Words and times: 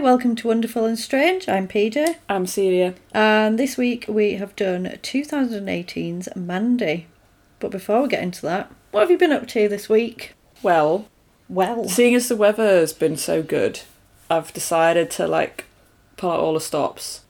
welcome 0.00 0.36
to 0.36 0.46
Wonderful 0.48 0.84
and 0.84 0.98
Strange. 0.98 1.48
I'm 1.48 1.66
PJ, 1.66 2.16
I'm 2.28 2.46
Celia. 2.46 2.94
and 3.12 3.58
this 3.58 3.76
week 3.76 4.04
we 4.08 4.34
have 4.34 4.54
done 4.56 4.84
2018's 5.02 6.28
Mandy. 6.36 7.06
But 7.58 7.70
before 7.70 8.02
we 8.02 8.08
get 8.08 8.22
into 8.22 8.42
that, 8.42 8.70
what 8.92 9.00
have 9.00 9.10
you 9.10 9.18
been 9.18 9.32
up 9.32 9.48
to 9.48 9.68
this 9.68 9.88
week? 9.88 10.34
Well, 10.62 11.06
Well, 11.48 11.88
seeing 11.88 12.14
as 12.14 12.28
the 12.28 12.36
weather's 12.36 12.92
been 12.92 13.16
so 13.16 13.42
good, 13.42 13.80
I've 14.30 14.52
decided 14.52 15.10
to 15.12 15.26
like 15.26 15.64
pull 16.16 16.30
out 16.30 16.40
all 16.40 16.54
the 16.54 16.60
stops 16.60 17.22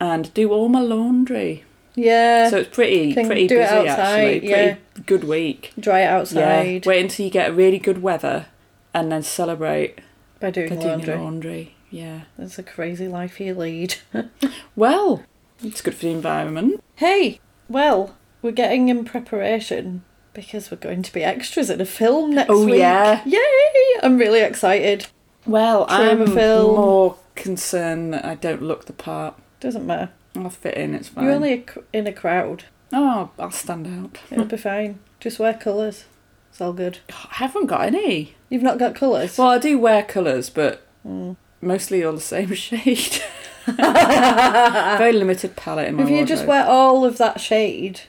and 0.00 0.32
do 0.34 0.50
all 0.52 0.68
my 0.68 0.80
laundry. 0.80 1.64
yeah, 1.94 2.48
so 2.48 2.58
it's 2.58 2.74
pretty 2.74 3.12
can 3.14 3.26
pretty 3.26 3.48
busy 3.48 3.60
outside, 3.62 4.36
actually. 4.36 4.48
yeah. 4.50 4.76
Good 5.06 5.24
week. 5.24 5.72
dry 5.78 6.00
it 6.02 6.06
outside. 6.08 6.84
Yeah. 6.84 6.88
Wait 6.88 7.02
until 7.02 7.24
you 7.26 7.30
get 7.32 7.54
really 7.54 7.78
good 7.78 8.00
weather 8.02 8.46
and 8.92 9.10
then 9.10 9.22
celebrate 9.22 9.98
by 10.38 10.50
doing 10.50 10.68
by 10.68 10.76
laundry. 10.76 11.06
your 11.14 11.22
laundry. 11.22 11.73
Yeah. 11.94 12.22
That's 12.36 12.58
a 12.58 12.62
crazy 12.64 13.06
life 13.08 13.40
you 13.40 13.54
lead. 13.54 13.96
Well, 14.76 15.22
it's 15.62 15.80
good 15.80 15.94
for 15.94 16.06
the 16.06 16.10
environment. 16.10 16.82
hey, 16.96 17.38
well, 17.68 18.16
we're 18.42 18.50
getting 18.50 18.88
in 18.88 19.04
preparation 19.04 20.02
because 20.32 20.70
we're 20.70 20.76
going 20.78 21.02
to 21.04 21.12
be 21.12 21.22
extras 21.22 21.70
in 21.70 21.80
a 21.80 21.84
film 21.86 22.32
next 22.34 22.50
Oh, 22.50 22.64
week. 22.64 22.74
Oh 22.74 22.78
yeah. 22.78 23.22
Yay! 23.24 24.00
I'm 24.02 24.18
really 24.18 24.40
excited. 24.40 25.06
Well, 25.46 25.86
Trailer 25.86 26.22
I'm 26.24 26.26
film. 26.34 26.74
more 26.74 27.16
concerned 27.36 28.14
that 28.14 28.24
I 28.24 28.34
don't 28.34 28.62
look 28.62 28.86
the 28.86 28.92
part. 28.92 29.36
Doesn't 29.60 29.86
matter. 29.86 30.10
I'll 30.34 30.50
fit 30.50 30.74
in. 30.76 30.94
It's 30.94 31.08
fine. 31.10 31.24
You're 31.24 31.34
only 31.34 31.64
in 31.92 32.08
a 32.08 32.12
crowd. 32.12 32.64
Oh, 32.92 33.30
I'll 33.38 33.52
stand 33.52 33.86
out. 33.86 34.18
It'll 34.32 34.44
be 34.44 34.56
fine. 34.56 34.98
Just 35.20 35.38
wear 35.38 35.54
colours. 35.54 36.04
It's 36.50 36.60
all 36.60 36.72
good. 36.72 36.98
I 37.10 37.28
haven't 37.34 37.66
got 37.66 37.82
any. 37.86 38.34
You've 38.48 38.62
not 38.62 38.78
got 38.78 38.96
colours? 38.96 39.38
Well, 39.38 39.48
I 39.48 39.58
do 39.58 39.78
wear 39.78 40.02
colours, 40.02 40.50
but 40.50 40.80
Mm. 41.06 41.36
Mostly 41.64 42.04
all 42.04 42.12
the 42.12 42.20
same 42.20 42.52
shade. 42.54 43.22
Very 43.66 45.12
limited 45.12 45.56
palette 45.56 45.88
in 45.88 45.96
my 45.96 46.02
if 46.04 46.10
you 46.10 46.24
just 46.24 46.46
wardrobe. 46.46 46.48
wear 46.48 46.64
all 46.66 47.04
of 47.04 47.18
that 47.18 47.40
shade, 47.40 48.00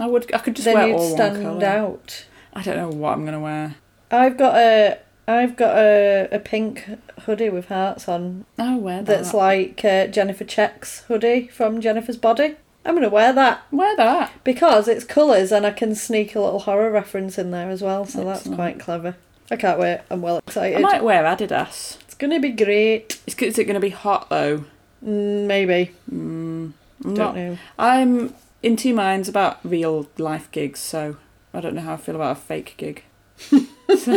I 0.00 0.06
would. 0.06 0.32
I 0.34 0.38
could 0.38 0.56
just 0.56 0.64
then 0.64 0.74
wear 0.74 0.88
you'd 0.88 0.94
all 0.96 1.06
one 1.08 1.12
stand 1.16 1.42
colour. 1.42 1.64
out. 1.66 2.24
I 2.54 2.62
don't 2.62 2.76
know 2.76 2.88
what 2.88 3.12
I'm 3.12 3.24
gonna 3.24 3.40
wear. 3.40 3.76
I've 4.10 4.36
got 4.36 4.56
a 4.56 4.98
I've 5.28 5.56
got 5.56 5.76
a, 5.76 6.28
a 6.32 6.38
pink 6.38 6.84
hoodie 7.22 7.48
with 7.50 7.68
hearts 7.68 8.08
on 8.08 8.44
Oh, 8.58 8.76
wear 8.76 8.98
that. 9.02 9.06
that's 9.06 9.34
like 9.34 9.84
uh, 9.84 10.06
Jennifer 10.08 10.44
Check's 10.44 11.00
hoodie 11.02 11.48
from 11.48 11.80
Jennifer's 11.80 12.16
Body. 12.16 12.56
I'm 12.84 12.94
gonna 12.94 13.08
wear 13.08 13.32
that 13.32 13.62
wear 13.70 13.94
that. 13.96 14.32
because 14.44 14.88
it's 14.88 15.04
colours 15.04 15.52
and 15.52 15.64
I 15.64 15.70
can 15.70 15.94
sneak 15.94 16.34
a 16.34 16.40
little 16.40 16.58
horror 16.60 16.90
reference 16.90 17.38
in 17.38 17.50
there 17.52 17.70
as 17.70 17.80
well, 17.82 18.04
so 18.06 18.24
that's 18.24 18.40
Excellent. 18.40 18.56
quite 18.58 18.80
clever. 18.80 19.16
I 19.50 19.56
can't 19.56 19.78
wait. 19.78 20.00
I'm 20.10 20.20
well 20.22 20.36
I 20.36 20.38
excited. 20.38 20.80
might 20.82 21.04
wear 21.04 21.22
Adidas. 21.24 21.98
It's 22.22 22.28
gonna 22.30 22.38
be 22.40 22.50
great. 22.64 23.20
Is, 23.26 23.34
is 23.34 23.58
it 23.58 23.64
gonna 23.64 23.80
be 23.80 23.88
hot 23.88 24.30
though? 24.30 24.58
Mm, 25.04 25.46
maybe. 25.48 25.90
Mm, 26.08 26.72
I'm 27.04 27.14
Don't 27.14 27.16
not. 27.16 27.34
know. 27.34 27.58
I'm 27.80 28.32
in 28.62 28.76
two 28.76 28.94
minds 28.94 29.28
about 29.28 29.58
real 29.64 30.06
life 30.18 30.48
gigs, 30.52 30.78
so 30.78 31.16
I 31.52 31.60
don't 31.60 31.74
know 31.74 31.80
how 31.80 31.94
I 31.94 31.96
feel 31.96 32.14
about 32.14 32.36
a 32.36 32.40
fake 32.40 32.74
gig. 32.76 33.02
so, 33.36 33.58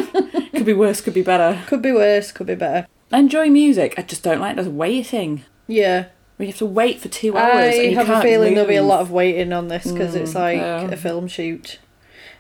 could 0.54 0.68
be 0.68 0.74
worse, 0.74 1.02
could 1.02 1.16
be 1.16 1.24
better. 1.24 1.64
Could 1.66 1.82
be 1.82 1.92
worse. 1.94 2.32
Could 2.32 2.46
be 2.46 2.54
better. 2.54 2.86
I 3.12 3.18
enjoy 3.18 3.50
music. 3.50 3.96
I 3.98 4.04
just 4.04 4.22
don't 4.22 4.40
like 4.40 4.56
the 4.56 4.70
waiting. 4.70 5.44
Yeah. 5.66 6.06
We 6.38 6.46
have 6.46 6.58
to 6.58 6.66
wait 6.68 7.00
for 7.00 7.10
two 7.10 7.36
hours. 7.36 7.74
I 7.74 7.94
have 7.96 8.08
a 8.12 8.22
feeling 8.22 8.54
there'll 8.54 8.68
be 8.70 8.76
a 8.76 8.84
lot 8.84 9.02
of 9.02 9.10
waiting 9.10 9.52
on 9.52 9.68
this 9.70 9.92
because 9.92 10.14
it's 10.14 10.34
Mm, 10.34 10.36
like 10.36 10.58
yeah. 10.58 10.82
a 10.92 10.96
film 10.98 11.28
shoot. 11.28 11.80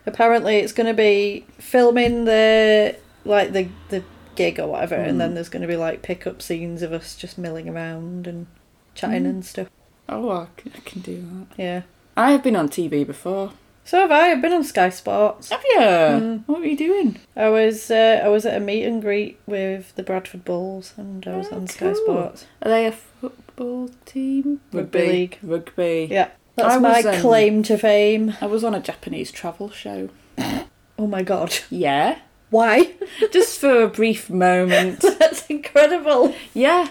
Apparently, 0.06 0.58
it's 0.58 0.74
going 0.74 0.86
to 0.86 0.94
be 0.94 1.48
filming 1.58 2.26
the 2.26 2.96
like 3.24 3.54
the 3.54 3.70
the 3.90 4.04
gig 4.36 4.60
or 4.60 4.68
whatever, 4.68 4.96
and 4.96 5.16
Mm. 5.16 5.20
then 5.20 5.34
there's 5.36 5.50
going 5.50 5.62
to 5.62 5.68
be 5.68 5.78
like 5.78 6.02
pick-up 6.02 6.42
scenes 6.42 6.82
of 6.82 6.92
us 6.94 7.16
just 7.16 7.38
milling 7.38 7.70
around 7.70 8.28
and 8.28 8.48
chatting 8.94 9.24
Mm. 9.24 9.30
and 9.30 9.46
stuff. 9.46 9.68
Oh, 10.08 10.30
I 10.30 10.48
can 10.86 11.02
do 11.02 11.16
that. 11.50 11.62
Yeah. 11.62 11.82
I 12.18 12.32
have 12.32 12.44
been 12.44 12.56
on 12.56 12.70
TV 12.70 13.04
before. 13.06 13.52
So 13.84 14.00
have 14.00 14.12
I. 14.12 14.32
I've 14.32 14.42
been 14.42 14.54
on 14.54 14.64
Sky 14.64 14.90
Sports. 14.90 15.50
Have 15.50 15.64
you? 15.64 15.78
Mm. 15.80 16.44
What 16.48 16.60
were 16.60 16.66
you 16.66 16.78
doing? 16.78 17.18
I 17.36 17.50
was 17.50 17.92
uh, 17.92 18.22
I 18.24 18.30
was 18.30 18.46
at 18.46 18.56
a 18.58 18.60
meet 18.60 18.84
and 18.84 19.00
greet 19.02 19.38
with 19.46 19.94
the 19.96 20.02
Bradford 20.02 20.44
Bulls, 20.44 20.94
and 20.98 21.28
I 21.28 21.38
was 21.38 21.48
Oh, 21.52 21.58
on 21.58 21.68
Sky 21.68 21.88
cool. 21.94 21.96
Sports. 21.96 22.46
Are 22.64 22.70
they 22.70 22.88
a 22.88 22.92
football 22.92 23.90
team? 24.06 24.62
Rugby 24.72 25.08
league. 25.08 25.38
Rugby. 25.44 26.08
Yeah, 26.10 26.30
that's 26.56 26.76
I 26.76 26.80
my 26.80 26.98
was, 26.98 27.06
um, 27.06 27.22
claim 27.22 27.62
to 27.64 27.78
fame. 27.78 28.34
I 28.42 28.48
was 28.48 28.64
on 28.64 28.74
a 28.74 28.80
Japanese 28.80 29.32
travel 29.32 29.70
show. 29.70 30.10
Oh 30.98 31.08
my 31.08 31.24
god! 31.24 31.54
Yeah. 31.70 32.20
Why? 32.50 32.94
Just 33.32 33.60
for 33.60 33.84
a 33.84 33.88
brief 33.88 34.30
moment. 34.30 35.00
that's 35.20 35.46
incredible. 35.48 36.34
yeah. 36.54 36.90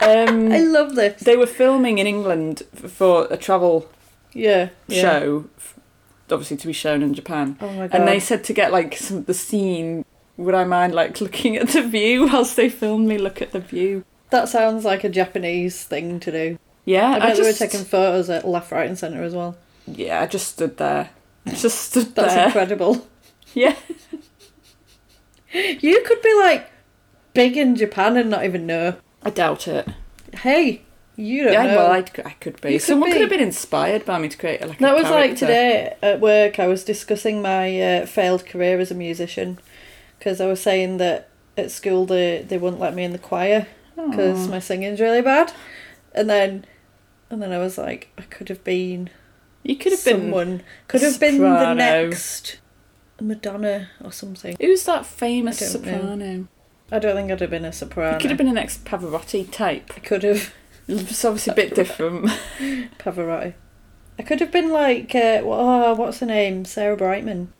Um, 0.00 0.52
I 0.52 0.60
love 0.60 0.94
this. 0.94 1.22
they 1.22 1.36
were 1.36 1.46
filming 1.46 1.98
in 1.98 2.06
England 2.06 2.62
for 2.74 3.26
a 3.30 3.36
travel 3.36 3.88
Yeah. 4.32 4.70
yeah. 4.88 5.00
show, 5.02 5.44
obviously 6.30 6.56
to 6.58 6.66
be 6.66 6.72
shown 6.72 7.02
in 7.02 7.14
Japan. 7.14 7.56
Oh 7.60 7.70
my 7.72 7.88
god. 7.88 7.98
And 7.98 8.08
they 8.08 8.20
said 8.20 8.44
to 8.44 8.52
get 8.52 8.72
like 8.72 8.96
some 8.96 9.24
the 9.24 9.34
scene. 9.34 10.04
Would 10.36 10.54
I 10.54 10.64
mind 10.64 10.94
like 10.94 11.20
looking 11.20 11.56
at 11.56 11.68
the 11.68 11.82
view 11.82 12.26
whilst 12.26 12.56
they 12.56 12.68
filmed 12.68 13.08
me 13.08 13.16
look 13.18 13.40
at 13.40 13.52
the 13.52 13.60
view? 13.60 14.04
that 14.30 14.48
sounds 14.48 14.84
like 14.84 15.04
a 15.04 15.08
Japanese 15.08 15.84
thing 15.84 16.18
to 16.20 16.32
do. 16.32 16.58
Yeah, 16.84 17.10
I 17.12 17.18
bet 17.20 17.36
they 17.36 17.42
just, 17.42 17.60
were 17.60 17.66
taking 17.66 17.84
photos 17.86 18.28
at 18.28 18.46
left, 18.46 18.72
right, 18.72 18.88
and 18.88 18.98
centre 18.98 19.22
as 19.22 19.34
well. 19.34 19.56
Yeah, 19.86 20.20
I 20.20 20.26
just 20.26 20.48
stood 20.48 20.76
there. 20.78 21.10
Just 21.46 21.78
stood 21.90 22.14
That's 22.14 22.34
there. 22.34 22.46
incredible. 22.46 23.06
Yeah. 23.54 23.76
You 25.80 26.02
could 26.06 26.22
be 26.22 26.34
like 26.34 26.70
big 27.34 27.56
in 27.56 27.76
Japan 27.76 28.16
and 28.16 28.30
not 28.30 28.44
even 28.44 28.66
know. 28.66 28.96
I 29.22 29.30
doubt 29.30 29.68
it. 29.68 29.88
Hey, 30.32 30.82
you 31.16 31.44
don't 31.44 31.52
know. 31.54 31.60
Yeah, 31.60 31.66
know. 31.66 31.76
well, 31.76 31.92
I, 31.92 32.04
I 32.24 32.30
could 32.40 32.60
be. 32.60 32.72
You 32.72 32.78
could 32.78 32.86
Someone 32.86 33.08
be. 33.08 33.12
could 33.12 33.22
have 33.22 33.30
been 33.30 33.40
inspired 33.40 34.04
by 34.04 34.18
me 34.18 34.28
to 34.28 34.36
create 34.36 34.66
like. 34.66 34.78
that 34.78 34.94
was 34.94 35.04
like 35.04 35.36
today 35.36 35.96
at 36.02 36.20
work. 36.20 36.58
I 36.58 36.66
was 36.66 36.84
discussing 36.84 37.42
my 37.42 37.80
uh, 37.80 38.06
failed 38.06 38.46
career 38.46 38.78
as 38.78 38.90
a 38.90 38.94
musician 38.94 39.58
because 40.18 40.40
I 40.40 40.46
was 40.46 40.60
saying 40.60 40.98
that 40.98 41.30
at 41.56 41.70
school 41.70 42.06
they 42.06 42.44
they 42.46 42.58
wouldn't 42.58 42.80
let 42.80 42.94
me 42.94 43.04
in 43.04 43.12
the 43.12 43.18
choir 43.18 43.66
because 43.94 44.48
my 44.48 44.58
singing's 44.58 45.00
really 45.00 45.22
bad, 45.22 45.52
and 46.14 46.28
then 46.28 46.66
and 47.30 47.42
then 47.42 47.52
I 47.52 47.58
was 47.58 47.78
like, 47.78 48.08
I 48.18 48.22
could 48.22 48.48
have 48.48 48.62
been 48.62 49.10
you 49.62 49.76
could 49.76 49.92
have 49.92 50.04
been. 50.04 50.20
someone 50.20 50.62
could 50.86 51.02
have 51.02 51.18
been 51.18 51.38
the 51.38 51.74
next 51.74 52.58
Madonna 53.20 53.88
or 54.04 54.12
something. 54.12 54.56
Who's 54.60 54.84
that 54.84 55.06
famous 55.06 55.60
I 55.60 55.64
don't 55.78 55.84
know. 55.86 55.92
soprano? 55.92 56.48
I 56.92 56.98
don't 56.98 57.16
think 57.16 57.32
I'd 57.32 57.40
have 57.40 57.50
been 57.50 57.64
a 57.64 57.72
soprano. 57.72 58.14
You 58.14 58.20
could 58.20 58.30
have 58.30 58.38
been 58.38 58.46
the 58.46 58.52
next 58.52 58.84
Pavarotti 58.84 59.50
type. 59.50 59.92
I 59.96 60.00
could 60.00 60.22
have 60.22 60.52
It's 60.88 61.24
obviously 61.24 61.52
a 61.52 61.56
bit 61.56 61.74
different. 61.74 62.26
Pavarotti. 62.98 63.54
I 64.18 64.22
could 64.22 64.40
have 64.40 64.52
been 64.52 64.70
like 64.70 65.14
uh, 65.14 65.40
oh, 65.44 65.94
what's 65.94 66.20
her 66.20 66.26
name? 66.26 66.64
Sarah 66.64 66.96
Brightman. 66.96 67.52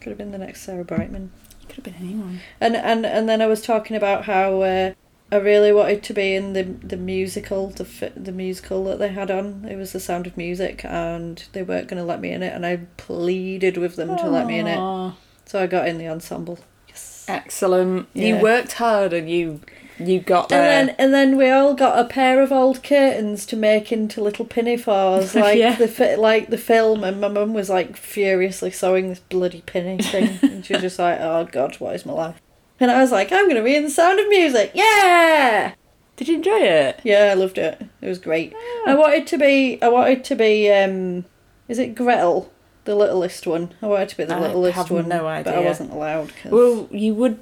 Could 0.00 0.10
have 0.10 0.18
been 0.18 0.32
the 0.32 0.38
next 0.38 0.62
Sarah 0.62 0.84
Brightman. 0.84 1.30
Could 1.68 1.76
have 1.76 1.84
been 1.84 1.94
anyone. 1.94 2.40
And 2.60 2.76
and 2.76 3.06
and 3.06 3.28
then 3.28 3.40
I 3.40 3.46
was 3.46 3.62
talking 3.62 3.96
about 3.96 4.24
how 4.24 4.62
uh, 4.62 4.92
I 5.32 5.36
really 5.36 5.72
wanted 5.72 6.02
to 6.04 6.12
be 6.12 6.34
in 6.34 6.52
the 6.52 6.62
the 6.62 6.98
musical, 6.98 7.68
the 7.70 7.86
the 8.14 8.32
musical 8.32 8.84
that 8.84 8.98
they 8.98 9.08
had 9.08 9.30
on. 9.30 9.64
It 9.68 9.76
was 9.76 9.92
The 9.92 9.98
Sound 10.00 10.26
of 10.26 10.36
Music, 10.36 10.84
and 10.84 11.42
they 11.52 11.62
weren't 11.62 11.88
going 11.88 11.98
to 11.98 12.04
let 12.04 12.20
me 12.20 12.30
in 12.32 12.42
it, 12.42 12.52
and 12.52 12.66
I 12.66 12.80
pleaded 12.98 13.78
with 13.78 13.96
them 13.96 14.16
to 14.18 14.28
let 14.28 14.46
me 14.46 14.58
in 14.58 14.66
it. 14.66 15.14
So 15.46 15.58
I 15.62 15.66
got 15.66 15.88
in 15.88 15.96
the 15.98 16.06
ensemble. 16.08 16.58
Yes. 16.88 17.24
Excellent. 17.28 18.08
You 18.12 18.36
worked 18.36 18.72
hard 18.74 19.12
and 19.14 19.30
you 19.30 19.60
you 19.98 20.20
got 20.20 20.48
there. 20.50 20.62
And 20.62 20.88
then 20.90 20.96
and 20.98 21.14
then 21.14 21.36
we 21.38 21.48
all 21.50 21.72
got 21.74 21.98
a 21.98 22.04
pair 22.08 22.42
of 22.42 22.52
old 22.52 22.82
curtains 22.82 23.46
to 23.46 23.56
make 23.56 23.90
into 23.90 24.22
little 24.22 24.44
pinafores, 24.44 25.34
like 25.46 25.58
Yeah. 25.58 25.76
the 25.76 25.88
fi- 25.88 26.16
like 26.16 26.50
the 26.50 26.58
film. 26.58 27.04
And 27.04 27.20
my 27.22 27.28
mum 27.28 27.54
was 27.54 27.70
like 27.70 27.96
furiously 27.96 28.70
sewing 28.70 29.08
this 29.08 29.20
bloody 29.20 29.62
pinny 29.64 29.96
thing, 30.02 30.38
and 30.42 30.64
she 30.66 30.74
was 30.74 30.82
just 30.82 30.98
like, 30.98 31.18
"Oh 31.20 31.48
God, 31.50 31.76
what 31.76 31.94
is 31.94 32.04
my 32.04 32.12
life?" 32.12 32.41
And 32.82 32.90
I 32.90 33.00
was 33.00 33.12
like, 33.12 33.30
"I'm 33.30 33.46
gonna 33.48 33.62
be 33.62 33.76
in 33.76 33.84
the 33.84 33.90
Sound 33.90 34.18
of 34.18 34.28
Music, 34.28 34.72
yeah, 34.74 35.72
Did 36.16 36.28
you 36.28 36.34
enjoy 36.36 36.58
it? 36.58 37.00
yeah." 37.04 37.28
I 37.30 37.34
loved 37.34 37.56
it. 37.56 37.80
It 38.00 38.08
was 38.08 38.18
great. 38.18 38.52
I 38.86 38.94
wanted 38.94 39.26
to 39.28 39.38
be. 39.38 39.78
I 39.80 39.88
wanted 39.88 40.24
to 40.24 40.34
be. 40.34 40.68
um 40.70 41.24
Is 41.68 41.78
it 41.78 41.94
Gretel, 41.94 42.50
the 42.84 42.96
littlest 42.96 43.46
one? 43.46 43.72
I 43.80 43.86
wanted 43.86 44.08
to 44.10 44.16
be 44.16 44.24
the 44.24 44.34
I 44.34 44.40
littlest 44.40 44.76
have 44.76 44.90
one, 44.90 45.08
no 45.08 45.26
idea. 45.28 45.52
but 45.52 45.62
I 45.62 45.64
wasn't 45.64 45.92
allowed. 45.92 46.32
'cause- 46.42 46.50
Well, 46.52 46.88
you 46.90 47.14
would, 47.14 47.38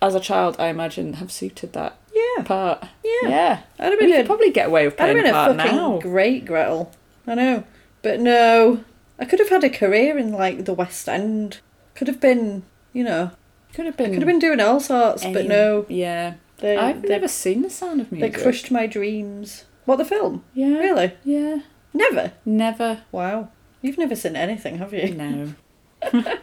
as 0.00 0.14
a 0.14 0.20
child, 0.20 0.54
I 0.60 0.68
imagine, 0.68 1.14
have 1.14 1.32
suited 1.32 1.72
that 1.72 1.96
yeah, 2.14 2.44
part. 2.44 2.84
yeah. 3.04 3.28
Yeah. 3.28 3.58
I'd 3.80 3.84
have 3.84 3.92
We 4.00 4.06
been 4.06 4.10
could 4.16 4.24
a 4.24 4.26
probably 4.26 4.50
get 4.52 4.68
away 4.68 4.84
with 4.86 5.00
I'd 5.00 5.08
have 5.08 5.16
been 5.16 5.26
a 5.26 5.32
fucking 5.32 5.56
now. 5.76 5.98
great 5.98 6.44
Gretel. 6.46 6.92
I 7.26 7.34
know. 7.34 7.64
But 8.02 8.20
no. 8.20 8.84
I 9.18 9.24
could 9.24 9.40
have 9.40 9.48
had 9.48 9.64
a 9.64 9.70
career 9.70 10.16
in 10.18 10.30
like 10.32 10.64
the 10.66 10.72
West 10.74 11.08
End. 11.08 11.58
Could 11.96 12.06
have 12.08 12.20
been, 12.20 12.62
you 12.92 13.02
know, 13.04 13.30
Could 13.74 13.86
have 13.86 13.94
I 13.94 13.96
been. 13.96 14.10
could 14.12 14.22
have 14.22 14.26
been 14.26 14.38
doing 14.38 14.60
all 14.60 14.80
sorts, 14.80 15.24
but 15.24 15.46
no. 15.46 15.84
Yeah. 15.88 16.34
They, 16.58 16.76
I've 16.76 17.02
they, 17.02 17.08
never 17.08 17.28
seen 17.28 17.62
The 17.62 17.70
Sound 17.70 18.00
of 18.00 18.12
Music. 18.12 18.32
they 18.34 18.42
crushed 18.42 18.70
my 18.70 18.86
dreams. 18.86 19.64
What, 19.84 19.96
the 19.96 20.04
film? 20.04 20.44
Yeah. 20.54 20.78
Really? 20.78 21.12
Yeah. 21.24 21.60
Never? 21.92 22.32
Never. 22.44 23.02
Wow. 23.12 23.50
You've 23.82 23.98
never 23.98 24.16
seen 24.16 24.36
anything, 24.36 24.78
have 24.78 24.94
you? 24.94 25.14
No. 25.14 25.54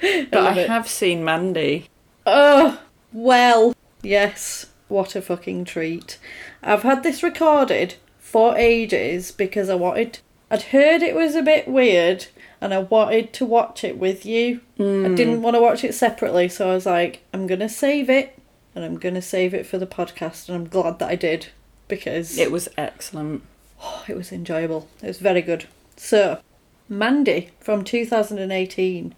But 0.30 0.34
I, 0.34 0.58
it. 0.58 0.68
have 0.68 0.88
seen 0.88 1.24
Mandy. 1.24 1.86
Oh, 2.26 2.80
well, 3.12 3.74
yes. 4.02 4.66
what 4.88 5.16
a 5.16 5.22
fucking 5.22 5.64
treat. 5.64 6.18
I've 6.62 6.82
had 6.82 7.02
this 7.02 7.22
recorded 7.22 7.94
for 8.18 8.56
ages 8.58 9.32
because 9.32 9.70
I 9.70 9.74
wanted. 9.74 10.18
I'd 10.50 10.62
heard 10.62 11.02
it 11.02 11.14
was 11.14 11.34
a 11.34 11.42
bit 11.42 11.66
weird 11.66 12.26
and 12.60 12.72
I 12.72 12.78
wanted 12.78 13.32
to 13.34 13.44
watch 13.44 13.84
it 13.84 13.98
with 13.98 14.24
you. 14.24 14.60
I 14.78 14.82
hmm. 14.82 15.14
didn't 15.14 15.42
want 15.42 15.56
to 15.56 15.60
watch 15.60 15.84
it 15.84 15.94
separately, 15.94 16.48
so 16.48 16.70
I 16.70 16.74
was 16.74 16.86
like, 16.86 17.22
I'm 17.32 17.46
gonna 17.46 17.68
save 17.68 18.10
it 18.10 18.38
and 18.74 18.84
I'm 18.84 18.98
gonna 18.98 19.22
save 19.22 19.54
it 19.54 19.66
for 19.66 19.78
the 19.78 19.86
podcast, 19.86 20.48
and 20.48 20.56
I'm 20.56 20.68
glad 20.68 20.98
that 20.98 21.10
I 21.10 21.16
did 21.16 21.48
because 21.88 22.38
It 22.38 22.50
was 22.50 22.68
excellent. 22.76 23.42
it 24.08 24.16
was 24.16 24.32
enjoyable. 24.32 24.88
It 25.02 25.06
was 25.06 25.18
very 25.18 25.42
good. 25.42 25.66
So, 25.96 26.40
Mandy 26.88 27.50
from 27.60 27.84
2018, 27.84 29.14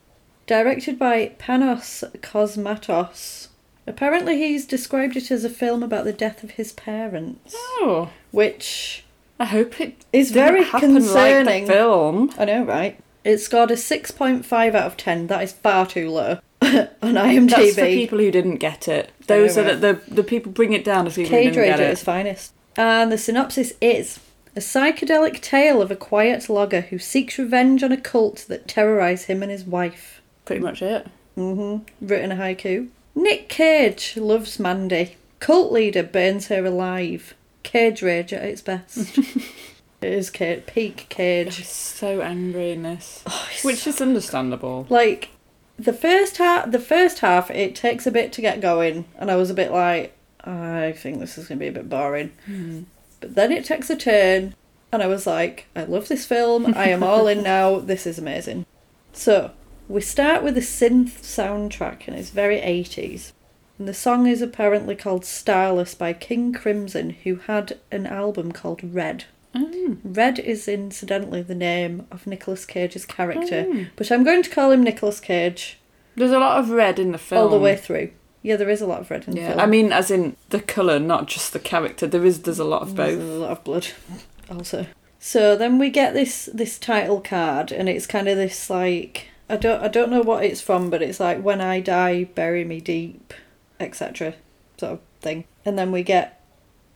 directed 0.46 0.98
by 0.98 1.32
Panos 1.38 2.04
Cosmatos. 2.20 3.48
Apparently, 3.86 4.36
he's 4.36 4.66
described 4.66 5.16
it 5.16 5.30
as 5.30 5.44
a 5.44 5.50
film 5.50 5.82
about 5.82 6.04
the 6.04 6.12
death 6.12 6.44
of 6.44 6.52
his 6.52 6.72
parents, 6.72 7.54
Oh, 7.56 8.10
which 8.30 9.04
I 9.40 9.46
hope 9.46 9.80
it 9.80 10.04
is 10.12 10.30
very 10.30 10.64
concerning. 10.64 11.66
Like 11.66 11.76
film. 11.76 12.32
I 12.38 12.44
know, 12.44 12.64
right? 12.64 13.00
It 13.28 13.40
scored 13.40 13.70
a 13.70 13.74
6.5 13.74 14.74
out 14.74 14.86
of 14.86 14.96
10. 14.96 15.26
That 15.26 15.42
is 15.42 15.52
far 15.52 15.86
too 15.86 16.08
low 16.08 16.38
on 16.62 16.88
IMDb. 17.02 17.50
That's 17.50 17.74
for 17.74 17.84
people 17.84 18.18
who 18.18 18.30
didn't 18.30 18.56
get 18.56 18.88
it. 18.88 19.12
Those 19.26 19.58
are 19.58 19.64
the, 19.64 19.74
the 19.74 20.14
the 20.14 20.24
people 20.24 20.50
bring 20.50 20.72
it 20.72 20.82
down 20.82 21.06
as 21.06 21.16
people 21.16 21.32
who 21.32 21.36
Cage 21.36 21.52
didn't 21.52 21.64
get 21.66 21.70
Rage 21.72 21.80
at 21.80 21.80
it. 21.80 21.92
its 21.92 22.02
finest. 22.02 22.54
And 22.74 23.12
the 23.12 23.18
synopsis 23.18 23.74
is 23.82 24.20
a 24.56 24.60
psychedelic 24.60 25.42
tale 25.42 25.82
of 25.82 25.90
a 25.90 25.96
quiet 25.96 26.48
logger 26.48 26.80
who 26.80 26.98
seeks 26.98 27.38
revenge 27.38 27.82
on 27.82 27.92
a 27.92 28.00
cult 28.00 28.46
that 28.48 28.66
terrorise 28.66 29.24
him 29.24 29.42
and 29.42 29.52
his 29.52 29.64
wife. 29.64 30.22
Pretty 30.46 30.62
much 30.62 30.80
it. 30.80 31.06
Mm-hmm. 31.36 32.06
Written 32.06 32.32
a 32.32 32.36
haiku. 32.36 32.88
Nick 33.14 33.50
Cage 33.50 34.16
loves 34.16 34.58
Mandy. 34.58 35.16
Cult 35.38 35.70
leader 35.70 36.02
burns 36.02 36.46
her 36.46 36.64
alive. 36.64 37.34
Cage 37.62 38.00
Rage 38.00 38.32
at 38.32 38.44
its 38.44 38.62
best. 38.62 39.18
it 40.00 40.12
is 40.12 40.30
Cage, 40.30 40.64
peak 40.66 41.06
Cage. 41.08 41.54
She's 41.54 41.68
so 41.68 42.20
angry 42.20 42.70
in 42.72 42.82
this, 42.84 43.22
Oh, 43.26 43.48
which 43.62 43.86
is 43.86 44.00
understandable. 44.00 44.86
like 44.88 45.30
the 45.78 45.92
first 45.92 46.38
half 46.38 46.70
the 46.72 46.78
first 46.80 47.20
half 47.20 47.50
it 47.52 47.74
takes 47.76 48.06
a 48.06 48.10
bit 48.10 48.32
to 48.32 48.40
get 48.40 48.60
going 48.60 49.04
and 49.16 49.30
i 49.30 49.36
was 49.36 49.48
a 49.48 49.54
bit 49.54 49.70
like 49.70 50.12
i 50.42 50.90
think 50.96 51.20
this 51.20 51.38
is 51.38 51.46
going 51.46 51.56
to 51.58 51.62
be 51.62 51.68
a 51.68 51.72
bit 51.72 51.88
boring. 51.88 52.32
Hmm. 52.46 52.82
But 53.20 53.34
then 53.36 53.52
it 53.52 53.64
takes 53.64 53.88
a 53.90 53.96
turn 53.96 54.54
and 54.92 55.02
i 55.02 55.06
was 55.06 55.26
like 55.26 55.66
i 55.76 55.84
love 55.84 56.08
this 56.08 56.26
film. 56.26 56.74
I 56.74 56.88
am 56.88 57.02
all 57.02 57.26
in 57.28 57.42
now. 57.54 57.78
This 57.78 58.06
is 58.06 58.18
amazing. 58.18 58.66
So 59.12 59.52
we 59.88 60.00
start 60.00 60.42
with 60.42 60.56
a 60.56 60.60
synth 60.60 61.20
soundtrack 61.22 62.06
and 62.08 62.16
it's 62.16 62.30
very 62.30 62.58
80s 62.60 63.32
and 63.78 63.86
the 63.88 63.94
song 63.94 64.26
is 64.26 64.42
apparently 64.42 64.96
called 64.96 65.24
starless 65.24 65.94
by 65.94 66.12
king 66.12 66.52
crimson 66.52 67.10
who 67.22 67.36
had 67.36 67.78
an 67.92 68.06
album 68.06 68.50
called 68.52 68.80
red 68.82 69.24
Mm. 69.54 69.98
Red 70.04 70.38
is 70.38 70.68
incidentally 70.68 71.42
the 71.42 71.54
name 71.54 72.06
of 72.10 72.26
Nicolas 72.26 72.64
Cage's 72.66 73.06
character, 73.06 73.64
Mm. 73.64 73.88
but 73.96 74.10
I'm 74.12 74.24
going 74.24 74.42
to 74.42 74.50
call 74.50 74.70
him 74.70 74.82
Nicolas 74.82 75.20
Cage 75.20 75.78
There's 76.16 76.32
a 76.32 76.38
lot 76.38 76.58
of 76.58 76.70
red 76.70 76.98
in 76.98 77.12
the 77.12 77.18
film. 77.18 77.42
all 77.44 77.48
the 77.48 77.58
way 77.58 77.76
through. 77.76 78.10
Yeah, 78.42 78.56
there 78.56 78.68
is 78.70 78.80
a 78.80 78.86
lot 78.86 79.00
of 79.00 79.10
red 79.10 79.26
in 79.26 79.34
the 79.34 79.40
film. 79.40 79.58
I 79.60 79.66
mean, 79.66 79.92
as 79.92 80.10
in 80.10 80.36
the 80.50 80.60
colour, 80.60 80.98
not 80.98 81.26
just 81.26 81.52
the 81.52 81.58
character. 81.58 82.06
There 82.06 82.24
is 82.24 82.42
there's 82.42 82.58
a 82.58 82.64
lot 82.64 82.82
of 82.82 82.96
There's 82.96 83.18
a 83.18 83.22
lot 83.22 83.50
of 83.50 83.64
blood, 83.64 83.88
also. 84.50 84.86
So 85.18 85.56
then 85.56 85.78
we 85.78 85.90
get 85.90 86.14
this 86.14 86.48
this 86.52 86.78
title 86.78 87.20
card, 87.20 87.72
and 87.72 87.88
it's 87.88 88.06
kind 88.06 88.28
of 88.28 88.36
this 88.36 88.70
like 88.70 89.28
I 89.50 89.56
don't 89.56 89.82
I 89.82 89.88
don't 89.88 90.10
know 90.10 90.22
what 90.22 90.44
it's 90.44 90.60
from, 90.60 90.90
but 90.90 91.02
it's 91.02 91.18
like 91.20 91.42
when 91.42 91.60
I 91.60 91.80
die, 91.80 92.24
bury 92.24 92.64
me 92.64 92.80
deep, 92.80 93.34
etc. 93.80 94.34
sort 94.78 94.92
of 94.92 95.00
thing. 95.20 95.44
And 95.64 95.76
then 95.78 95.90
we 95.90 96.02
get 96.04 96.40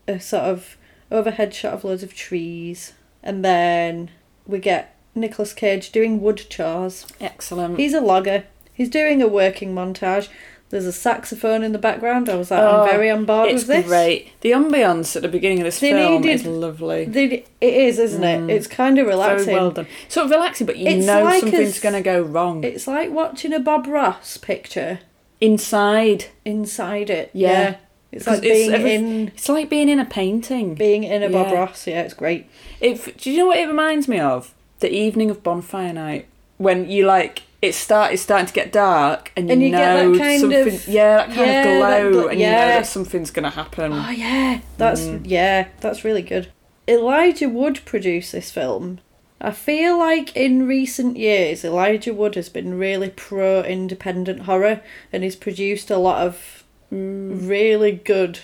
a 0.07 0.21
sort 0.21 0.45
of 0.45 0.77
overhead 1.13 1.55
shot 1.55 1.75
of 1.75 1.85
loads 1.85 2.03
of 2.03 2.15
trees, 2.15 2.93
and 3.23 3.45
then 3.45 4.11
we 4.47 4.59
get 4.59 4.97
Nicolas 5.15 5.53
Cage 5.53 5.93
doing 5.93 6.21
wood 6.21 6.47
chores. 6.51 7.07
Excellent. 7.21 7.79
He's 7.79 7.95
a 7.95 8.01
logger. 8.01 8.45
He's 8.73 8.89
doing 8.89 9.21
a 9.23 9.29
working 9.29 9.75
montage. 9.75 10.29
There's 10.71 10.87
a 10.87 10.93
saxophone 10.93 11.63
in 11.63 11.73
the 11.73 11.79
background. 11.79 12.31
I 12.31 12.37
was 12.37 12.51
like, 12.51 12.61
Oh, 12.61 12.81
I'm 12.81 12.89
very 12.89 13.11
on 13.11 13.27
board 13.27 13.51
it's 13.51 13.67
with 13.67 13.85
this. 13.85 13.87
great. 13.87 14.33
The 14.41 14.53
ambience 14.53 15.15
at 15.15 15.21
the 15.21 15.29
beginning 15.29 15.59
of 15.61 15.65
this 15.67 15.81
They 15.81 15.91
film 15.93 16.23
needed- 16.23 16.35
is 16.41 16.47
lovely. 16.47 17.05
The- 17.05 17.45
It 17.61 17.75
is, 17.75 17.99
isn't 17.99 18.25
it? 18.25 18.41
Mm. 18.41 18.51
It's 18.51 18.67
kind 18.67 18.99
of 18.99 19.07
relaxing. 19.07 19.45
Very 19.49 19.59
well 19.59 19.71
done. 19.71 19.87
Sort 20.09 20.25
of 20.25 20.31
relaxing, 20.31 20.67
but 20.67 20.79
you 20.79 20.89
It's 20.89 21.07
know 21.07 21.25
like 21.25 21.41
something's 21.41 21.79
going 21.79 21.93
to 21.95 22.01
go 22.01 22.23
wrong. 22.23 22.65
It's 22.65 22.87
like 22.87 23.11
watching 23.11 23.53
a 23.53 23.61
Bob 23.61 23.87
Ross 23.87 24.39
picture 24.39 25.01
Inside, 25.43 26.27
inside 26.47 27.11
it. 27.11 27.29
Yeah. 27.35 27.77
It's 28.13 28.27
like 28.27 28.39
it's 28.43 28.47
being 28.47 28.73
every- 28.73 28.95
in 28.95 29.29
it's 29.29 29.49
like 29.49 29.69
being 29.71 29.89
in 29.89 29.99
a 29.99 30.05
painting. 30.05 30.75
being 30.75 31.03
in 31.05 31.23
a 31.23 31.31
Bob 31.31 31.49
Yeah. 31.49 31.55
Ross. 31.55 31.87
Yeah, 31.87 32.03
it's 32.03 32.15
great. 32.15 32.47
If 32.81 33.17
do 33.17 33.31
you 33.31 33.39
know 33.39 33.47
what 33.47 33.59
it 33.59 33.67
reminds 33.67 34.07
me 34.09 34.21
of? 34.21 34.53
The 34.81 34.93
evening 34.93 35.31
of 35.31 35.43
bonfire 35.43 35.93
night 35.93 36.27
when 36.59 36.91
you 36.91 37.07
like 37.07 37.43
it 37.63 37.75
start 37.75 38.13
it's 38.13 38.23
starting 38.23 38.47
to 38.47 38.53
get 38.53 38.73
dark 38.73 39.31
and 39.37 39.47
you, 39.47 39.53
And 39.53 39.63
you 39.63 39.71
know 39.71 40.13
that 40.13 40.19
kind 40.19 40.41
something 40.41 40.67
of- 40.75 40.89
yeah 40.89 41.17
that 41.19 41.27
kind 41.29 41.47
yeah, 41.51 41.61
of 41.61 41.81
that 41.81 42.03
glow 42.03 42.25
gl- 42.27 42.31
and 42.33 42.41
you 42.41 42.47
know 42.47 42.53
that 42.53 42.87
something's 42.87 43.31
gonna 43.31 43.51
happen. 43.51 43.93
Oh 43.93 44.11
yeah, 44.11 44.59
that's 44.79 45.03
Mm. 45.03 45.21
yeah, 45.25 45.67
that's 45.81 46.05
really 46.05 46.23
good. 46.23 46.49
Elijah 46.89 47.49
Wood 47.49 47.81
produced 47.85 48.33
this 48.33 48.51
film. 48.51 48.99
I 49.41 49.53
feel 49.53 49.97
like 49.99 50.37
in 50.37 50.67
recent 50.69 51.17
years, 51.17 51.65
Elijah 51.65 52.13
Wood 52.13 52.35
has 52.35 52.49
been 52.49 52.79
really 52.79 53.09
pro 53.11 53.63
independent 53.63 54.43
horror 54.43 54.81
and 55.13 55.23
he's 55.25 55.37
produced 55.37 55.91
a 55.91 55.97
lot 55.99 56.27
of 56.27 56.62
Mm. 56.93 57.49
really 57.49 57.93
good, 57.93 58.41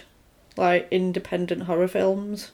like 0.57 0.89
independent 0.91 1.65
horror 1.65 1.89
films. 1.89 2.53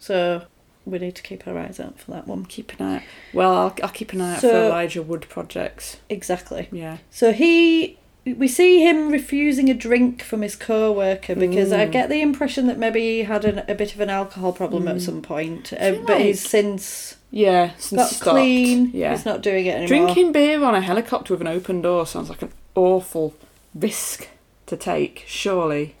So 0.00 0.42
we 0.84 0.98
need 0.98 1.14
to 1.16 1.22
keep 1.22 1.46
our 1.46 1.56
eyes 1.58 1.78
out 1.80 1.98
for 1.98 2.10
that 2.12 2.26
one. 2.26 2.44
Keep 2.46 2.78
an 2.80 2.86
eye. 2.86 3.04
Well, 3.32 3.52
I'll, 3.56 3.74
I'll 3.82 3.88
keep 3.90 4.12
an 4.12 4.20
eye 4.20 4.34
out 4.34 4.40
for 4.40 4.50
Elijah 4.50 5.02
Wood 5.02 5.26
projects. 5.28 5.98
Exactly. 6.08 6.68
Yeah. 6.72 6.98
So 7.10 7.32
he, 7.32 7.98
we 8.24 8.48
see 8.48 8.82
him 8.84 9.10
refusing 9.10 9.68
a 9.70 9.74
drink 9.74 10.22
from 10.22 10.42
his 10.42 10.56
co-worker 10.56 11.34
because 11.36 11.72
I 11.72 11.86
Mm. 11.86 11.92
get 11.92 12.08
the 12.08 12.20
impression 12.20 12.66
that 12.66 12.78
maybe 12.78 13.00
he 13.00 13.22
had 13.22 13.44
an, 13.44 13.62
a 13.68 13.74
bit 13.74 13.94
of 13.94 14.00
an 14.00 14.10
alcohol 14.10 14.52
problem 14.52 14.88
at 14.88 14.96
Mm. 14.96 15.00
some 15.00 15.22
point, 15.22 15.72
uh, 15.72 15.76
feel 15.92 16.04
but 16.06 16.20
he's 16.20 16.40
since 16.46 17.16
Yeah. 17.30 17.70
Since 17.78 18.00
got 18.02 18.10
stopped. 18.10 18.30
clean. 18.30 18.90
Yeah. 18.92 19.10
He's 19.12 19.24
not 19.24 19.42
doing 19.42 19.66
it 19.66 19.76
anymore. 19.76 19.86
Drinking 20.06 20.32
beer 20.32 20.62
on 20.64 20.74
a 20.74 20.80
helicopter 20.80 21.34
with 21.34 21.40
an 21.40 21.48
open 21.48 21.82
door 21.82 22.04
sounds 22.06 22.30
like 22.30 22.42
an 22.42 22.52
awful 22.74 23.34
risk 23.74 24.28
to 24.66 24.76
take. 24.76 25.24
Surely, 25.26 25.94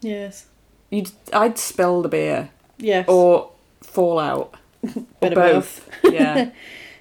Yes. 0.00 0.46
you'd 0.90 1.10
I'd 1.32 1.58
spill 1.58 2.02
the 2.02 2.08
beer 2.08 2.50
Yes. 2.78 3.06
or 3.08 3.50
fall 3.82 4.18
out. 4.18 4.54
Or 5.22 5.30
both. 5.30 5.88
yeah. 6.04 6.50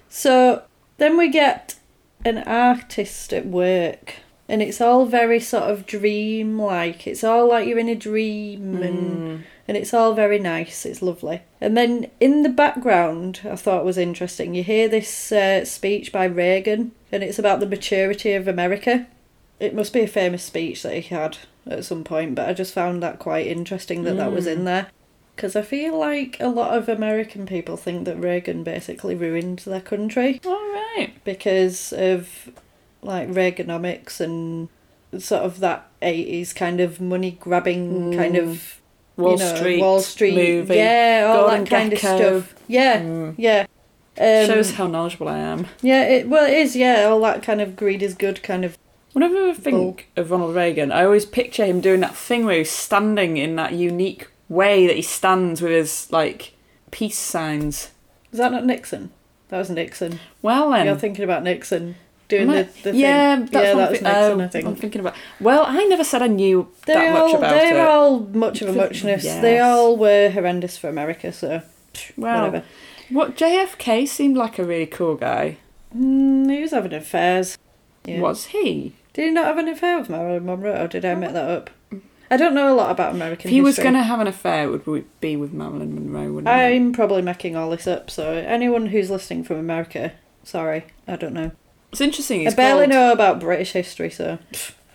So 0.09 0.61
then 0.97 1.17
we 1.17 1.27
get 1.27 1.75
an 2.23 2.37
artist 2.39 3.33
at 3.33 3.45
work, 3.45 4.13
and 4.47 4.61
it's 4.61 4.79
all 4.79 5.05
very 5.05 5.39
sort 5.41 5.63
of 5.63 5.85
dream-like. 5.85 7.05
It's 7.05 7.23
all 7.23 7.49
like 7.49 7.67
you're 7.67 7.79
in 7.79 7.89
a 7.89 7.95
dream, 7.95 8.81
and 8.81 9.17
Mm. 9.17 9.41
and 9.67 9.75
it's 9.77 9.93
all 9.93 10.13
very 10.13 10.39
nice. 10.39 10.85
It's 10.85 11.01
lovely. 11.01 11.41
And 11.59 11.75
then 11.75 12.09
in 12.21 12.43
the 12.43 12.49
background, 12.49 13.41
I 13.43 13.55
thought 13.57 13.83
was 13.83 13.97
interesting. 13.97 14.55
You 14.55 14.63
hear 14.63 14.87
this 14.87 15.31
uh, 15.31 15.65
speech 15.65 16.11
by 16.13 16.25
Reagan, 16.25 16.93
and 17.11 17.21
it's 17.23 17.37
about 17.39 17.59
the 17.59 17.65
maturity 17.67 18.33
of 18.33 18.47
America. 18.47 19.07
It 19.59 19.73
must 19.73 19.93
be 19.93 20.01
a 20.01 20.07
famous 20.07 20.43
speech 20.43 20.83
that 20.83 20.93
he 20.93 21.01
had 21.15 21.37
at 21.67 21.85
some 21.85 22.03
point, 22.03 22.35
but 22.35 22.47
I 22.49 22.53
just 22.53 22.73
found 22.73 23.01
that 23.03 23.19
quite 23.19 23.47
interesting 23.47 24.03
that 24.03 24.17
that 24.17 24.31
was 24.31 24.45
Mm. 24.45 24.51
in 24.53 24.65
there. 24.65 24.87
Because 25.35 25.55
I 25.55 25.61
feel 25.63 25.97
like 25.97 26.37
a 26.39 26.47
lot 26.47 26.77
of 26.77 26.87
American 26.87 27.45
people 27.45 27.75
think 27.77 28.05
that 28.05 28.15
Reagan 28.17 28.63
basically 28.63 29.15
ruined 29.15 29.59
their 29.59 29.81
country 29.81 30.39
All 30.45 30.53
right. 30.53 31.09
because 31.25 31.91
of 31.93 32.49
like 33.01 33.29
Reaganomics 33.29 34.19
and 34.19 34.69
sort 35.21 35.43
of 35.43 35.59
that 35.59 35.87
80s 36.01 36.53
kind 36.53 36.79
of 36.81 36.99
money 37.01 37.31
grabbing 37.39 38.11
Mm. 38.11 38.17
kind 38.17 38.35
of 38.37 38.81
Wall 39.17 39.33
you 39.33 39.37
know, 39.39 39.55
Street 39.55 39.79
Wall 39.81 39.99
Street, 40.01 40.35
movie. 40.35 40.75
yeah, 40.75 41.25
all 41.27 41.43
Gordon 41.47 41.63
that 41.63 41.69
kind 41.69 41.91
Gekko. 41.93 41.95
of 42.35 42.43
stuff. 42.47 42.55
Yeah, 42.67 42.99
Mm. 43.01 43.33
yeah. 43.37 43.65
Um, 44.17 44.45
Shows 44.47 44.71
how 44.71 44.87
knowledgeable 44.87 45.27
I 45.29 45.37
am. 45.39 45.67
yeah, 45.81 46.03
it 46.03 46.27
well 46.29 46.45
it 46.45 46.53
is. 46.53 46.75
Yeah, 46.75 47.05
all 47.05 47.19
that 47.21 47.43
kind 47.43 47.61
of 47.61 47.75
greed 47.75 48.01
is 48.03 48.13
good 48.13 48.41
kind 48.43 48.63
of. 48.65 48.77
Whenever 49.15 49.49
I 49.49 49.53
think 49.53 50.09
of 50.17 50.29
Ronald 50.29 50.53
Reagan, 50.55 50.91
I 50.91 51.05
always 51.05 51.25
picture 51.25 51.63
him 51.63 51.79
doing 51.79 52.01
that 52.01 52.15
thing 52.17 52.45
where 52.45 52.57
he's 52.57 52.69
standing 52.69 53.37
in 53.37 53.55
that 53.55 53.71
unique 53.71 54.27
way 54.49 54.85
that 54.87 54.97
he 54.97 55.01
stands 55.01 55.61
with 55.61 55.71
his 55.71 56.11
like 56.11 56.51
peace 56.91 57.17
signs. 57.17 57.91
Is 58.33 58.39
that 58.39 58.51
not 58.51 58.65
Nixon? 58.65 59.11
That 59.47 59.59
was 59.59 59.69
Nixon. 59.69 60.19
Well 60.41 60.69
then, 60.71 60.85
You're 60.85 60.97
thinking 60.97 61.23
about 61.23 61.43
Nixon 61.43 61.95
doing 62.27 62.49
I- 62.49 62.63
the, 62.63 62.63
the 62.63 62.71
thing. 62.73 62.95
yeah, 62.95 63.35
that's 63.39 63.53
yeah, 63.53 63.61
that 63.75 63.91
was 63.91 64.01
Nixon. 64.01 64.41
oh, 64.41 64.43
I 64.43 64.47
think. 64.49 64.67
I'm 64.67 64.75
thinking 64.75 64.99
about. 64.99 65.15
Well, 65.39 65.63
I 65.65 65.85
never 65.85 66.03
said 66.03 66.21
I 66.21 66.27
knew 66.27 66.67
They're 66.85 66.95
that 66.95 67.13
much 67.13 67.21
all 67.21 67.37
about 67.37 67.51
they're 67.51 67.77
it. 67.77 67.87
all 67.87 68.19
much 68.19 68.61
of 68.61 68.67
a 68.67 68.73
muchness. 68.73 69.23
They 69.23 69.59
all 69.59 69.95
were 69.95 70.29
horrendous 70.29 70.77
for 70.77 70.89
America. 70.89 71.31
So 71.31 71.61
well, 72.17 72.47
whatever. 72.47 72.65
what 73.09 73.37
JFK 73.37 74.05
seemed 74.09 74.35
like 74.35 74.59
a 74.59 74.65
really 74.65 74.87
cool 74.87 75.15
guy. 75.15 75.55
Mm, 75.95 76.51
he 76.53 76.61
was 76.61 76.71
having 76.71 76.93
affairs. 76.93 77.57
Yeah. 78.03 78.19
Was 78.19 78.47
he? 78.47 78.93
Did 79.15 79.25
he 79.27 79.31
not 79.31 79.45
have 79.45 79.57
an 79.57 79.69
affair 79.69 79.97
with 79.97 80.09
Marilyn 80.09 80.45
Monroe, 80.45 80.83
or 80.83 80.87
did 80.89 81.05
I 81.05 81.15
make 81.15 81.31
that 81.31 81.49
up? 81.49 81.69
I 82.29 82.35
don't 82.37 82.53
know 82.53 82.73
a 82.73 82.75
lot 82.75 82.91
about 82.91 83.13
American 83.15 83.47
If 83.49 83.53
he 83.53 83.61
was 83.61 83.77
going 83.79 83.93
to 83.93 84.03
have 84.03 84.19
an 84.19 84.27
affair, 84.27 84.65
it 84.73 84.85
would 84.85 85.05
be 85.21 85.37
with 85.37 85.53
Marilyn 85.53 85.95
Monroe, 85.95 86.33
wouldn't 86.33 86.47
he? 86.53 86.53
I'm 86.53 86.91
probably 86.91 87.21
making 87.21 87.55
all 87.55 87.69
this 87.69 87.87
up, 87.87 88.11
so 88.11 88.33
anyone 88.33 88.87
who's 88.87 89.09
listening 89.09 89.45
from 89.45 89.55
America, 89.57 90.11
sorry, 90.43 90.85
I 91.07 91.15
don't 91.15 91.33
know. 91.33 91.51
It's 91.93 92.01
interesting. 92.01 92.45
I 92.45 92.51
barely 92.53 92.81
called- 92.81 92.89
know 92.89 93.11
about 93.13 93.39
British 93.39 93.71
history, 93.71 94.09
so 94.09 94.37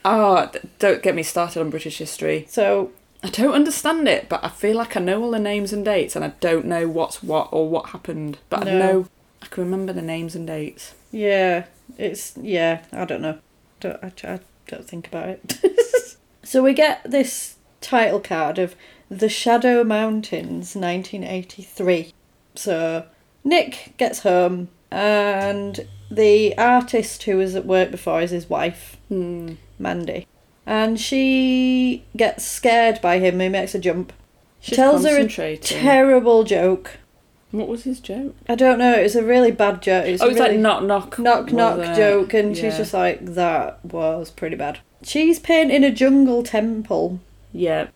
Oh, 0.04 0.50
don't 0.78 1.02
get 1.02 1.14
me 1.14 1.22
started 1.22 1.60
on 1.60 1.70
British 1.70 1.96
history. 1.98 2.44
so 2.48 2.90
I 3.22 3.30
don't 3.30 3.54
understand 3.54 4.06
it, 4.06 4.28
but 4.28 4.44
I 4.44 4.48
feel 4.48 4.76
like 4.76 4.96
I 4.96 5.00
know 5.00 5.22
all 5.22 5.30
the 5.30 5.38
names 5.38 5.72
and 5.72 5.82
dates, 5.82 6.14
and 6.14 6.24
I 6.24 6.32
don't 6.40 6.66
know 6.66 6.86
what's 6.88 7.22
what 7.22 7.48
or 7.52 7.68
what 7.68 7.90
happened. 7.90 8.36
But 8.50 8.68
I 8.68 8.72
know 8.78 9.06
I 9.40 9.46
can 9.46 9.64
remember 9.64 9.92
the 9.94 10.02
names 10.02 10.34
and 10.34 10.46
dates. 10.46 10.94
yeah, 11.10 11.64
it's 11.96 12.34
yeah, 12.36 12.82
I 12.92 13.04
don't 13.06 13.22
know. 13.22 13.38
Don't 13.80 13.98
I, 14.02 14.12
I 14.24 14.40
don't 14.66 14.86
think 14.86 15.08
about 15.08 15.28
it. 15.28 15.58
so 16.42 16.62
we 16.62 16.72
get 16.72 17.02
this 17.04 17.56
title 17.80 18.20
card 18.20 18.58
of 18.58 18.76
The 19.08 19.28
Shadow 19.28 19.82
Mountains, 19.84 20.76
1983. 20.76 22.12
So 22.54 23.06
Nick 23.42 23.94
gets 23.96 24.20
home, 24.20 24.68
and 24.90 25.88
the 26.10 26.56
artist 26.58 27.22
who 27.24 27.38
was 27.38 27.54
at 27.54 27.66
work 27.66 27.90
before 27.90 28.20
is 28.20 28.30
his 28.30 28.48
wife. 28.48 28.96
Hmm. 29.08 29.54
Mandy. 29.78 30.26
And 30.66 31.00
she 31.00 32.04
gets 32.16 32.44
scared 32.44 33.00
by 33.00 33.18
him. 33.18 33.40
He 33.40 33.48
makes 33.48 33.74
a 33.74 33.78
jump. 33.78 34.12
She's 34.60 34.76
Tells 34.76 35.04
her 35.04 35.18
a. 35.18 35.56
Terrible 35.56 36.44
joke. 36.44 36.98
What 37.50 37.68
was 37.68 37.84
his 37.84 38.00
joke? 38.00 38.34
I 38.48 38.54
don't 38.54 38.78
know. 38.78 38.94
It 38.94 39.02
was 39.02 39.16
a 39.16 39.24
really 39.24 39.50
bad 39.50 39.82
joke. 39.82 40.06
It 40.06 40.12
was 40.12 40.22
oh, 40.22 40.26
a 40.26 40.30
it's 40.30 40.40
really 40.40 40.52
like 40.54 40.60
knock 40.60 40.82
knock 40.84 41.18
knock 41.18 41.52
knock 41.52 41.78
it? 41.78 41.96
joke, 41.96 42.34
and 42.34 42.56
she's 42.56 42.76
just 42.76 42.94
like, 42.94 43.24
"That 43.24 43.84
was 43.84 44.30
pretty 44.30 44.56
bad." 44.56 44.78
She's 45.02 45.38
painting 45.38 45.82
a 45.82 45.90
jungle 45.90 46.42
temple, 46.42 47.20
yeah. 47.52 47.88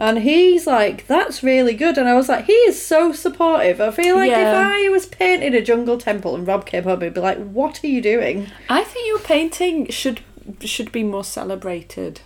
and 0.00 0.18
he's 0.20 0.66
like, 0.66 1.06
"That's 1.06 1.42
really 1.42 1.74
good." 1.74 1.98
And 1.98 2.08
I 2.08 2.14
was 2.14 2.28
like, 2.28 2.46
"He 2.46 2.52
is 2.52 2.80
so 2.80 3.12
supportive." 3.12 3.80
I 3.80 3.90
feel 3.90 4.16
like 4.16 4.30
Yeah. 4.30 4.50
if 4.50 4.56
I 4.56 4.88
was 4.88 5.06
painting 5.06 5.54
a 5.54 5.60
jungle 5.60 5.98
temple 5.98 6.34
and 6.34 6.46
Rob 6.46 6.64
came 6.64 6.84
home, 6.84 7.00
he'd 7.02 7.14
be 7.14 7.20
like, 7.20 7.38
"What 7.38 7.84
are 7.84 7.88
you 7.88 8.00
doing?" 8.00 8.46
I 8.68 8.84
think 8.84 9.06
your 9.06 9.18
painting 9.18 9.88
should 9.90 10.20
should 10.60 10.92
be 10.92 11.02
more 11.02 11.24
celebrated. 11.24 12.20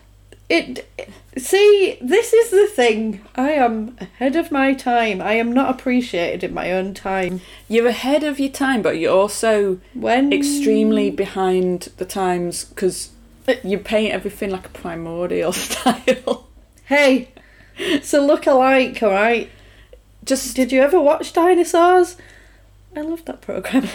It. 0.49 0.89
See, 1.37 1.99
this 2.01 2.33
is 2.33 2.51
the 2.51 2.67
thing. 2.67 3.25
I 3.37 3.51
am 3.51 3.97
ahead 4.01 4.35
of 4.35 4.51
my 4.51 4.75
time. 4.75 5.21
I 5.21 5.35
am 5.35 5.53
not 5.53 5.71
appreciated 5.71 6.43
in 6.43 6.55
my 6.55 6.73
own 6.73 6.95
time. 6.95 7.43
You're 7.69 7.89
ahead 7.89 8.25
of 8.25 8.41
your 8.41 8.49
time, 8.49 8.83
but 8.83 8.99
you're 8.99 9.15
also 9.15 9.79
When 9.95 10.33
extremely 10.33 11.11
behind 11.11 11.91
the 11.99 12.07
times 12.07 12.65
because 12.65 13.11
you 13.63 13.79
paint 13.79 14.13
everything 14.13 14.51
like 14.51 14.67
a 14.67 14.71
primordial 14.71 15.53
style. 15.53 16.49
Hey, 16.87 17.29
it's 17.77 18.15
a 18.15 18.21
look 18.21 18.47
alike, 18.47 19.03
alright? 19.03 19.51
Just 20.25 20.57
Did 20.57 20.73
you 20.73 20.83
ever 20.83 21.01
watch 21.01 21.33
Dinosaurs? 21.33 22.17
I 22.97 23.03
love 23.03 23.25
that 23.27 23.41
program. 23.41 23.89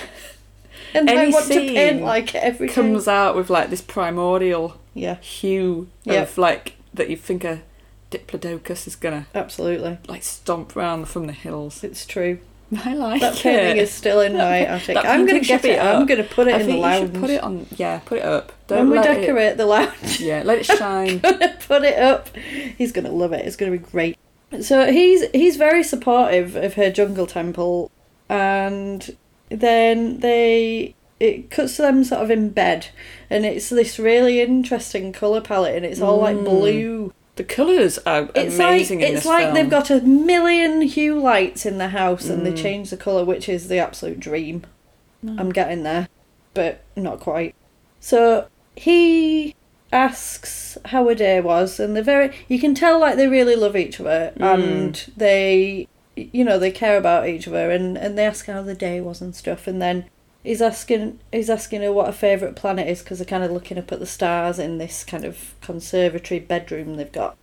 and 0.93 1.09
I 1.09 1.23
Any 1.23 1.33
want 1.33 1.47
to 1.47 1.59
paint 1.59 2.01
like 2.01 2.35
it 2.35 2.43
every 2.43 2.69
comes 2.69 3.07
out 3.07 3.35
with 3.35 3.49
like 3.49 3.69
this 3.69 3.81
primordial 3.81 4.79
Yeah, 4.93 5.15
hue 5.15 5.87
Yep. 6.03 6.23
of 6.29 6.37
like 6.37 6.73
that 6.93 7.09
you 7.09 7.17
think 7.17 7.43
a 7.43 7.61
diplodocus 8.11 8.85
is 8.87 8.95
gonna 8.95 9.25
absolutely. 9.33 9.97
like 10.07 10.23
stomp 10.23 10.75
round 10.75 11.07
from 11.07 11.25
the 11.27 11.33
hills. 11.33 11.83
It's 11.83 12.05
true. 12.05 12.39
I 12.85 12.95
like 12.95 13.21
That 13.21 13.35
painting 13.35 13.77
it. 13.77 13.83
is 13.83 13.91
still 13.91 14.19
in 14.21 14.33
my 14.35 14.59
attic. 14.61 14.97
I'm 14.97 15.25
gonna 15.27 15.39
get 15.41 15.63
it. 15.65 15.79
I'm 15.79 16.05
gonna 16.07 16.23
put 16.23 16.47
it 16.47 16.55
I 16.55 16.59
in 16.61 16.67
the 16.67 16.77
lounge. 16.77 17.13
put 17.19 17.29
it 17.29 17.43
on. 17.43 17.67
Yeah, 17.77 17.99
put 18.05 18.17
it 18.19 18.23
up. 18.25 18.51
when 18.67 18.79
Don't 18.79 18.89
we 18.89 18.97
let 18.99 19.11
it. 19.17 19.19
decorate 19.21 19.57
the 19.57 19.65
lounge, 19.67 20.19
Yeah, 20.19 20.41
let 20.43 20.59
it 20.59 20.65
shine. 20.65 21.19
put 21.19 21.83
it 21.83 21.99
up. 21.99 22.35
He's 22.77 22.91
gonna 22.91 23.11
love 23.11 23.31
it. 23.33 23.45
It's 23.45 23.55
gonna 23.55 23.71
be 23.71 23.77
great. 23.77 24.17
So 24.61 24.91
he's 24.91 25.23
he's 25.31 25.55
very 25.57 25.83
supportive 25.83 26.55
of 26.55 26.75
her 26.75 26.89
jungle 26.91 27.25
temple, 27.27 27.91
and 28.29 29.15
then 29.49 30.19
they 30.19 30.95
it 31.19 31.49
cuts 31.51 31.75
to 31.77 31.83
them 31.83 32.03
sort 32.03 32.21
of 32.21 32.31
in 32.31 32.49
bed, 32.49 32.87
and 33.33 33.45
it's 33.45 33.69
this 33.69 33.97
really 33.99 34.39
interesting 34.41 35.11
color 35.11 35.41
palette, 35.41 35.75
and 35.75 35.85
it's 35.85 36.01
all 36.01 36.19
like 36.19 36.37
Mm. 36.37 36.43
blue. 36.45 37.13
the 37.35 37.43
colours 37.43 37.97
are 38.05 38.29
It's 38.35 38.55
amazing 38.55 38.99
like 38.99 39.07
in 39.09 39.13
it's 39.15 39.23
this 39.23 39.31
like 39.33 39.43
film. 39.45 39.53
they've 39.55 39.69
got 39.69 39.89
a 39.89 40.01
million 40.01 40.81
hue 40.83 41.19
lights 41.19 41.65
in 41.65 41.79
the 41.79 41.87
house, 41.89 42.29
and 42.29 42.45
they 42.45 42.51
Mm. 42.51 42.61
change 42.61 42.89
the 42.91 42.97
color, 42.97 43.25
which 43.25 43.49
is 43.49 43.67
the 43.69 43.79
absolute 43.79 44.19
dream. 44.19 44.63
Mm. 45.25 45.39
I'm 45.39 45.51
getting 45.51 45.81
there, 45.83 46.07
but 46.53 46.81
not 46.95 47.19
quite. 47.19 47.55
So 47.99 48.45
he 48.75 49.55
asks 49.91 50.77
how 50.85 51.07
her 51.07 51.15
day 51.15 51.39
was, 51.41 51.79
and 51.79 51.95
they're 51.95 52.03
very. 52.03 52.31
You 52.47 52.59
can 52.59 52.75
tell 52.75 52.99
like 52.99 53.15
they 53.15 53.27
really 53.27 53.55
love 53.55 53.75
each 53.75 53.99
other, 53.99 54.31
and 54.39 54.93
they, 55.17 55.87
you 56.15 56.43
know, 56.43 56.59
they 56.59 56.71
care 56.71 56.97
about 56.97 57.27
each 57.27 57.47
other, 57.47 57.71
and 57.71 57.97
and 57.97 58.15
they 58.17 58.25
ask 58.25 58.45
how 58.45 58.61
the 58.61 58.75
day 58.75 59.01
was 59.01 59.21
and 59.21 59.35
stuff, 59.35 59.65
and 59.67 59.81
then. 59.81 60.05
He's 60.43 60.61
asking. 60.61 61.19
He's 61.31 61.49
asking 61.49 61.81
her 61.83 61.93
what 61.93 62.07
her 62.07 62.11
favourite 62.11 62.55
planet 62.55 62.87
is 62.87 63.01
because 63.01 63.19
they're 63.19 63.25
kind 63.25 63.43
of 63.43 63.51
looking 63.51 63.77
up 63.77 63.91
at 63.91 63.99
the 63.99 64.05
stars 64.05 64.59
in 64.59 64.77
this 64.77 65.03
kind 65.03 65.23
of 65.23 65.55
conservatory 65.61 66.39
bedroom 66.39 66.95
they've 66.97 67.11
got. 67.11 67.37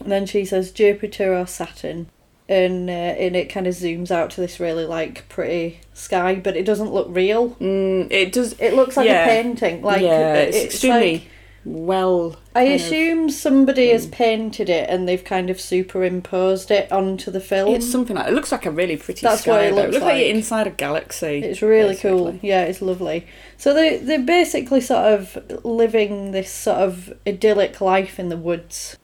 And 0.00 0.12
then 0.12 0.26
she 0.26 0.44
says 0.44 0.70
Jupiter 0.70 1.34
or 1.34 1.46
Saturn, 1.46 2.06
and 2.48 2.88
uh, 2.88 2.92
and 2.92 3.34
it 3.34 3.46
kind 3.48 3.66
of 3.66 3.74
zooms 3.74 4.10
out 4.12 4.30
to 4.32 4.40
this 4.40 4.60
really 4.60 4.84
like 4.84 5.28
pretty 5.28 5.80
sky, 5.92 6.36
but 6.36 6.56
it 6.56 6.64
doesn't 6.64 6.92
look 6.92 7.08
real. 7.10 7.50
Mm, 7.56 8.08
it 8.12 8.32
does. 8.32 8.52
It 8.60 8.74
looks 8.74 8.96
like 8.96 9.06
Yeah. 9.08 9.24
a 9.24 9.42
painting. 9.42 9.82
Like 9.82 10.02
yeah, 10.02 10.34
it's, 10.34 10.56
it's 10.56 10.64
extremely 10.74 11.12
like- 11.14 11.28
well. 11.66 12.36
I 12.54 12.62
assume 12.62 13.28
somebody 13.28 13.90
has 13.90 14.06
Mm. 14.06 14.12
painted 14.12 14.70
it 14.70 14.88
and 14.88 15.06
they've 15.08 15.22
kind 15.24 15.50
of 15.50 15.60
superimposed 15.60 16.70
it 16.70 16.90
onto 16.92 17.30
the 17.30 17.40
film. 17.40 17.74
It's 17.74 17.90
something 17.90 18.16
like 18.16 18.28
it 18.28 18.32
looks 18.34 18.52
like 18.52 18.64
a 18.66 18.70
really 18.70 18.96
pretty 18.96 19.20
That's 19.22 19.42
sky. 19.42 19.50
what 19.50 19.64
it 19.64 19.70
though. 19.74 19.82
looks 19.82 19.92
looks 19.94 20.04
like. 20.04 20.16
you're 20.18 20.26
like. 20.28 20.34
inside 20.36 20.66
a 20.66 20.70
galaxy. 20.70 21.42
It's 21.44 21.60
really 21.62 21.96
cool. 21.96 22.38
Yeah, 22.42 22.62
it's 22.62 22.80
lovely. 22.80 23.26
So 23.58 23.74
they 23.74 23.96
they're 23.98 24.18
basically 24.20 24.80
sort 24.80 25.12
of 25.12 25.38
living 25.64 26.32
this 26.32 26.50
sort 26.50 26.78
of 26.78 27.12
idyllic 27.26 27.80
life 27.80 28.18
in 28.18 28.28
the 28.28 28.36
woods, 28.36 28.96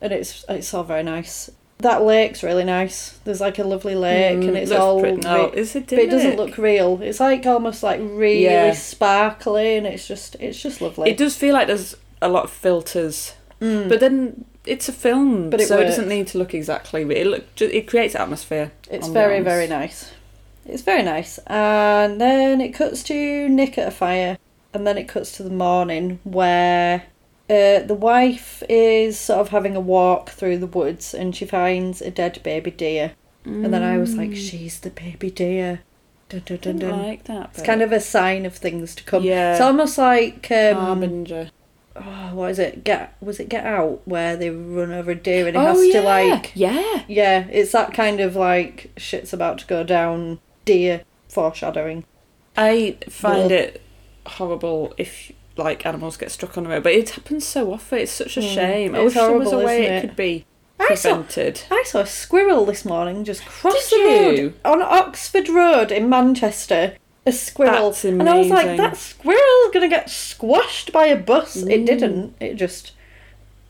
and 0.00 0.12
it's 0.12 0.44
it's 0.48 0.72
all 0.74 0.84
very 0.84 1.02
nice. 1.02 1.50
That 1.78 2.02
lake's 2.02 2.42
really 2.42 2.64
nice. 2.64 3.18
There's 3.24 3.40
like 3.40 3.58
a 3.58 3.64
lovely 3.64 3.94
lake, 3.94 4.36
Mm, 4.40 4.48
and 4.48 4.56
it's 4.58 4.70
all. 4.70 5.00
pretty- 5.00 5.16
no, 5.22 5.46
re- 5.46 5.52
it's 5.60 5.72
but 5.72 5.92
it 5.94 6.10
doesn't 6.10 6.36
look 6.36 6.58
real. 6.58 7.00
It's 7.02 7.20
like 7.20 7.46
almost 7.46 7.82
like 7.82 8.00
really 8.02 8.44
Yeah. 8.44 8.72
sparkly, 8.74 9.76
and 9.76 9.86
it's 9.86 10.06
just 10.06 10.36
it's 10.40 10.60
just 10.60 10.82
lovely. 10.82 11.08
It 11.10 11.16
does 11.16 11.36
feel 11.36 11.54
like 11.54 11.68
there's 11.68 11.96
a 12.22 12.28
lot 12.28 12.44
of 12.44 12.50
filters, 12.50 13.34
Mm. 13.60 13.88
but 13.88 14.00
then 14.00 14.44
it's 14.66 14.88
a 14.88 14.92
film, 14.92 15.50
But 15.50 15.60
it 15.60 15.68
so 15.68 15.78
it 15.78 15.84
doesn't 15.84 16.08
need 16.08 16.26
to 16.28 16.38
look 16.38 16.54
exactly. 16.54 17.04
But 17.04 17.16
it 17.16 17.26
look 17.26 17.44
it 17.60 17.86
creates 17.86 18.14
atmosphere. 18.14 18.72
It's 18.90 19.08
very, 19.08 19.40
very 19.40 19.66
nice. 19.66 20.12
It's 20.66 20.82
very 20.82 21.02
nice. 21.02 21.38
And 21.46 22.20
then 22.20 22.60
it 22.60 22.70
cuts 22.72 23.02
to 23.04 23.48
Nick 23.48 23.76
at 23.78 23.88
a 23.88 23.90
fire, 23.90 24.38
and 24.72 24.86
then 24.86 24.96
it 24.98 25.08
cuts 25.08 25.32
to 25.36 25.42
the 25.42 25.50
morning 25.50 26.20
where 26.24 27.04
uh, 27.48 27.80
the 27.80 27.96
wife 27.98 28.62
is 28.68 29.18
sort 29.18 29.40
of 29.40 29.48
having 29.48 29.74
a 29.76 29.80
walk 29.80 30.30
through 30.30 30.58
the 30.58 30.66
woods 30.68 31.12
and 31.14 31.34
she 31.34 31.44
finds 31.44 32.00
a 32.00 32.10
dead 32.10 32.40
baby 32.44 32.70
deer. 32.70 33.12
And 33.44 33.72
then 33.72 33.82
I 33.82 33.96
was 33.98 34.14
like, 34.16 34.36
she's 34.36 34.78
the 34.80 34.90
baby 34.90 35.30
deer. 35.30 35.80
Dun, 36.28 36.42
dun, 36.44 36.58
I 36.58 36.60
dun, 36.60 36.78
dun. 36.78 37.02
like 37.02 37.24
that. 37.24 37.50
It's 37.54 37.62
kind 37.62 37.82
of 37.82 37.90
a 37.90 37.98
sign 37.98 38.46
of 38.46 38.54
things 38.54 38.94
to 38.94 39.02
come. 39.02 39.24
Yeah. 39.24 39.52
It's 39.52 39.60
almost 39.60 39.98
like 39.98 40.48
um, 40.52 40.76
harbinger. 40.76 41.50
Oh, 41.96 42.30
what 42.34 42.50
is 42.52 42.58
it? 42.58 42.84
Get 42.84 43.14
was 43.20 43.40
it 43.40 43.48
Get 43.48 43.64
Out 43.66 44.02
where 44.06 44.36
they 44.36 44.50
run 44.50 44.92
over 44.92 45.12
a 45.12 45.14
deer 45.14 45.46
and 45.46 45.56
it 45.56 45.58
oh 45.58 45.66
has 45.76 45.86
yeah, 45.86 45.92
to 45.92 46.02
like 46.02 46.52
yeah. 46.54 47.04
yeah, 47.08 47.46
it's 47.50 47.72
that 47.72 47.92
kind 47.94 48.20
of 48.20 48.36
like 48.36 48.90
shit's 48.96 49.32
about 49.32 49.58
to 49.58 49.66
go 49.66 49.82
down 49.84 50.40
deer 50.64 51.02
foreshadowing. 51.28 52.04
I 52.56 52.98
find 53.08 53.50
it 53.52 53.82
horrible 54.26 54.94
if 54.98 55.32
like 55.56 55.84
animals 55.86 56.16
get 56.16 56.30
struck 56.30 56.56
on 56.56 56.64
the 56.64 56.70
road, 56.70 56.82
but 56.82 56.92
it 56.92 57.10
happens 57.10 57.46
so 57.46 57.72
often. 57.72 57.98
It's 57.98 58.12
such 58.12 58.36
a 58.36 58.40
Mm, 58.40 58.54
shame. 58.54 58.94
I 58.94 59.00
it's 59.00 59.14
wish 59.14 59.26
there 59.26 59.36
was 59.38 59.52
a 59.52 59.56
horrible, 59.56 59.64
way 59.66 59.84
it 59.86 59.92
it? 59.96 60.00
could 60.00 60.16
be 60.16 60.46
I 60.78 60.94
saw, 60.94 61.16
prevented. 61.16 61.62
I 61.70 61.84
saw 61.86 62.00
a 62.00 62.06
squirrel 62.06 62.64
this 62.64 62.84
morning 62.84 63.24
just 63.24 63.44
cross 63.44 63.90
Did 63.90 63.90
the 63.90 63.98
road 64.04 64.38
you? 64.38 64.54
on 64.64 64.82
Oxford 64.82 65.48
Road 65.48 65.92
in 65.92 66.08
Manchester. 66.08 66.96
A 67.30 67.32
squirrel, 67.32 67.94
and 68.04 68.28
I 68.28 68.38
was 68.38 68.48
like, 68.48 68.76
"That 68.76 68.96
squirrel's 68.96 69.70
gonna 69.72 69.88
get 69.88 70.10
squashed 70.10 70.92
by 70.92 71.06
a 71.06 71.16
bus." 71.16 71.56
It 71.56 71.82
Mm. 71.82 71.86
didn't. 71.86 72.34
It 72.40 72.54
just, 72.54 72.92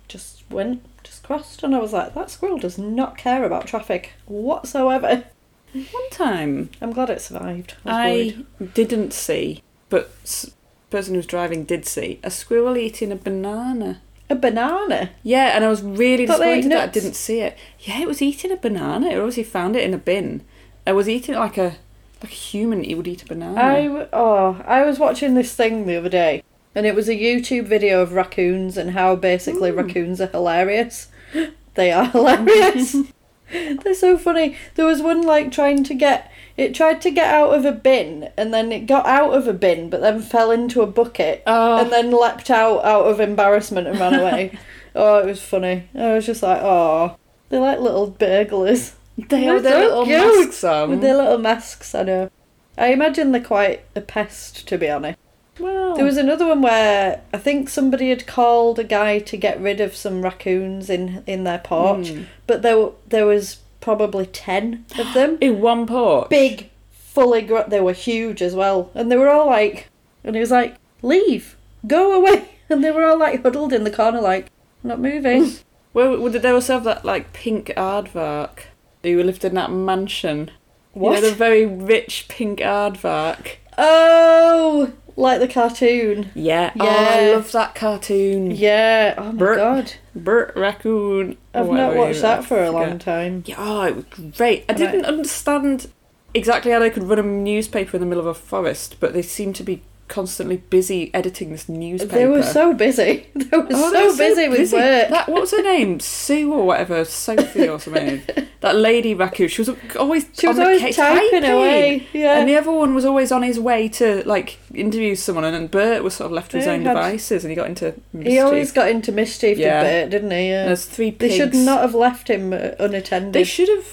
just 0.08 0.42
went, 0.50 0.82
just 1.04 1.22
crossed, 1.22 1.62
and 1.62 1.74
I 1.74 1.78
was 1.78 1.92
like, 1.92 2.14
"That 2.14 2.30
squirrel 2.30 2.58
does 2.58 2.78
not 2.78 3.16
care 3.18 3.44
about 3.44 3.66
traffic 3.66 4.12
whatsoever." 4.26 5.24
One 5.72 6.10
time, 6.10 6.70
I'm 6.80 6.92
glad 6.92 7.10
it 7.10 7.20
survived. 7.20 7.74
I, 7.86 8.34
I 8.60 8.64
didn't 8.64 9.12
see, 9.12 9.62
but 9.88 10.10
s- 10.24 10.50
person 10.90 11.14
who 11.14 11.18
was 11.18 11.26
driving 11.26 11.62
did 11.64 11.86
see 11.86 12.18
a 12.24 12.30
squirrel 12.30 12.76
eating 12.76 13.12
a 13.12 13.16
banana. 13.16 14.00
a 14.28 14.34
banana. 14.34 15.10
Yeah, 15.22 15.54
and 15.54 15.64
I 15.64 15.68
was 15.68 15.82
really 15.82 16.26
Thought 16.26 16.38
disappointed 16.38 16.72
that 16.72 16.88
I 16.88 16.92
didn't 16.92 17.14
see 17.14 17.40
it. 17.40 17.56
Yeah, 17.80 18.00
it 18.00 18.08
was 18.08 18.20
eating 18.22 18.50
a 18.52 18.56
banana. 18.56 19.08
It 19.10 19.16
obviously 19.18 19.42
found 19.44 19.76
it 19.76 19.82
in 19.84 19.92
a 19.94 19.98
bin. 19.98 20.42
It 20.86 20.92
was 20.92 21.08
eating 21.08 21.34
like 21.36 21.56
a 21.58 21.76
like 22.22 22.32
a 22.32 22.34
human. 22.34 22.84
It 22.84 22.94
would 22.94 23.08
eat 23.08 23.22
a 23.22 23.26
banana. 23.26 23.60
I 23.60 23.82
w- 23.86 24.08
oh, 24.12 24.62
I 24.66 24.84
was 24.84 24.98
watching 24.98 25.34
this 25.34 25.54
thing 25.54 25.86
the 25.86 25.96
other 25.96 26.08
day, 26.08 26.42
and 26.74 26.86
it 26.86 26.94
was 26.94 27.08
a 27.08 27.14
YouTube 27.14 27.66
video 27.66 28.00
of 28.02 28.12
raccoons 28.12 28.76
and 28.76 28.90
how 28.92 29.16
basically 29.16 29.70
raccoons 29.70 30.20
are 30.20 30.26
hilarious. 30.28 31.08
They 31.74 31.92
are 31.92 32.06
hilarious. 32.06 32.96
They're 33.52 33.94
so 33.94 34.18
funny. 34.18 34.56
There 34.74 34.84
was 34.86 35.00
one 35.00 35.22
like 35.22 35.52
trying 35.52 35.84
to 35.84 35.94
get 35.94 36.30
it 36.56 36.74
tried 36.74 37.00
to 37.02 37.10
get 37.12 37.32
out 37.32 37.54
of 37.54 37.64
a 37.64 37.70
bin 37.72 38.28
and 38.36 38.52
then 38.52 38.72
it 38.72 38.80
got 38.86 39.06
out 39.06 39.32
of 39.32 39.46
a 39.46 39.52
bin 39.52 39.88
but 39.88 40.00
then 40.00 40.20
fell 40.20 40.50
into 40.50 40.82
a 40.82 40.86
bucket 40.86 41.42
Oh. 41.46 41.78
and 41.78 41.90
then 41.92 42.10
leapt 42.10 42.50
out 42.50 42.84
out 42.84 43.06
of 43.06 43.20
embarrassment 43.20 43.86
and 43.86 43.98
ran 44.00 44.14
away. 44.18 44.58
oh, 44.96 45.18
it 45.20 45.26
was 45.26 45.40
funny. 45.40 45.88
I 45.94 46.14
was 46.14 46.26
just 46.26 46.42
like, 46.42 46.60
oh, 46.60 47.16
they're 47.48 47.60
like 47.60 47.78
little 47.78 48.08
burglars 48.08 48.96
They 49.28 49.42
have 49.44 49.62
their 49.62 49.72
so 49.72 49.78
little 49.88 50.04
cute. 50.04 50.18
masks 50.46 50.64
on. 50.64 50.90
with 50.90 51.00
their 51.00 51.16
little 51.16 51.38
masks. 51.38 51.94
I 51.94 52.02
know. 52.02 52.30
I 52.78 52.88
imagine 52.92 53.32
they're 53.32 53.40
quite 53.42 53.82
a 53.94 54.00
pest, 54.00 54.66
to 54.68 54.78
be 54.78 54.88
honest. 54.88 55.18
well, 55.58 55.94
There 55.94 56.04
was 56.04 56.16
another 56.16 56.46
one 56.46 56.62
where 56.62 57.20
I 57.34 57.38
think 57.38 57.68
somebody 57.68 58.08
had 58.10 58.26
called 58.26 58.78
a 58.78 58.84
guy 58.84 59.18
to 59.18 59.36
get 59.36 59.60
rid 59.60 59.80
of 59.80 59.94
some 59.94 60.22
raccoons 60.22 60.88
in 60.88 61.22
in 61.26 61.44
their 61.44 61.58
porch, 61.58 62.08
Hmm. 62.10 62.22
but 62.46 62.62
there 62.62 62.88
there 63.08 63.26
was 63.26 63.58
probably 63.80 64.26
ten 64.26 64.84
of 64.98 65.12
them. 65.14 65.36
in 65.40 65.60
one 65.60 65.86
porch. 65.86 66.28
Big, 66.30 66.70
fully 66.92 67.42
gr- 67.42 67.68
they 67.68 67.80
were 67.80 67.92
huge 67.92 68.40
as 68.40 68.54
well, 68.54 68.90
and 68.94 69.10
they 69.10 69.16
were 69.16 69.28
all 69.28 69.46
like, 69.46 69.88
and 70.24 70.34
he 70.34 70.40
was 70.40 70.50
like, 70.50 70.76
"Leave, 71.02 71.56
go 71.86 72.12
away," 72.12 72.44
and 72.70 72.82
they 72.82 72.90
were 72.92 73.04
all 73.04 73.18
like 73.18 73.42
huddled 73.42 73.72
in 73.74 73.84
the 73.84 73.90
corner, 73.90 74.20
like, 74.20 74.46
"Not 74.82 75.00
moving." 75.00 75.52
Well, 75.92 76.16
would 76.20 76.34
they 76.34 76.48
also 76.50 76.74
have 76.74 76.84
that 76.84 77.04
like 77.04 77.32
pink 77.32 77.72
aardvark? 77.76 78.69
Who 79.02 79.22
lived 79.22 79.44
in 79.44 79.54
that 79.54 79.70
mansion? 79.70 80.50
What? 80.92 81.16
You 81.16 81.20
know, 81.22 81.30
the 81.30 81.34
very 81.36 81.66
rich 81.66 82.26
pink 82.28 82.58
aardvark. 82.60 83.56
oh, 83.78 84.92
like 85.16 85.40
the 85.40 85.48
cartoon. 85.48 86.30
Yeah. 86.34 86.72
Oh, 86.78 86.86
I 86.88 87.32
love 87.32 87.52
that 87.52 87.74
cartoon. 87.74 88.50
Yeah. 88.50 89.14
Oh 89.18 89.24
my 89.26 89.32
Bert. 89.32 89.56
god. 89.58 89.92
Bert 90.14 90.52
Raccoon. 90.56 91.36
I've 91.54 91.68
not 91.68 91.94
watched 91.94 92.22
that 92.22 92.44
for 92.44 92.62
a 92.62 92.70
long 92.70 92.98
time. 92.98 93.44
Yeah, 93.46 93.56
oh, 93.58 93.82
it 93.84 93.96
was 93.96 94.04
great. 94.36 94.64
I- 94.68 94.72
didn't 94.74 95.04
understand 95.04 95.88
exactly 96.34 96.72
how 96.72 96.78
they 96.78 96.90
could 96.90 97.04
run 97.04 97.18
a 97.18 97.22
newspaper 97.22 97.96
in 97.96 98.00
the 98.00 98.06
middle 98.06 98.20
of 98.22 98.26
a 98.26 98.34
forest, 98.34 98.96
but 99.00 99.12
they 99.12 99.22
seemed 99.22 99.56
to 99.56 99.62
be 99.62 99.82
constantly 100.10 100.58
busy 100.58 101.10
editing 101.14 101.50
this 101.52 101.68
newspaper. 101.68 102.14
They 102.14 102.26
were 102.26 102.42
so 102.42 102.74
busy. 102.74 103.26
They 103.34 103.56
were 103.56 103.66
Oh, 103.70 103.90
so, 103.90 103.90
they 103.92 104.06
were 104.06 104.16
busy 104.16 104.48
with 104.48 104.72
work. 104.72 105.08
That, 105.08 105.28
what 105.28 105.40
was 105.40 105.50
her 105.52 105.62
name? 105.62 105.98
Sue 106.00 106.52
or 106.52 106.66
whatever, 106.66 107.04
Sophie 107.06 107.68
or 107.68 107.80
something. 107.80 108.20
that 108.60 108.76
lady 108.76 109.14
raccoon. 109.14 109.48
She 109.48 109.62
was 109.62 109.70
always 109.96 110.26
She 110.38 110.46
was 110.46 110.58
always 110.58 110.82
case 110.82 110.96
typing 110.96 111.44
away. 111.44 112.06
Yeah. 112.12 112.38
And 112.38 112.48
the 112.48 112.56
other 112.56 112.70
one 112.70 112.94
was 112.94 113.04
always 113.06 113.32
on 113.32 113.42
his 113.42 113.58
way 113.58 113.88
to 113.90 114.22
like 114.26 114.58
interview 114.74 115.14
someone, 115.14 115.44
and 115.44 115.54
then 115.54 115.66
Bert 115.68 116.02
was 116.02 116.14
sort 116.14 116.26
of 116.26 116.32
left 116.32 116.50
to 116.50 116.58
his 116.58 116.66
Yeah, 116.66 116.72
own 116.72 116.82
had- 116.82 116.94
devices, 116.94 117.44
and 117.44 117.50
he 117.50 117.56
got 117.56 117.68
into 117.68 117.94
mischief. 118.12 118.32
he 118.32 118.38
always 118.40 118.72
got 118.72 118.88
into 118.90 119.12
mischief, 119.12 119.56
Yeah. 119.56 119.82
did 119.82 119.88
Bert, 119.88 120.10
didn't 120.10 120.30
he? 120.32 120.48
Yeah. 120.50 120.66
There's 120.66 120.84
three 120.84 121.10
They 121.10 121.36
should 121.36 121.54
not 121.54 121.80
have 121.80 121.94
left 121.94 122.28
him 122.28 122.52
uh, 122.52 122.70
unattended. 122.78 123.32
They 123.32 123.44
should 123.44 123.68
have 123.68 123.86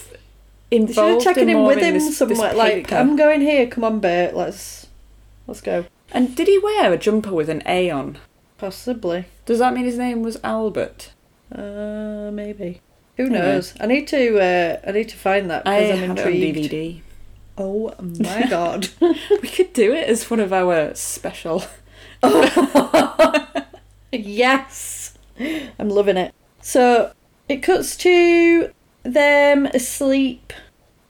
They 0.70 0.76
should 0.78 0.88
have 0.88 0.88
involved 0.88 1.24
taken 1.24 1.48
him 1.48 1.58
more 1.58 1.68
with 1.68 1.78
him 1.78 1.94
this, 1.94 2.18
somewhere. 2.18 2.48
This 2.50 2.56
Like. 2.56 2.92
I'm 2.92 3.16
going 3.16 3.40
here. 3.40 3.66
Come 3.66 3.84
on, 3.84 4.00
Bert. 4.00 4.34
Let's 4.34 4.86
let's 5.46 5.60
go. 5.62 5.86
And 6.12 6.34
did 6.34 6.48
he 6.48 6.58
wear 6.58 6.92
a 6.92 6.96
jumper 6.98 7.32
with 7.32 7.48
an 7.50 7.62
A 7.66 7.90
on? 7.90 8.18
Possibly. 8.56 9.26
Does 9.46 9.58
that 9.60 9.74
mean 9.74 9.84
his 9.84 9.98
name 9.98 10.22
was 10.22 10.38
Albert? 10.42 11.12
Uh, 11.54 12.30
maybe. 12.32 12.80
Who 13.16 13.28
knows? 13.28 13.74
I 13.80 13.86
need 13.86 14.06
to. 14.08 14.38
Uh, 14.40 14.80
I 14.86 14.92
need 14.92 15.08
to 15.10 15.16
find 15.16 15.50
that 15.50 15.66
I 15.66 15.80
because 15.80 15.90
I'm 15.92 16.08
have 16.08 16.18
it 16.18 16.26
on 16.26 16.32
intrigued. 16.32 16.72
DVD. 16.72 17.00
Oh 17.56 17.94
my 18.00 18.46
god. 18.50 18.88
We 19.00 19.48
could 19.48 19.72
do 19.72 19.92
it 19.92 20.08
as 20.08 20.30
one 20.30 20.40
of 20.40 20.52
our 20.52 20.94
special. 20.94 21.64
yes. 24.12 25.14
I'm 25.78 25.88
loving 25.88 26.16
it. 26.16 26.34
So 26.60 27.12
it 27.48 27.58
cuts 27.62 27.96
to 27.98 28.72
them 29.02 29.66
asleep 29.66 30.52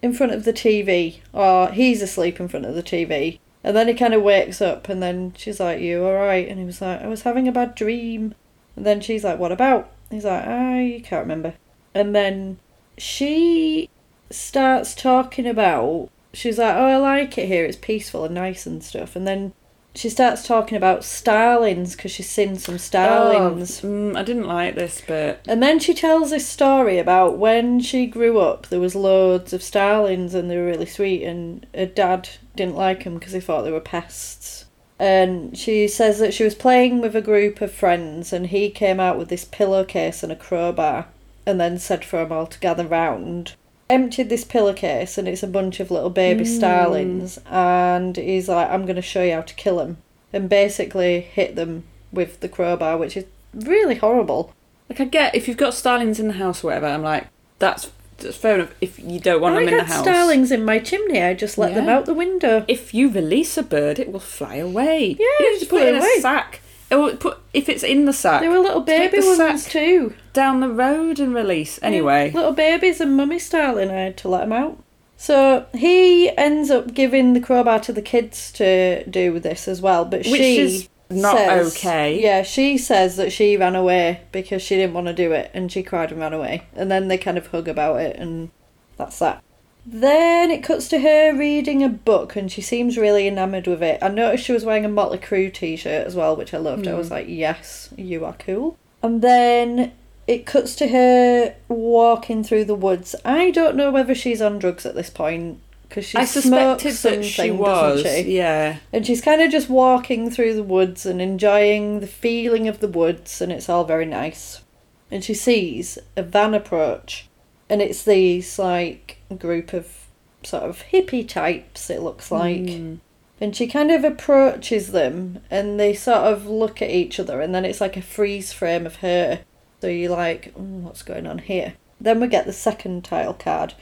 in 0.02 0.12
front 0.12 0.32
of 0.32 0.44
the 0.44 0.52
TV, 0.52 1.18
or 1.32 1.70
he's 1.70 2.02
asleep 2.02 2.38
in 2.40 2.48
front 2.48 2.66
of 2.66 2.74
the 2.74 2.82
TV. 2.82 3.38
And 3.64 3.76
then 3.76 3.88
he 3.88 3.94
kind 3.94 4.14
of 4.14 4.22
wakes 4.22 4.60
up, 4.62 4.88
and 4.88 5.02
then 5.02 5.34
she's 5.36 5.60
like, 5.60 5.80
You 5.80 6.04
alright? 6.04 6.48
And 6.48 6.58
he 6.58 6.64
was 6.64 6.80
like, 6.80 7.02
I 7.02 7.08
was 7.08 7.22
having 7.22 7.48
a 7.48 7.52
bad 7.52 7.74
dream. 7.74 8.34
And 8.76 8.86
then 8.86 9.00
she's 9.00 9.24
like, 9.24 9.38
What 9.38 9.52
about? 9.52 9.90
He's 10.10 10.24
like, 10.24 10.46
I 10.46 11.02
can't 11.04 11.22
remember. 11.22 11.54
And 11.94 12.14
then 12.14 12.58
she 12.96 13.90
starts 14.30 14.94
talking 14.94 15.46
about, 15.46 16.10
she's 16.32 16.58
like, 16.58 16.76
Oh, 16.76 16.86
I 16.86 16.96
like 16.96 17.36
it 17.36 17.48
here, 17.48 17.64
it's 17.64 17.76
peaceful 17.76 18.24
and 18.24 18.34
nice 18.34 18.66
and 18.66 18.82
stuff. 18.82 19.16
And 19.16 19.26
then 19.26 19.52
she 19.98 20.08
starts 20.08 20.46
talking 20.46 20.76
about 20.76 21.02
starlings 21.02 21.96
because 21.96 22.12
she's 22.12 22.28
seen 22.28 22.56
some 22.56 22.78
starlings. 22.78 23.82
Oh, 23.82 23.88
mm, 23.88 24.16
I 24.16 24.22
didn't 24.22 24.46
like 24.46 24.76
this 24.76 25.00
bit. 25.00 25.40
And 25.48 25.60
then 25.60 25.80
she 25.80 25.92
tells 25.92 26.30
this 26.30 26.46
story 26.46 26.98
about 26.98 27.36
when 27.36 27.80
she 27.80 28.06
grew 28.06 28.38
up, 28.38 28.68
there 28.68 28.78
was 28.78 28.94
loads 28.94 29.52
of 29.52 29.60
starlings 29.60 30.34
and 30.34 30.48
they 30.48 30.56
were 30.56 30.66
really 30.66 30.86
sweet, 30.86 31.24
and 31.24 31.66
her 31.74 31.86
dad 31.86 32.28
didn't 32.58 32.76
like 32.76 33.04
them 33.04 33.14
because 33.14 33.32
they 33.32 33.40
thought 33.40 33.62
they 33.62 33.72
were 33.72 33.80
pests. 33.80 34.66
And 34.98 35.56
she 35.56 35.88
says 35.88 36.18
that 36.18 36.34
she 36.34 36.44
was 36.44 36.54
playing 36.54 37.00
with 37.00 37.14
a 37.14 37.22
group 37.22 37.60
of 37.60 37.72
friends, 37.72 38.32
and 38.32 38.48
he 38.48 38.68
came 38.68 38.98
out 38.98 39.16
with 39.16 39.28
this 39.28 39.44
pillowcase 39.44 40.22
and 40.22 40.32
a 40.32 40.36
crowbar, 40.36 41.06
and 41.46 41.60
then 41.60 41.78
said 41.78 42.04
for 42.04 42.18
them 42.18 42.32
all 42.32 42.46
to 42.46 42.58
gather 42.58 42.86
round. 42.86 43.54
Emptied 43.88 44.28
this 44.28 44.44
pillowcase, 44.44 45.16
and 45.16 45.28
it's 45.28 45.42
a 45.42 45.46
bunch 45.46 45.80
of 45.80 45.90
little 45.90 46.10
baby 46.10 46.44
mm. 46.44 46.58
starlings, 46.58 47.38
and 47.46 48.16
he's 48.16 48.48
like, 48.48 48.68
"I'm 48.68 48.84
going 48.84 48.96
to 48.96 49.02
show 49.02 49.22
you 49.22 49.34
how 49.34 49.42
to 49.42 49.54
kill 49.54 49.78
them," 49.78 49.98
and 50.32 50.48
basically 50.48 51.20
hit 51.20 51.54
them 51.54 51.84
with 52.12 52.40
the 52.40 52.48
crowbar, 52.48 52.98
which 52.98 53.16
is 53.16 53.24
really 53.54 53.94
horrible. 53.94 54.52
Like 54.90 55.00
I 55.00 55.04
get 55.04 55.34
if 55.34 55.46
you've 55.46 55.56
got 55.56 55.74
starlings 55.74 56.18
in 56.18 56.28
the 56.28 56.34
house 56.34 56.64
or 56.64 56.68
whatever, 56.68 56.86
I'm 56.86 57.02
like, 57.02 57.28
that's, 57.58 57.90
that's 58.18 58.36
fair 58.36 58.56
enough. 58.56 58.74
If 58.80 58.98
you 58.98 59.18
don't 59.20 59.40
want 59.40 59.56
I 59.56 59.60
them 59.60 59.68
in 59.68 59.74
the 59.78 59.84
had 59.84 59.92
house, 59.94 60.04
starlings 60.04 60.50
in 60.52 60.64
my 60.64 60.78
chimney. 60.78 61.22
I 61.22 61.34
just 61.34 61.56
let 61.58 61.74
them 61.74 61.86
Yeah. 61.86 61.96
out 61.96 62.06
the 62.06 62.14
window. 62.14 62.64
if 62.68 62.92
you 62.94 63.08
release 63.08 63.56
a 63.56 63.62
bird, 63.62 63.98
it 63.98 64.12
will 64.12 64.20
fly 64.20 64.56
away. 64.56 65.16
Yeah, 65.18 65.26
you 65.40 65.58
just 65.58 65.70
put 65.70 65.80
fly 65.80 65.88
it 65.88 65.94
in 65.94 66.00
away. 66.00 66.14
a 66.18 66.20
sack. 66.20 66.60
Or 66.90 67.10
put 67.12 67.38
if 67.52 67.68
it's 67.68 67.82
in 67.82 68.06
the 68.06 68.12
sack, 68.14 68.40
There 68.40 68.50
were 68.50 68.58
little 68.58 68.82
take 68.82 69.10
baby 69.10 69.20
the 69.20 69.26
ones 69.36 69.62
sack 69.64 69.70
too. 69.72 70.14
down 70.32 70.60
the 70.60 70.68
road 70.70 71.20
and 71.20 71.34
release. 71.34 71.78
Anyway, 71.82 72.30
little 72.34 72.52
babies 72.52 73.00
and 73.00 73.16
mummy 73.16 73.38
starling. 73.38 73.90
I 73.90 74.00
had 74.04 74.16
to 74.18 74.28
let 74.28 74.40
them 74.40 74.52
out. 74.52 74.78
So 75.16 75.66
he 75.74 76.30
ends 76.36 76.70
up 76.70 76.94
giving 76.94 77.32
the 77.34 77.40
crowbar 77.40 77.80
to 77.80 77.92
the 77.92 78.00
kids 78.02 78.52
to 78.52 79.04
do 79.04 79.38
this 79.40 79.66
as 79.68 79.82
well, 79.82 80.04
but 80.04 80.20
which 80.20 80.36
she 80.40 80.58
is 80.58 80.88
not 81.10 81.36
says- 81.36 81.76
okay. 81.76 82.20
Yeah, 82.20 82.42
she 82.42 82.78
says 82.78 83.16
that 83.16 83.32
she 83.32 83.56
ran 83.56 83.74
away 83.74 84.22
because 84.32 84.62
she 84.62 84.76
didn't 84.76 84.94
want 84.94 85.06
to 85.06 85.12
do 85.12 85.32
it, 85.32 85.50
and 85.54 85.70
she 85.70 85.82
cried 85.82 86.12
and 86.12 86.20
ran 86.20 86.32
away. 86.32 86.64
And 86.74 86.90
then 86.90 87.08
they 87.08 87.18
kind 87.18 87.38
of 87.38 87.48
hug 87.48 87.68
about 87.68 88.00
it, 88.00 88.16
and 88.16 88.50
that's 88.96 89.18
that. 89.20 89.42
Then 89.86 90.50
it 90.50 90.62
cuts 90.62 90.86
to 90.88 91.00
her 91.00 91.34
reading 91.34 91.82
a 91.82 91.88
book, 91.88 92.36
and 92.36 92.52
she 92.52 92.60
seems 92.60 92.98
really 92.98 93.26
enamoured 93.26 93.66
with 93.66 93.82
it. 93.82 94.02
I 94.02 94.08
noticed 94.08 94.44
she 94.44 94.52
was 94.52 94.64
wearing 94.64 94.84
a 94.84 94.88
Motley 94.88 95.18
Crue 95.18 95.52
t-shirt 95.52 96.06
as 96.06 96.14
well, 96.14 96.36
which 96.36 96.52
I 96.52 96.58
loved. 96.58 96.86
I 96.86 96.94
was 96.94 97.08
hmm. 97.08 97.14
like, 97.14 97.26
yes, 97.28 97.88
you 97.96 98.24
are 98.26 98.36
cool. 98.38 98.76
And 99.02 99.22
then 99.22 99.92
it 100.26 100.44
cuts 100.44 100.76
to 100.76 100.88
her 100.88 101.54
walking 101.68 102.44
through 102.44 102.66
the 102.66 102.74
woods. 102.74 103.14
I 103.24 103.50
don't 103.50 103.76
know 103.76 103.90
whether 103.90 104.14
she's 104.14 104.42
on 104.42 104.58
drugs 104.58 104.84
at 104.84 104.94
this 104.94 105.08
point 105.08 105.60
because 105.88 106.04
she 106.04 106.18
I 106.18 106.24
suspected 106.24 106.92
that 106.94 107.24
she 107.24 107.50
was. 107.50 108.02
she? 108.02 108.36
Yeah. 108.36 108.78
And 108.92 109.06
she's 109.06 109.22
kind 109.22 109.40
of 109.40 109.50
just 109.50 109.68
walking 109.68 110.30
through 110.30 110.54
the 110.54 110.62
woods 110.62 111.06
and 111.06 111.20
enjoying 111.20 112.00
the 112.00 112.06
feeling 112.06 112.68
of 112.68 112.80
the 112.80 112.88
woods, 112.88 113.40
and 113.40 113.50
it's 113.50 113.68
all 113.68 113.84
very 113.84 114.04
nice. 114.04 114.62
And 115.10 115.24
she 115.24 115.34
sees 115.34 115.98
a 116.16 116.22
van 116.22 116.52
approach, 116.52 117.28
and 117.70 117.80
it's 117.80 118.02
these 118.02 118.58
like 118.58 119.18
group 119.38 119.72
of 119.72 120.06
sort 120.42 120.64
of 120.64 120.84
hippie 120.92 121.26
types, 121.26 121.88
it 121.88 122.02
looks 122.02 122.30
like. 122.30 122.60
Mm. 122.60 122.98
And 123.40 123.54
she 123.54 123.68
kind 123.68 123.90
of 123.90 124.04
approaches 124.04 124.92
them, 124.92 125.40
and 125.50 125.78
they 125.78 125.94
sort 125.94 126.18
of 126.18 126.46
look 126.46 126.82
at 126.82 126.90
each 126.90 127.18
other, 127.18 127.40
and 127.40 127.54
then 127.54 127.64
it's 127.64 127.80
like 127.80 127.96
a 127.96 128.02
freeze 128.02 128.52
frame 128.52 128.84
of 128.84 128.96
her. 128.96 129.40
So 129.80 129.86
you're 129.86 130.10
like, 130.10 130.52
"Mm, 130.54 130.82
what's 130.82 131.02
going 131.02 131.26
on 131.26 131.38
here? 131.38 131.74
Then 132.00 132.20
we 132.20 132.26
get 132.26 132.46
the 132.46 132.52
second 132.52 133.04
tile 133.04 133.34
card 133.34 133.74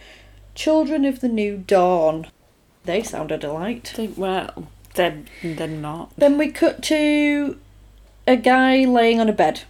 Children 0.57 1.05
of 1.05 1.21
the 1.21 1.29
New 1.29 1.59
Dawn. 1.59 2.27
They 2.85 3.03
sound 3.05 3.31
a 3.31 3.38
delight. 3.38 3.92
They, 3.97 4.09
well, 4.09 4.66
they're 4.95 5.23
they're 5.45 5.69
not. 5.69 6.12
Then 6.16 6.37
we 6.38 6.51
cut 6.51 6.83
to 6.85 7.59
a 8.27 8.37
guy 8.37 8.85
laying 8.85 9.21
on 9.21 9.29
a 9.29 9.33
bed 9.33 9.62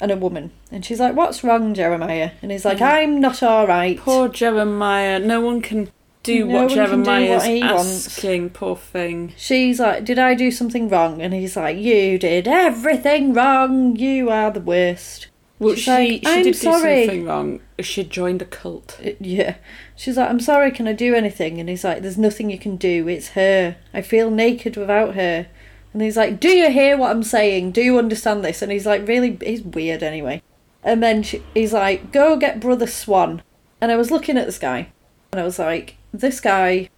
and 0.00 0.10
a 0.12 0.16
woman. 0.16 0.52
And 0.70 0.84
she's 0.84 1.00
like, 1.00 1.16
What's 1.16 1.42
wrong, 1.42 1.74
Jeremiah? 1.74 2.32
And 2.42 2.52
he's 2.52 2.64
like, 2.64 2.78
Mhm. 2.78 2.92
I'm 2.92 3.20
not 3.20 3.42
alright. 3.42 3.98
Poor 3.98 4.28
Jeremiah. 4.28 5.18
No 5.18 5.40
one 5.40 5.60
can 5.62 5.90
do 6.22 6.44
No 6.44 6.64
what 6.64 6.72
can 6.72 7.02
do 7.04 7.10
what 7.28 7.46
he 7.46 7.62
wants. 7.62 8.06
asking. 8.06 8.50
Poor 8.50 8.76
thing. 8.76 9.32
She's 9.36 9.78
like, 9.80 10.04
Did 10.04 10.18
I 10.18 10.34
do 10.34 10.50
something 10.50 10.88
wrong? 10.88 11.22
And 11.22 11.32
he's 11.32 11.56
like, 11.56 11.78
You 11.78 12.18
did 12.18 12.46
everything 12.48 13.32
wrong. 13.32 13.96
You 13.96 14.28
are 14.30 14.50
the 14.50 14.60
worst. 14.60 15.28
Well, 15.58 15.74
She's 15.76 15.84
she 15.84 15.90
like, 15.90 16.10
she 16.10 16.22
"I'm 16.26 16.42
did 16.44 16.56
sorry." 16.56 16.96
do 17.00 17.06
something 17.06 17.24
wrong. 17.26 17.60
She 17.80 18.04
joined 18.04 18.42
a 18.42 18.46
cult. 18.46 18.98
Uh, 19.04 19.10
Yeah. 19.20 19.56
She's 19.94 20.16
like, 20.16 20.30
I'm 20.30 20.40
sorry, 20.40 20.70
can 20.70 20.88
I 20.88 20.92
do 20.92 21.14
anything? 21.14 21.60
And 21.60 21.68
he's 21.68 21.84
like, 21.84 22.02
There's 22.02 22.18
nothing 22.18 22.50
you 22.50 22.58
can 22.58 22.76
do. 22.76 23.08
It's 23.08 23.30
her. 23.30 23.76
I 23.92 24.02
feel 24.02 24.30
naked 24.30 24.76
without 24.76 25.14
her. 25.14 25.46
And 25.92 26.02
he's 26.02 26.16
like, 26.16 26.40
Do 26.40 26.48
you 26.48 26.70
hear 26.70 26.96
what 26.96 27.10
I'm 27.10 27.22
saying? 27.22 27.72
Do 27.72 27.82
you 27.82 27.98
understand 27.98 28.44
this? 28.44 28.62
And 28.62 28.72
he's 28.72 28.86
like, 28.86 29.06
Really, 29.06 29.38
he's 29.42 29.62
weird 29.62 30.02
anyway. 30.02 30.42
And 30.86 31.02
then 31.02 31.24
she, 31.24 31.42
he's 31.52 31.72
like, 31.72 32.12
go 32.12 32.36
get 32.36 32.60
Brother 32.60 32.86
Swan. 32.86 33.42
And 33.80 33.90
I 33.90 33.96
was 33.96 34.12
looking 34.12 34.38
at 34.38 34.46
this 34.46 34.58
guy, 34.58 34.92
and 35.32 35.40
I 35.40 35.44
was 35.44 35.58
like, 35.58 35.96
this 36.14 36.40
guy, 36.40 36.88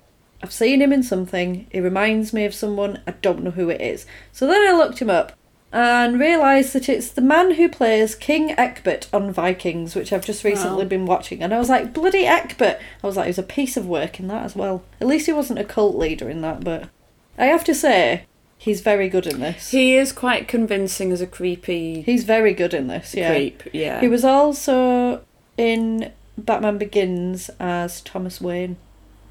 I've 0.42 0.52
seen 0.52 0.82
him 0.82 0.92
in 0.92 1.02
something. 1.02 1.66
He 1.72 1.80
reminds 1.80 2.34
me 2.34 2.44
of 2.44 2.54
someone. 2.54 3.00
I 3.06 3.12
don't 3.12 3.42
know 3.42 3.50
who 3.50 3.70
it 3.70 3.80
is. 3.80 4.04
So 4.30 4.46
then 4.46 4.60
I 4.68 4.76
looked 4.76 5.00
him 5.00 5.08
up 5.08 5.32
and 5.72 6.18
realised 6.18 6.72
that 6.72 6.88
it's 6.88 7.10
the 7.10 7.20
man 7.20 7.52
who 7.54 7.68
plays 7.68 8.14
King 8.14 8.52
Egbert 8.58 9.08
on 9.12 9.30
Vikings, 9.32 9.94
which 9.94 10.12
I've 10.12 10.24
just 10.24 10.44
recently 10.44 10.84
Wow. 10.84 10.88
been 10.88 11.06
watching. 11.06 11.42
And 11.42 11.52
I 11.52 11.58
was 11.58 11.68
like, 11.68 11.92
bloody 11.92 12.24
Egbert! 12.26 12.78
I 13.02 13.06
was 13.06 13.16
like, 13.16 13.26
he 13.26 13.30
was 13.30 13.38
a 13.38 13.42
piece 13.42 13.76
of 13.76 13.86
work 13.86 14.18
in 14.18 14.28
that 14.28 14.44
as 14.44 14.56
well. 14.56 14.82
At 15.00 15.06
least 15.06 15.26
he 15.26 15.32
wasn't 15.32 15.58
a 15.58 15.64
cult 15.64 15.96
leader 15.96 16.28
in 16.30 16.40
that, 16.40 16.64
but 16.64 16.88
I 17.36 17.46
have 17.46 17.64
to 17.64 17.74
say, 17.74 18.24
he's 18.56 18.80
very 18.80 19.08
good 19.08 19.26
in 19.26 19.40
this. 19.40 19.70
He 19.70 19.94
is 19.94 20.10
quite 20.12 20.48
convincing 20.48 21.12
as 21.12 21.20
a 21.20 21.26
creepy 21.26 22.00
He's 22.02 22.24
very 22.24 22.54
good 22.54 22.72
in 22.74 22.88
this, 22.88 23.14
yeah. 23.14 23.30
creep. 23.30 23.62
Yeah. 23.72 24.00
He 24.00 24.08
was 24.08 24.24
also 24.24 25.22
in 25.56 26.12
Batman 26.38 26.78
Begins 26.78 27.50
as 27.60 28.00
Thomas 28.00 28.40
Wayne. 28.40 28.76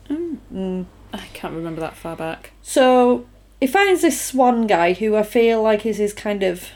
Mm, 0.10 0.38
Mm. 0.54 0.86
I 1.14 1.26
can't 1.34 1.54
remember 1.56 1.82
that 1.82 1.96
far 1.96 2.16
back. 2.16 2.52
So 2.62 3.26
he 3.60 3.68
finds 3.68 4.02
this 4.02 4.20
Swan 4.20 4.68
guy 4.68 4.94
who 4.94 5.16
I 5.16 5.24
feel 5.24 5.62
like 5.62 5.86
is 5.86 5.98
his 5.98 6.14
kind 6.14 6.44
of. 6.44 6.70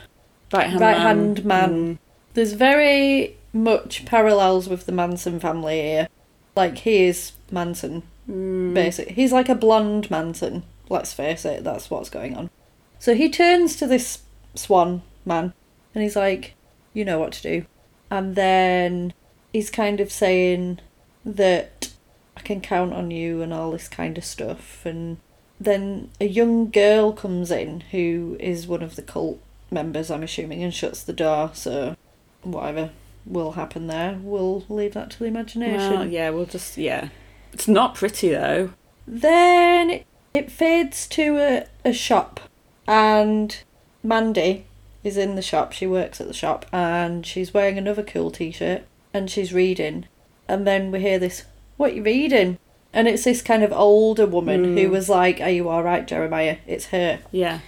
Right 0.52 0.68
hand 0.68 1.44
man. 1.44 1.70
man. 1.70 1.98
There's 2.34 2.52
very 2.52 3.36
much 3.54 4.04
parallels 4.04 4.68
with 4.68 4.84
the 4.86 4.92
Manson 4.92 5.40
family 5.40 5.80
here. 5.80 6.08
Like 6.54 6.78
he 6.78 7.04
is 7.04 7.32
Manson, 7.50 8.02
Mm. 8.28 8.74
basically. 8.74 9.14
He's 9.14 9.32
like 9.32 9.48
a 9.48 9.54
blonde 9.54 10.10
Manson. 10.10 10.62
Let's 10.90 11.12
face 11.14 11.44
it, 11.46 11.64
that's 11.64 11.90
what's 11.90 12.10
going 12.10 12.36
on. 12.36 12.50
So 12.98 13.14
he 13.14 13.30
turns 13.30 13.76
to 13.76 13.86
this 13.86 14.18
Swan 14.54 15.02
man 15.24 15.54
and 15.94 16.02
he's 16.02 16.16
like, 16.16 16.54
"You 16.92 17.04
know 17.06 17.18
what 17.18 17.32
to 17.32 17.42
do." 17.42 17.66
And 18.10 18.34
then 18.36 19.14
he's 19.54 19.70
kind 19.70 20.00
of 20.00 20.12
saying 20.12 20.80
that 21.24 21.92
I 22.36 22.40
can 22.40 22.60
count 22.60 22.92
on 22.92 23.10
you 23.10 23.40
and 23.40 23.54
all 23.54 23.70
this 23.70 23.88
kind 23.88 24.18
of 24.18 24.24
stuff. 24.24 24.84
And 24.84 25.16
then 25.64 26.10
a 26.20 26.26
young 26.26 26.70
girl 26.70 27.12
comes 27.12 27.50
in 27.50 27.80
who 27.90 28.36
is 28.40 28.66
one 28.66 28.82
of 28.82 28.96
the 28.96 29.02
cult 29.02 29.40
members, 29.70 30.10
I'm 30.10 30.22
assuming, 30.22 30.62
and 30.62 30.72
shuts 30.72 31.02
the 31.02 31.12
door. 31.12 31.50
So 31.54 31.96
whatever 32.42 32.90
will 33.24 33.52
happen 33.52 33.86
there, 33.86 34.18
we'll 34.22 34.64
leave 34.68 34.94
that 34.94 35.10
to 35.12 35.18
the 35.20 35.26
imagination. 35.26 35.92
Well, 35.92 36.08
yeah, 36.08 36.30
we'll 36.30 36.46
just 36.46 36.76
yeah. 36.76 37.08
It's 37.52 37.68
not 37.68 37.94
pretty 37.94 38.30
though. 38.30 38.72
Then 39.06 39.90
it, 39.90 40.06
it 40.34 40.50
fades 40.50 41.06
to 41.08 41.38
a, 41.38 41.66
a 41.84 41.92
shop, 41.92 42.40
and 42.86 43.62
Mandy 44.02 44.66
is 45.04 45.16
in 45.16 45.34
the 45.34 45.42
shop. 45.42 45.72
She 45.72 45.86
works 45.86 46.20
at 46.20 46.28
the 46.28 46.34
shop, 46.34 46.66
and 46.72 47.26
she's 47.26 47.52
wearing 47.52 47.78
another 47.78 48.02
cool 48.02 48.30
t 48.30 48.50
shirt, 48.50 48.82
and 49.12 49.30
she's 49.30 49.52
reading. 49.52 50.06
And 50.48 50.66
then 50.66 50.90
we 50.90 51.00
hear 51.00 51.18
this, 51.18 51.44
What 51.76 51.94
you 51.94 52.02
reading? 52.02 52.58
And 52.94 53.08
it's 53.08 53.24
this 53.24 53.40
kind 53.42 53.62
of 53.62 53.72
older 53.72 54.26
woman 54.26 54.76
who 54.76 54.88
Mm. 54.88 54.90
was 54.90 55.08
like, 55.08 55.40
Are 55.40 55.48
you 55.50 55.68
alright, 55.70 56.06
Jeremiah? 56.06 56.58
It's 56.66 56.86
her. 56.86 57.20
Yeah. 57.30 57.60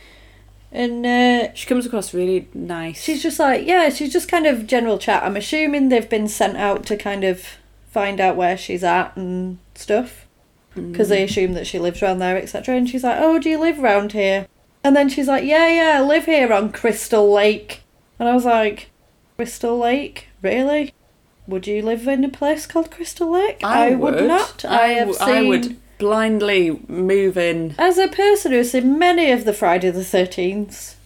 And 0.73 1.07
uh, 1.07 1.55
She 1.55 1.67
comes 1.67 1.87
across 1.87 2.13
really 2.13 2.49
nice. 2.53 3.03
she's 3.03 3.23
just 3.23 3.39
like, 3.39 3.67
Yeah, 3.67 3.89
she's 3.89 4.13
just 4.13 4.29
kind 4.29 4.47
of 4.47 4.67
general 4.67 4.99
chat. 4.99 5.23
I'm 5.23 5.37
assuming 5.37 5.89
they've 5.89 6.09
been 6.09 6.29
sent 6.29 6.57
out 6.57 6.85
to 6.87 6.97
kind 6.97 7.25
of 7.25 7.47
find 7.91 8.21
out 8.21 8.37
where 8.37 8.57
she's 8.59 8.83
at 8.85 9.17
and 9.17 9.59
stuff 9.75 10.27
because 10.75 11.09
they 11.09 11.23
assume 11.23 11.53
that 11.53 11.69
she 11.69 11.79
lives 11.79 12.03
around 12.03 12.19
there, 12.19 12.37
etc. 12.37 12.75
And 12.77 12.91
she's 12.91 13.05
like, 13.05 13.17
"Oh, 13.21 13.39
do 13.39 13.49
you 13.49 13.61
live 13.61 13.79
around 13.79 14.11
here?" 14.11 14.49
And 14.83 14.97
then 14.97 15.09
she's 15.09 15.29
like, 15.29 15.45
"Yeah, 15.45 15.69
yeah, 15.69 15.99
I 16.01 16.03
live 16.05 16.25
here 16.25 16.53
on 16.53 16.73
Crystal 16.73 17.31
Lake." 17.33 17.83
And 18.19 18.29
I 18.29 18.35
was 18.35 18.45
like, 18.45 18.91
"Crystal 19.37 19.79
Lake, 19.79 20.27
really? 20.43 20.93
Would 21.47 21.67
you 21.67 21.83
live 21.83 22.09
in 22.09 22.25
a 22.25 22.29
place 22.29 22.67
called 22.67 22.91
Crystal 22.91 23.31
Lake?" 23.31 23.63
I 23.63 23.95
would. 23.95 24.27
not. 24.27 24.65
I, 24.65 24.89
have 24.89 25.15
seen. 25.15 25.29
I 25.29 25.43
would 25.43 25.77
blindly 25.99 26.81
move 26.89 27.37
in. 27.37 27.75
As 27.79 27.99
a 27.99 28.09
person 28.09 28.53
who's 28.53 28.73
seen 28.73 28.99
many 28.99 29.31
of 29.31 29.45
the 29.45 29.53
Friday 29.53 29.91
the 29.91 30.05
Thirteenth 30.05 30.97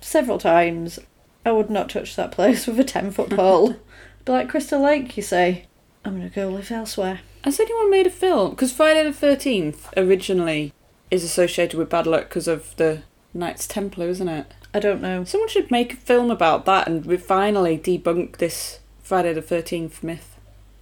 several 0.00 0.38
times, 0.38 0.98
I 1.44 1.52
would 1.52 1.70
not 1.70 1.90
touch 1.90 2.16
that 2.16 2.32
place 2.32 2.66
with 2.66 2.78
a 2.78 2.84
ten 2.84 3.10
foot 3.10 3.30
pole. 3.36 3.76
Be 4.24 4.32
like 4.32 4.48
Crystal 4.48 4.82
Lake, 4.82 5.16
you 5.16 5.22
say. 5.22 5.64
I'm 6.04 6.16
gonna 6.16 6.28
go 6.28 6.48
live 6.48 6.70
elsewhere. 6.70 7.20
Has 7.44 7.60
anyone 7.60 7.90
made 7.90 8.06
a 8.06 8.10
film? 8.10 8.50
Because 8.50 8.72
Friday 8.72 9.02
the 9.04 9.12
Thirteenth 9.12 9.92
originally 9.96 10.72
is 11.10 11.24
associated 11.24 11.76
with 11.78 11.90
bad 11.90 12.06
luck 12.06 12.28
because 12.28 12.48
of 12.48 12.76
the 12.76 13.02
Knights 13.34 13.66
Templar, 13.66 14.08
isn't 14.08 14.28
it? 14.28 14.52
I 14.74 14.80
don't 14.80 15.00
know. 15.00 15.24
Someone 15.24 15.48
should 15.48 15.70
make 15.70 15.94
a 15.94 15.96
film 15.96 16.30
about 16.30 16.64
that 16.66 16.86
and 16.86 17.06
we 17.06 17.16
finally 17.16 17.78
debunk 17.78 18.36
this 18.36 18.80
Friday 19.08 19.32
the 19.32 19.40
Thirteenth 19.42 20.02
myth. 20.02 20.36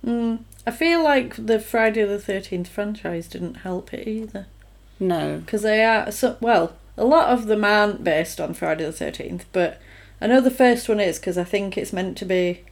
Mm, 0.05 0.41
I 0.67 0.73
feel 0.73 1.03
like 1.03 1.47
the 1.47 1.61
Friday 1.61 2.05
the 2.05 2.19
Thirteenth 2.19 2.67
franchise 2.69 3.29
didn't 3.29 3.59
help 3.59 3.95
it 3.95 4.07
either 4.09 4.47
No. 4.99 5.39
because 5.45 5.63
they 5.63 5.85
are 5.85 6.11
so 6.11 6.37
well. 6.41 6.75
A 6.97 7.05
lot 7.05 7.29
of 7.29 7.47
them 7.47 7.63
aren't 7.65 8.03
based 8.03 8.41
on 8.41 8.53
Friday 8.55 8.85
the 8.85 8.91
Thirteenth, 8.93 9.45
but 9.53 9.81
I 10.21 10.27
know 10.27 10.41
the 10.41 10.51
first 10.51 10.89
one 10.89 10.99
is 10.99 11.19
because 11.21 11.39
I 11.39 11.45
think 11.45 11.79
it's 11.79 11.93
meant 11.93 12.17
to 12.19 12.25
be 12.25 12.65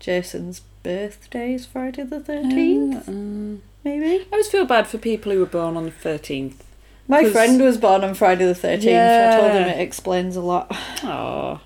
Jason's 0.00 0.60
birthday 0.82 1.52
is 1.54 1.66
Friday 1.66 2.04
the 2.04 2.20
Thirteenth, 2.20 3.06
Uh, 3.06 3.60
maybe. 3.84 4.22
I 4.22 4.26
always 4.32 4.48
feel 4.48 4.64
bad 4.64 4.86
for 4.86 4.96
people 4.98 5.30
who 5.30 5.40
were 5.40 5.46
born 5.46 5.76
on 5.76 5.84
the 5.84 5.90
thirteenth. 5.90 6.62
My 7.08 7.28
friend 7.28 7.60
was 7.62 7.76
born 7.76 8.02
on 8.02 8.14
Friday 8.14 8.46
the 8.46 8.54
Thirteenth. 8.54 8.84
Yeah. 8.84 9.32
I 9.34 9.40
told 9.40 9.52
him 9.52 9.68
it 9.68 9.80
explains 9.80 10.36
a 10.36 10.40
lot. 10.40 10.68
Oh, 11.04 11.60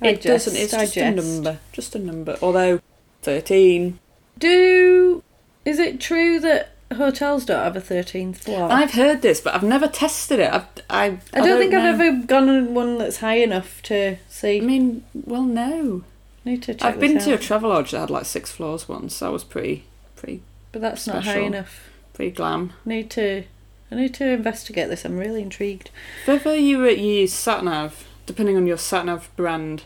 I 0.00 0.08
it 0.08 0.22
doesn't. 0.22 0.56
It's 0.56 0.74
I 0.74 0.84
just 0.86 0.96
a 0.96 1.10
number. 1.10 1.58
Just 1.72 1.94
a 1.94 1.98
number. 1.98 2.36
Although 2.42 2.80
thirteen. 3.22 3.98
Do 4.38 5.22
is 5.64 5.78
it 5.78 6.00
true 6.00 6.40
that 6.40 6.72
hotels 6.92 7.44
don't 7.44 7.62
have 7.62 7.76
a 7.76 7.80
thirteenth 7.80 8.44
floor? 8.44 8.70
I've 8.70 8.92
heard 8.92 9.22
this, 9.22 9.40
but 9.40 9.54
I've 9.54 9.62
never 9.62 9.88
tested 9.88 10.40
it. 10.40 10.52
I've, 10.52 10.66
I. 10.90 11.08
Oh. 11.10 11.18
I 11.32 11.40
don't, 11.40 11.58
think 11.58 11.72
know. 11.72 11.80
I've 11.80 12.00
ever 12.00 12.26
gone 12.26 12.48
on 12.48 12.74
one 12.74 12.98
that's 12.98 13.18
high 13.18 13.38
enough 13.38 13.82
to 13.84 14.16
see. 14.28 14.58
I 14.58 14.60
mean, 14.60 15.04
well, 15.14 15.42
no. 15.42 16.04
Need 16.44 16.62
to 16.64 16.74
check. 16.74 16.82
I've 16.82 17.00
been 17.00 17.14
this 17.14 17.24
to 17.24 17.30
a 17.30 17.34
out. 17.34 17.40
travel 17.40 17.70
lodge 17.70 17.92
that 17.92 18.00
had 18.00 18.10
like 18.10 18.26
six 18.26 18.52
floors 18.52 18.88
once. 18.88 19.18
That 19.20 19.32
was 19.32 19.44
pretty, 19.44 19.84
pretty, 20.16 20.42
but 20.72 20.82
that's 20.82 21.06
not 21.06 21.24
high 21.24 21.38
enough. 21.38 21.88
pretty 22.12 22.32
glam. 22.32 22.72
Need 22.84 23.10
to. 23.12 23.44
I 23.90 23.94
need 23.94 24.14
to 24.14 24.28
investigate 24.28 24.88
this. 24.88 25.04
I'm 25.04 25.16
really 25.18 25.40
intrigued. 25.40 25.90
If 26.22 26.28
ever 26.28 26.56
you 26.56 26.78
were 26.78 26.90
you 26.90 27.20
use 27.20 27.32
SatNav, 27.32 27.92
depending 28.26 28.56
on 28.56 28.66
your 28.66 28.76
SatNav 28.76 29.24
brand, 29.36 29.84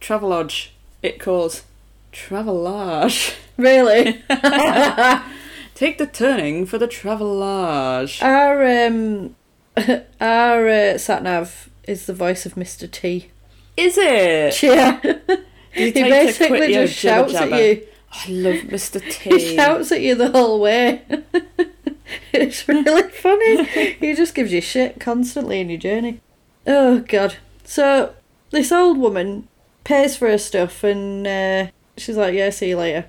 Travelodge, 0.00 0.68
it 1.02 1.18
calls 1.20 1.64
Travelage. 2.12 3.34
Really, 3.56 4.12
Take 5.74 5.98
the 5.98 6.06
turning 6.10 6.64
for 6.64 6.78
the 6.78 6.88
Travelage. 6.88 8.22
our 8.22 8.86
um, 8.86 9.36
our 10.20 10.66
uh, 10.66 10.96
sat 10.96 11.22
nav 11.22 11.68
is 11.86 12.06
the 12.06 12.14
voice 12.14 12.46
of 12.46 12.54
Mr. 12.54 12.90
T. 12.90 13.30
Is 13.76 13.98
it? 13.98 14.62
Yeah, 14.62 14.98
he 15.74 15.92
basically 15.92 16.72
just 16.72 16.94
shouts 16.94 17.34
at 17.34 17.50
you. 17.50 17.86
I 18.12 18.30
love 18.30 18.56
Mr. 18.70 18.98
T. 19.10 19.28
He 19.28 19.56
shouts 19.56 19.92
at 19.92 20.00
you 20.00 20.14
the 20.14 20.30
whole 20.30 20.58
way. 20.58 21.02
it's 22.32 22.66
really 22.66 23.10
funny. 23.10 23.64
he 23.64 24.14
just 24.14 24.34
gives 24.34 24.54
you 24.54 24.62
shit 24.62 24.98
constantly 25.00 25.60
in 25.60 25.68
your 25.68 25.78
journey. 25.78 26.20
Oh 26.66 27.00
god. 27.00 27.36
So 27.70 28.14
this 28.50 28.72
old 28.72 28.98
woman 28.98 29.46
pays 29.84 30.16
for 30.16 30.26
her 30.26 30.38
stuff 30.38 30.82
and 30.82 31.24
uh, 31.24 31.70
she's 31.96 32.16
like, 32.16 32.34
"Yeah, 32.34 32.50
see 32.50 32.70
you 32.70 32.78
later." 32.78 33.06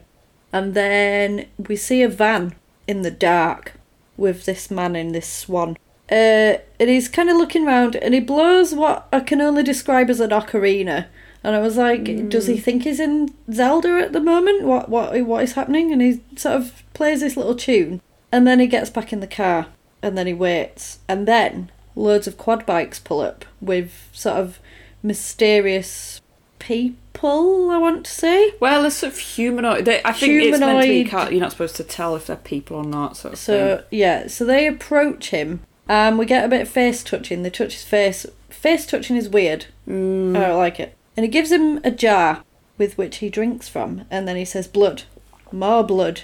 And 0.54 0.76
then 0.76 1.48
we 1.58 1.76
see 1.76 2.04
a 2.04 2.08
van 2.08 2.54
in 2.86 3.02
the 3.02 3.10
dark 3.10 3.74
with 4.18 4.46
this 4.46 4.70
man 4.70 4.96
in 4.96 5.14
this 5.14 5.28
swan. 5.28 5.78
Uh, 6.12 6.62
and 6.80 6.90
he's 6.92 7.10
kind 7.10 7.32
of 7.32 7.38
looking 7.38 7.66
round 7.66 7.96
and 7.96 8.14
he 8.14 8.20
blows 8.20 8.76
what 8.76 9.08
I 9.12 9.22
can 9.22 9.42
only 9.42 9.64
describe 9.64 10.12
as 10.12 10.20
an 10.20 10.30
ocarina. 10.30 11.08
And 11.44 11.56
I 11.56 11.60
was 11.60 11.78
like, 11.78 12.30
does 12.30 12.46
he 12.46 12.60
think 12.60 12.84
he's 12.84 13.00
in 13.00 13.34
Zelda 13.52 13.98
at 13.98 14.14
the 14.14 14.20
moment? 14.20 14.62
What 14.62 14.90
what 14.90 15.20
what 15.26 15.44
is 15.44 15.54
happening? 15.54 15.92
And 15.92 16.04
he 16.04 16.22
sort 16.36 16.58
of 16.58 16.84
plays 16.94 17.22
this 17.22 17.36
little 17.36 17.56
tune, 17.56 18.00
and 18.32 18.46
then 18.46 18.60
he 18.60 18.68
gets 18.68 18.92
back 18.92 19.12
in 19.12 19.22
the 19.22 19.36
car, 19.42 19.70
and 20.04 20.16
then 20.16 20.28
he 20.28 20.36
waits, 20.36 21.00
and 21.08 21.28
then 21.28 21.72
loads 21.96 22.28
of 22.28 22.38
quad 22.38 22.66
bikes 22.66 23.00
pull 23.00 23.22
up 23.22 23.46
with 23.60 24.10
sort 24.12 24.38
of 24.38 24.60
mysterious 25.04 26.22
people. 26.60 27.70
I 27.70 27.78
want 27.78 28.06
to 28.06 28.12
say. 28.12 28.54
Well, 28.60 28.86
it's 28.86 28.98
sort 28.98 29.14
of 29.14 29.20
humanoid. 29.20 29.86
They, 29.86 30.02
I 30.04 30.12
think 30.12 30.42
it's 30.42 30.60
meant 30.60 30.82
to 30.82 30.88
be. 30.88 31.04
Humanoid. 31.04 31.32
You're 31.32 31.42
not 31.42 31.52
supposed 31.52 31.76
to 31.76 31.84
tell 31.84 32.16
if 32.16 32.28
they're 32.28 32.36
people 32.36 32.78
or 32.78 32.84
not. 32.84 33.18
Sort 33.18 33.34
of 33.34 33.40
So 33.40 33.84
yeah, 33.92 34.28
so 34.28 34.46
they 34.46 34.68
approach 34.68 35.30
him, 35.30 35.62
and 35.88 36.18
we 36.18 36.26
get 36.26 36.46
a 36.46 36.50
bit 36.50 36.62
of 36.62 36.70
face 36.70 37.04
touching. 37.04 37.44
They 37.44 37.50
touch 37.50 37.74
his 37.74 37.84
face. 37.84 38.26
Face 38.50 38.86
touching 38.86 39.18
is 39.18 39.30
weird. 39.30 39.66
Mm. 39.88 40.36
I 40.36 40.48
don't 40.48 40.58
like 40.58 40.80
it. 40.80 40.96
And 41.16 41.26
he 41.26 41.30
gives 41.30 41.52
him 41.52 41.80
a 41.84 41.92
jar 41.92 42.44
with 42.78 42.98
which 42.98 43.18
he 43.18 43.30
drinks 43.30 43.68
from, 43.68 44.06
and 44.10 44.28
then 44.28 44.36
he 44.36 44.46
says, 44.46 44.68
Blood. 44.68 45.04
More 45.52 45.84
blood. 45.84 46.22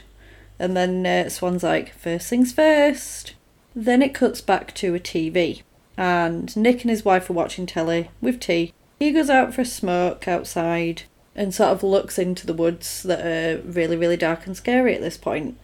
And 0.57 0.75
then 0.75 1.05
uh, 1.05 1.29
Swan's 1.29 1.63
like, 1.63 1.93
First 1.93 2.29
things 2.29 2.51
first. 2.51 3.35
Then 3.77 4.01
it 4.01 4.15
cuts 4.15 4.41
back 4.41 4.73
to 4.73 4.95
a 4.95 4.99
TV, 4.99 5.61
and 5.95 6.57
Nick 6.57 6.81
and 6.81 6.89
his 6.89 7.05
wife 7.05 7.29
are 7.29 7.33
watching 7.33 7.67
telly 7.67 8.09
with 8.21 8.39
tea. 8.39 8.73
He 8.97 9.11
goes 9.11 9.29
out 9.29 9.53
for 9.53 9.61
a 9.61 9.65
smoke 9.65 10.27
outside, 10.27 11.03
and 11.35 11.53
sort 11.53 11.69
of 11.69 11.83
looks 11.83 12.17
into 12.17 12.47
the 12.47 12.55
woods 12.55 13.03
that 13.03 13.23
are 13.23 13.61
really, 13.61 13.95
really 13.95 14.17
dark 14.17 14.47
and 14.47 14.57
scary 14.57 14.95
at 14.95 15.01
this 15.01 15.15
point. 15.15 15.59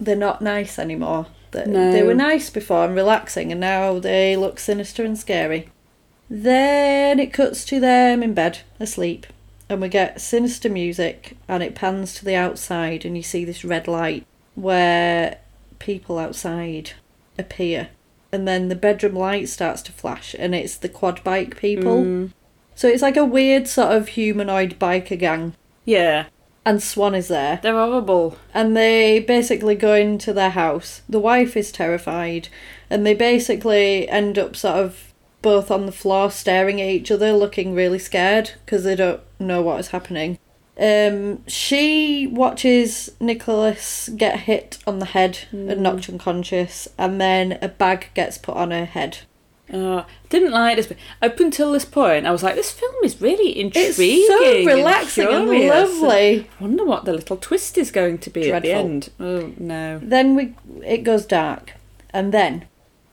They're 0.00 0.16
not 0.16 0.42
nice 0.42 0.76
anymore. 0.76 1.26
They, 1.52 1.64
No. 1.64 1.92
they 1.92 2.02
were 2.02 2.14
nice 2.14 2.50
before 2.50 2.84
and 2.84 2.96
relaxing, 2.96 3.52
and 3.52 3.60
now 3.60 4.00
they 4.00 4.36
look 4.36 4.58
sinister 4.58 5.04
and 5.04 5.16
scary. 5.16 5.68
Then 6.28 7.20
it 7.20 7.32
cuts 7.32 7.64
to 7.66 7.78
them 7.78 8.24
in 8.24 8.34
bed, 8.34 8.58
asleep, 8.80 9.24
and 9.68 9.80
we 9.80 9.88
get 9.88 10.20
sinister 10.20 10.68
music, 10.68 11.36
and 11.46 11.62
it 11.62 11.76
pans 11.76 12.12
to 12.14 12.24
the 12.24 12.34
outside, 12.34 13.04
and 13.04 13.16
you 13.16 13.22
see 13.22 13.44
this 13.44 13.64
red 13.64 13.86
light 13.86 14.26
where 14.56 15.38
people 15.78 16.18
outside 16.18 16.92
appear. 17.38 17.88
And 18.32 18.48
then 18.48 18.68
the 18.68 18.74
bedroom 18.76 19.14
light 19.14 19.48
starts 19.48 19.82
to 19.82 19.92
flash, 19.92 20.34
and 20.38 20.54
it's 20.54 20.76
the 20.76 20.88
quad 20.88 21.22
bike 21.22 21.56
people. 21.56 22.02
Mm, 22.04 22.30
So 22.74 22.88
it's 22.88 23.02
like 23.02 23.16
a 23.16 23.24
weird 23.24 23.68
sort 23.68 23.92
of 23.94 24.08
humanoid 24.08 24.78
biker 24.78 25.18
gang. 25.18 25.54
yeah, 25.84 26.26
And 26.64 26.82
Swan 26.82 27.14
is 27.14 27.28
there. 27.28 27.58
they're 27.62 27.74
horrible. 27.74 28.38
And 28.54 28.74
they 28.76 29.18
basically 29.20 29.74
go 29.74 29.94
into 29.94 30.32
their 30.32 30.50
house. 30.50 31.02
The 31.08 31.18
wife 31.20 31.56
is 31.56 31.70
terrified. 31.72 32.48
And 32.88 33.04
they 33.04 33.14
basically 33.14 34.08
end 34.08 34.38
up 34.38 34.56
sort 34.56 34.76
of 34.76 35.12
both 35.42 35.70
on 35.70 35.86
the 35.86 35.92
floor 35.92 36.30
staring 36.30 36.80
at 36.80 36.88
each 36.88 37.10
other, 37.10 37.32
looking 37.32 37.74
really 37.74 37.98
scared 37.98 38.52
because 38.64 38.84
they 38.84 38.94
don't 38.94 39.20
know 39.40 39.60
what 39.60 39.80
is 39.80 39.88
happening. 39.88 40.38
Um, 40.82 41.46
she 41.46 42.26
watches 42.26 43.12
Nicholas 43.20 44.10
get 44.16 44.40
hit 44.40 44.78
on 44.84 44.98
the 44.98 45.06
head 45.06 45.38
and 45.52 45.80
knocked 45.80 46.08
unconscious, 46.08 46.88
and 46.98 47.20
then 47.20 47.56
a 47.62 47.68
bag 47.68 48.08
gets 48.14 48.36
put 48.36 48.56
on 48.56 48.72
her 48.72 48.84
head. 48.84 49.18
Uh, 49.72 50.02
didn't 50.28 50.50
like 50.50 50.76
this. 50.76 50.88
But 50.88 50.96
up 51.22 51.38
until 51.38 51.70
this 51.70 51.84
point, 51.84 52.26
I 52.26 52.32
was 52.32 52.42
like, 52.42 52.56
this 52.56 52.72
film 52.72 52.96
is 53.04 53.20
really 53.20 53.58
intriguing. 53.58 53.94
It's 53.96 54.26
so 54.26 54.74
relaxing 54.74 55.28
and, 55.28 55.48
curious. 55.48 55.70
lovely. 55.70 56.50
I 56.58 56.62
wonder 56.62 56.84
what 56.84 57.04
the 57.04 57.12
little 57.12 57.36
twist 57.36 57.78
is 57.78 57.92
going 57.92 58.18
to 58.18 58.30
be 58.30 58.50
at 58.50 58.62
the 58.62 58.72
end. 58.72 59.10
Oh 59.20 59.52
no. 59.58 60.00
Then 60.02 60.34
we 60.34 60.54
it 60.84 61.04
goes 61.04 61.24
dark, 61.24 61.74
and 62.10 62.34
then 62.34 62.66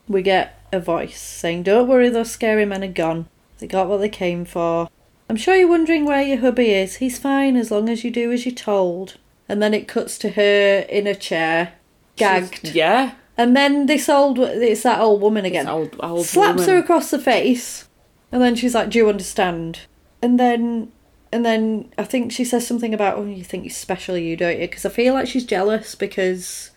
we 0.08 0.24
get 0.24 0.60
a 0.74 0.80
voice 0.80 1.20
saying, 1.22 1.64
"Don't 1.64 1.88
worry, 1.88 2.10
those 2.10 2.32
scary 2.32 2.66
men 2.66 2.84
are 2.84 2.88
gone. 2.88 3.28
They 3.60 3.68
got 3.68 3.88
what 3.88 3.98
they 3.98 4.10
came 4.10 4.44
for. 4.44 4.90
I'm 5.30 5.36
sure 5.36 5.56
you're 5.56 5.68
wondering 5.68 6.06
where 6.06 6.22
your 6.22 6.38
hubby 6.40 6.72
is. 6.74 6.96
He's 6.96 7.20
fine 7.20 7.56
as 7.56 7.70
long 7.72 7.88
as 7.90 8.04
you 8.04 8.12
do 8.12 8.32
as 8.32 8.46
you're 8.46 8.56
told." 8.56 9.18
And 9.48 9.62
then 9.62 9.74
it 9.74 9.88
cuts 9.88 10.18
to 10.20 10.30
her 10.32 10.86
in 10.90 11.08
a 11.08 11.16
chair, 11.16 11.74
gagged. 12.16 12.60
She's- 12.62 12.76
yeah. 12.76 13.12
And 13.38 13.56
then 13.56 13.86
this 13.86 14.10
old, 14.10 14.38
it's 14.40 14.84
that 14.84 15.00
old 15.00 15.22
woman 15.22 15.46
again, 15.46 15.68
old, 15.68 15.96
old 16.02 16.26
slaps 16.26 16.60
woman. 16.62 16.70
her 16.70 16.78
across 16.78 17.10
the 17.10 17.20
face, 17.20 17.88
and 18.32 18.42
then 18.42 18.56
she's 18.56 18.76
like, 18.76 18.90
"Do 18.90 18.98
you 19.00 19.08
understand?" 19.10 19.80
And 20.22 20.38
then, 20.40 20.92
and 21.32 21.46
then 21.46 21.86
I 21.98 22.04
think 22.04 22.32
she 22.34 22.44
says 22.44 22.68
something 22.68 22.94
about, 22.94 23.18
"Oh, 23.18 23.26
you 23.26 23.44
think 23.46 23.64
you're 23.64 23.72
special, 23.72 24.18
you 24.18 24.36
don't 24.36 24.60
you?" 24.60 24.68
Because 24.68 24.86
I 24.86 24.90
feel 24.90 25.14
like 25.14 25.28
she's 25.28 25.46
jealous 25.46 25.96
because 25.96 26.72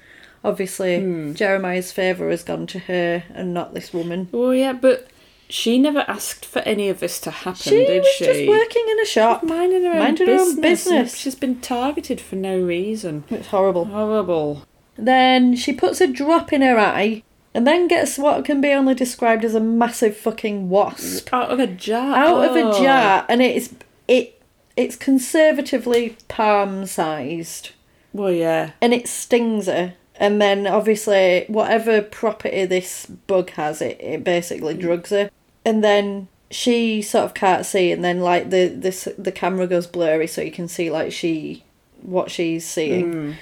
obviously 0.44 1.00
Hmm. 1.00 1.32
Jeremiah's 1.34 1.90
favour 1.92 2.30
has 2.30 2.42
gone 2.44 2.66
to 2.68 2.78
her 2.80 3.24
and 3.34 3.52
not 3.52 3.74
this 3.74 3.92
woman. 3.92 4.28
Oh 4.32 4.50
yeah, 4.52 4.72
but 4.72 5.08
she 5.52 5.78
never 5.78 6.04
asked 6.08 6.44
for 6.46 6.60
any 6.60 6.88
of 6.88 7.00
this 7.00 7.20
to 7.20 7.30
happen, 7.30 7.60
She 7.60 7.84
did 7.84 8.00
was 8.00 8.08
she? 8.16 8.24
just 8.24 8.48
working 8.48 8.86
in 8.90 8.98
a 9.00 9.04
shop. 9.06 9.42
minding 9.42 9.84
her 9.84 9.92
own 9.92 10.16
her 10.16 10.26
business. 10.26 10.40
own 10.56 10.60
business. 10.60 11.16
She's 11.16 11.34
been 11.34 11.60
targeted 11.60 12.20
for 12.20 12.36
no 12.36 12.58
reason. 12.60 13.24
It's 13.30 13.48
horrible. 13.48 13.84
Horrible. 13.86 14.64
Then 14.96 15.54
she 15.56 15.72
puts 15.72 16.00
a 16.00 16.06
drop 16.06 16.52
in 16.52 16.62
her 16.62 16.78
eye. 16.78 17.22
And 17.54 17.66
then 17.66 17.86
gets 17.86 18.16
what 18.16 18.46
can 18.46 18.62
be 18.62 18.70
only 18.72 18.94
described 18.94 19.44
as 19.44 19.54
a 19.54 19.60
massive 19.60 20.16
fucking 20.16 20.70
wasp. 20.70 21.28
Out 21.34 21.50
of 21.50 21.58
a 21.60 21.66
jar. 21.66 22.16
out 22.16 22.48
of 22.50 22.56
a 22.56 22.62
Oh. 22.62 22.82
jar 22.82 23.26
and 23.28 23.42
it's 23.42 23.74
it 24.08 24.40
it's 24.74 24.96
conservatively 24.96 26.16
palm 26.28 26.86
sized 26.86 27.70
Well, 28.14 28.32
yeah. 28.32 28.70
and 28.80 28.94
it 28.94 29.06
stings 29.06 29.66
her 29.66 29.94
and 30.16 30.40
then 30.40 30.66
obviously 30.66 31.44
whatever 31.48 32.00
property 32.00 32.64
this 32.64 33.04
bug 33.06 33.50
has 33.50 33.82
it, 33.82 33.98
it 34.00 34.24
basically 34.24 34.74
drugs 34.74 35.10
her 35.10 35.30
and 35.64 35.82
then 35.82 36.28
she 36.50 37.00
sort 37.02 37.24
of 37.24 37.34
can't 37.34 37.64
see 37.64 37.90
and 37.92 38.04
then 38.04 38.20
like 38.20 38.50
the 38.50 38.68
this 38.68 39.08
the 39.16 39.32
camera 39.32 39.66
goes 39.66 39.86
blurry 39.86 40.26
so 40.26 40.40
you 40.42 40.50
can 40.52 40.68
see 40.68 40.90
like 40.90 41.10
she 41.12 41.64
what 42.02 42.30
she's 42.30 42.66
seeing 42.66 43.12
Mm. 43.14 43.34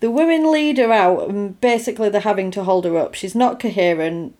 the 0.00 0.10
women 0.10 0.50
lead 0.52 0.76
her 0.78 0.92
out 0.92 1.28
and 1.30 1.58
basically 1.60 2.08
they're 2.10 2.20
having 2.20 2.50
to 2.50 2.64
hold 2.64 2.84
her 2.84 2.96
up 2.98 3.14
she's 3.14 3.34
not 3.34 3.58
coherent 3.60 4.34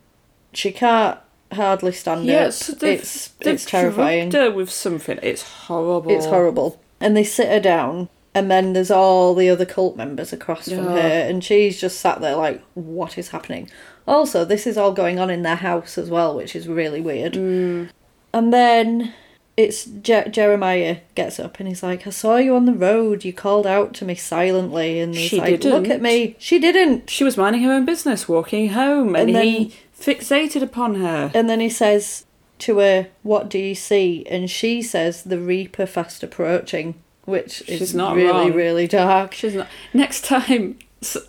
she 0.53 0.71
can't 0.73 1.19
hardly 1.53 1.93
stand 1.93 2.25
Yes, 2.25 2.69
up 2.71 2.79
they've- 2.81 2.99
it's 3.01 3.29
They've 3.41 3.55
it's 3.55 3.65
terrifying 3.67 4.31
her 4.33 4.51
with 4.51 4.71
something. 4.71 5.19
It's 5.23 5.43
horrible. 5.43 6.11
it's 6.11 6.25
horrible. 6.27 6.81
And 7.01 7.15
they 7.17 7.25
sit 7.25 7.49
her 7.49 7.61
down, 7.61 8.09
and 8.35 8.51
then 8.51 8.73
there's 8.73 8.91
all 8.91 9.35
the 9.35 9.51
other 9.51 9.67
cult 9.67 9.97
members 9.97 10.33
across 10.33 10.69
from 10.69 10.85
her, 10.87 10.99
and 10.99 11.43
she's 11.45 11.79
just 11.81 12.01
sat 12.01 12.21
there 12.23 12.37
like, 12.37 12.63
what 12.75 13.19
is 13.19 13.29
happening? 13.31 13.69
Also, 14.07 14.45
this 14.45 14.67
is 14.67 14.77
all 14.77 14.93
going 14.93 15.19
on 15.19 15.31
in 15.31 15.43
their 15.43 15.57
house 15.57 15.97
as 15.99 16.11
well, 16.11 16.35
which 16.37 16.57
is 16.57 16.67
really 16.69 17.01
weird. 17.01 17.35
Mm. 17.35 17.89
And 18.33 18.53
then 18.53 19.13
it's 19.57 19.85
Je- 19.85 20.29
Jeremiah 20.31 20.99
gets 21.15 21.39
up 21.39 21.61
and 21.61 21.69
he's 21.69 21.83
like, 21.83 22.07
I 22.07 22.11
saw 22.11 22.37
you 22.37 22.57
on 22.57 22.65
the 22.65 22.73
road. 22.73 23.25
You 23.25 23.33
called 23.33 23.67
out 23.67 23.93
to 23.95 24.05
me 24.05 24.15
silently, 24.15 24.99
and 24.99 25.15
he's 25.15 25.29
She 25.29 25.39
like, 25.39 25.51
Look 25.65 25.85
didn't. 25.85 25.91
at 25.93 26.03
me. 26.03 26.37
She 26.39 26.59
didn't. 26.59 27.11
She 27.11 27.23
was 27.25 27.37
minding 27.37 27.63
her 27.63 27.73
own 27.73 27.85
business, 27.85 28.29
walking 28.29 28.71
home, 28.71 29.15
and, 29.15 29.29
And 29.29 29.35
then- 29.37 29.45
he 29.45 29.75
fixated 29.99 30.63
upon 30.63 30.97
her. 30.97 31.31
And 31.35 31.49
then 31.49 31.61
he 31.61 31.69
says 31.69 32.25
to 32.61 32.79
her, 32.79 33.09
What 33.23 33.49
do 33.49 33.59
you 33.59 33.75
see? 33.75 34.25
And 34.29 34.51
she 34.51 34.83
says, 34.83 35.23
The 35.23 35.39
Reaper 35.39 35.87
fast 35.87 36.23
approaching, 36.23 36.95
which 37.25 37.63
is 37.69 37.95
not 37.95 38.17
really, 38.17 38.29
wrong. 38.31 38.53
really 38.55 38.89
dark. 38.89 39.35
She's 39.35 39.55
not. 39.55 39.69
Next 39.93 40.25
time 40.25 40.79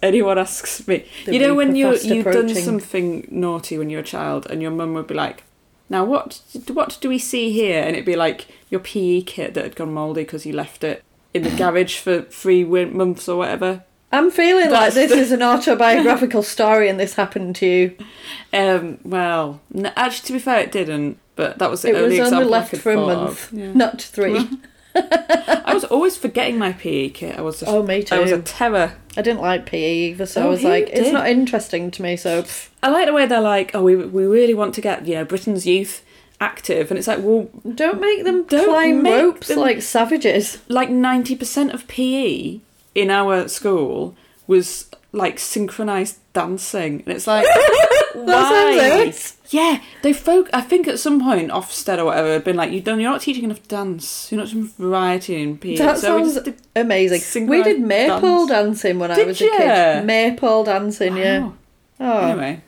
anyone 0.01 0.37
asks 0.37 0.87
me, 0.87 1.05
The 1.25 1.33
you 1.33 1.39
know, 1.39 1.55
when 1.55 1.75
you 1.75 1.95
you've 1.97 2.25
done 2.25 2.49
something 2.55 3.27
naughty 3.31 3.77
when 3.77 3.89
you're 3.89 4.01
a 4.01 4.03
child, 4.03 4.47
and 4.49 4.61
your 4.61 4.71
mum 4.71 4.93
would 4.93 5.07
be 5.07 5.13
like, 5.15 5.43
"Now 5.89 6.03
what? 6.05 6.41
What 6.67 6.97
do 7.01 7.09
we 7.09 7.17
see 7.19 7.51
here?" 7.51 7.81
And 7.81 7.91
it'd 7.91 8.05
be 8.05 8.15
like 8.15 8.47
your 8.69 8.79
PE 8.79 9.21
kit 9.21 9.53
that 9.53 9.63
had 9.63 9.75
gone 9.75 9.93
mouldy 9.93 10.23
because 10.23 10.45
you 10.45 10.53
left 10.53 10.83
it 10.83 11.03
in 11.33 11.43
the 11.43 11.49
garage 11.57 11.97
for 11.97 12.21
three 12.21 12.63
months 12.63 13.27
or 13.29 13.37
whatever. 13.37 13.83
I'm 14.11 14.29
feeling 14.29 14.69
like 14.69 14.93
this 14.93 15.09
the- 15.11 15.17
is 15.17 15.31
an 15.31 15.41
autobiographical 15.41 16.43
story 16.43 16.87
and 16.87 16.99
this 16.99 17.15
happened 17.15 17.55
to 17.57 17.65
you. 17.65 17.97
Um, 18.53 18.99
well, 19.03 19.61
n- 19.73 19.91
actually, 19.95 20.27
to 20.27 20.33
be 20.33 20.39
fair, 20.39 20.59
it 20.59 20.71
didn't. 20.71 21.17
But 21.35 21.57
that 21.57 21.71
was 21.71 21.81
the 21.81 21.89
It 21.89 21.95
only 21.95 22.19
was 22.19 22.31
only 22.31 22.45
left 22.45 22.77
for 22.77 22.91
a 22.91 22.95
month. 22.95 23.51
Yeah. 23.51 23.73
not 23.73 23.99
three. 23.99 24.47
I 25.65 25.73
was 25.73 25.83
always 25.85 26.15
forgetting 26.17 26.57
my 26.57 26.73
PE 26.73 27.09
kit. 27.09 27.37
I 27.37 27.41
was 27.41 27.59
just, 27.59 27.71
Oh, 27.71 27.83
me 27.83 28.03
too. 28.03 28.15
I 28.15 28.19
was 28.19 28.31
a 28.31 28.41
terror. 28.41 28.93
I 29.17 29.21
didn't 29.21 29.41
like 29.41 29.65
PE 29.65 29.93
either, 30.11 30.25
so 30.25 30.41
Oh, 30.43 30.45
I 30.45 30.49
was 30.49 30.63
like, 30.63 30.89
it's 30.91 31.11
not 31.11 31.27
interesting 31.27 31.91
to 31.91 32.01
me, 32.01 32.15
so 32.15 32.43
pff, 32.43 32.69
I 32.81 32.89
like 32.89 33.05
the 33.07 33.13
way 33.13 33.25
they're 33.25 33.41
like, 33.41 33.71
oh, 33.75 33.83
we 33.83 33.95
we 33.95 34.25
really 34.25 34.53
want 34.53 34.73
to 34.75 34.81
get 34.81 35.05
you 35.07 35.15
know 35.15 35.25
Britain's 35.25 35.65
youth 35.65 36.03
active, 36.41 36.89
and 36.91 36.97
it's 36.97 37.07
like, 37.07 37.19
well, 37.21 37.49
don't 37.75 38.01
make 38.01 38.23
them 38.23 38.43
Don't 38.45 38.65
climb 38.69 39.03
make 39.03 39.13
ropes 39.21 39.47
them- 39.47 39.59
like 39.59 39.81
savages. 39.81 40.59
like 40.67 40.89
ninety 40.89 41.35
percent 41.35 41.71
of 41.73 41.87
PE 41.87 42.59
in 42.95 43.09
our 43.09 43.47
school 43.47 44.15
was 44.47 44.89
like 45.13 45.39
synchronized 45.39 46.17
dancing, 46.33 47.03
and 47.05 47.07
it's 47.15 47.27
like, 47.27 47.45
why? 48.13 49.05
it. 49.07 49.33
Yeah, 49.49 49.81
they 50.01 50.11
folk. 50.13 50.49
I 50.51 50.61
think 50.61 50.87
at 50.87 50.99
some 50.99 51.21
point, 51.21 51.51
Ofsted 51.51 51.99
or 51.99 52.05
whatever, 52.05 52.33
had 52.33 52.43
been 52.43 52.57
like, 52.57 52.71
"You've 52.71 52.83
done. 52.83 52.99
You're 52.99 53.11
not 53.11 53.21
teaching 53.21 53.43
enough 53.43 53.65
dance. 53.67 54.31
You're 54.31 54.41
not 54.41 54.49
doing 54.49 54.67
variety 54.67 55.41
in 55.41 55.57
PE." 55.59 55.77
That 55.77 55.99
so 55.99 56.19
sounds 56.19 56.41
did, 56.41 56.55
amazing. 56.75 57.47
We 57.47 57.61
did 57.63 57.79
maypole 57.79 58.47
dance. 58.47 58.81
dancing 58.81 58.99
when 58.99 59.11
I 59.11 59.15
Did 59.15 59.27
was 59.27 59.41
a 59.41 59.47
kid. 59.47 60.05
Maypole 60.05 60.63
dancing, 60.65 61.15
yeah. 61.17 61.51
Oh. 61.99 62.27
Anyway, 62.27 62.61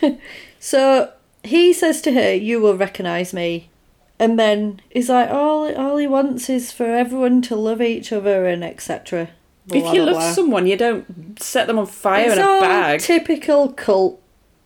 So 0.60 1.10
he 1.42 1.72
says 1.72 2.02
to 2.02 2.12
her, 2.12 2.34
"You 2.34 2.60
will 2.60 2.76
recognise 2.76 3.32
me," 3.32 3.70
and 4.18 4.38
then 4.38 4.82
he's 4.90 5.08
like, 5.08 5.30
"All 5.30 5.74
all 5.74 5.96
he 5.96 6.06
wants 6.06 6.50
is 6.50 6.70
for 6.70 6.84
everyone 6.84 7.40
to 7.42 7.56
love 7.56 7.80
each 7.80 8.12
other 8.12 8.46
and 8.46 8.62
etc." 8.62 9.30
if 9.72 9.94
you 9.94 10.02
love 10.02 10.22
someone, 10.34 10.66
you 10.66 10.76
don't 10.76 11.40
set 11.42 11.66
them 11.66 11.78
on 11.78 11.86
fire 11.86 12.26
it's 12.26 12.36
in 12.36 12.42
a 12.42 12.46
all 12.46 12.60
bag. 12.60 13.00
typical 13.00 13.72
cult 13.72 14.20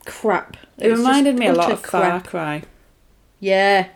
crap. 0.06 0.56
It 0.78 0.90
It's 0.90 0.98
reminded 0.98 1.32
just 1.32 1.40
me 1.40 1.46
a 1.46 1.52
lot 1.52 1.64
utter 1.66 1.72
of 1.74 1.84
Far 1.86 2.00
crap. 2.00 2.26
Cry. 2.26 2.62
Yeah, 3.40 3.88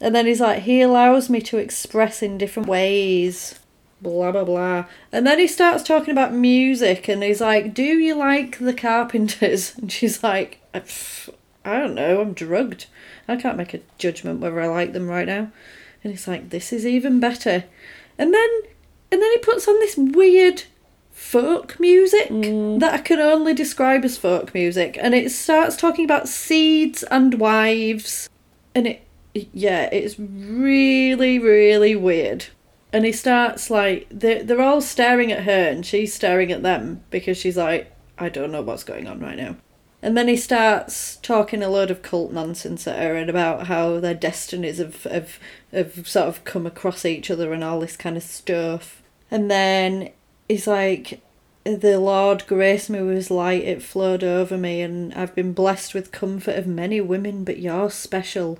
and 0.00 0.14
then 0.14 0.26
he's 0.26 0.40
like, 0.40 0.62
"He 0.62 0.80
allows 0.80 1.30
me 1.30 1.40
to 1.42 1.58
express 1.58 2.22
in 2.22 2.38
different 2.38 2.68
ways." 2.68 3.58
Blah 4.00 4.32
blah 4.32 4.42
blah, 4.44 4.86
and 5.12 5.24
then 5.24 5.38
he 5.38 5.46
starts 5.46 5.84
talking 5.84 6.10
about 6.10 6.34
music, 6.34 7.06
and 7.08 7.22
he's 7.22 7.40
like, 7.40 7.72
"Do 7.72 7.84
you 7.84 8.16
like 8.16 8.58
the 8.58 8.74
Carpenters?" 8.74 9.74
And 9.78 9.92
she's 9.92 10.24
like, 10.24 10.58
"Pff, 10.74 11.28
"I 11.64 11.78
don't 11.78 11.94
know. 11.94 12.20
I'm 12.20 12.32
drugged. 12.32 12.86
I 13.28 13.36
can't 13.36 13.56
make 13.56 13.74
a 13.74 13.80
judgment 13.98 14.40
whether 14.40 14.60
I 14.60 14.66
like 14.66 14.92
them 14.92 15.08
right 15.08 15.26
now." 15.26 15.52
And 16.02 16.12
he's 16.12 16.26
like, 16.26 16.50
"This 16.50 16.72
is 16.72 16.84
even 16.84 17.20
better," 17.20 17.62
and 18.18 18.34
then 18.34 18.50
and 19.12 19.22
then 19.22 19.30
he 19.30 19.38
puts 19.38 19.68
on 19.68 19.78
this 19.78 19.96
weird 19.96 20.64
folk 21.12 21.78
music 21.78 22.30
mm. 22.30 22.80
that 22.80 22.94
I 22.94 22.98
can 22.98 23.20
only 23.20 23.54
describe 23.54 24.04
as 24.04 24.18
folk 24.18 24.52
music, 24.54 24.98
and 25.00 25.14
it 25.14 25.30
starts 25.30 25.76
talking 25.76 26.04
about 26.04 26.28
seeds 26.28 27.04
and 27.04 27.34
wives, 27.34 28.28
and 28.74 28.86
it 28.88 29.06
yeah, 29.34 29.88
it's 29.92 30.18
really 30.18 31.38
really 31.38 31.94
weird. 31.94 32.46
and 32.92 33.04
he 33.04 33.12
starts 33.12 33.70
like 33.70 34.06
they're, 34.10 34.42
they're 34.42 34.60
all 34.60 34.80
staring 34.80 35.30
at 35.30 35.44
her 35.44 35.68
and 35.68 35.86
she's 35.86 36.12
staring 36.12 36.50
at 36.52 36.62
them 36.62 37.02
because 37.08 37.38
she's 37.38 37.56
like 37.56 37.90
i 38.18 38.28
don't 38.28 38.52
know 38.52 38.60
what's 38.60 38.84
going 38.84 39.06
on 39.06 39.18
right 39.18 39.38
now 39.38 39.56
and 40.02 40.16
then 40.16 40.26
he 40.26 40.36
starts 40.36 41.16
talking 41.16 41.62
a 41.62 41.68
load 41.68 41.90
of 41.90 42.02
cult 42.02 42.32
nonsense 42.32 42.88
at 42.88 42.98
her 42.98 43.14
and 43.14 43.30
about 43.30 43.68
how 43.68 44.00
their 44.00 44.14
destinies 44.14 44.78
have, 44.78 45.04
have, 45.04 45.38
have 45.72 46.08
sort 46.08 46.26
of 46.26 46.42
come 46.42 46.66
across 46.66 47.04
each 47.04 47.30
other 47.30 47.52
and 47.52 47.62
all 47.62 47.78
this 47.78 47.96
kind 47.96 48.16
of 48.16 48.24
stuff. 48.24 49.00
And 49.32 49.50
then 49.50 50.10
he's 50.48 50.66
like, 50.66 51.20
The 51.64 51.98
Lord 51.98 52.46
graced 52.46 52.90
me 52.90 53.00
with 53.00 53.16
his 53.16 53.30
light, 53.30 53.64
it 53.64 53.82
flowed 53.82 54.22
over 54.22 54.56
me, 54.58 54.82
and 54.82 55.12
I've 55.14 55.34
been 55.34 55.52
blessed 55.54 55.94
with 55.94 56.12
comfort 56.12 56.56
of 56.56 56.66
many 56.66 57.00
women, 57.00 57.42
but 57.42 57.58
you're 57.58 57.90
special. 57.90 58.58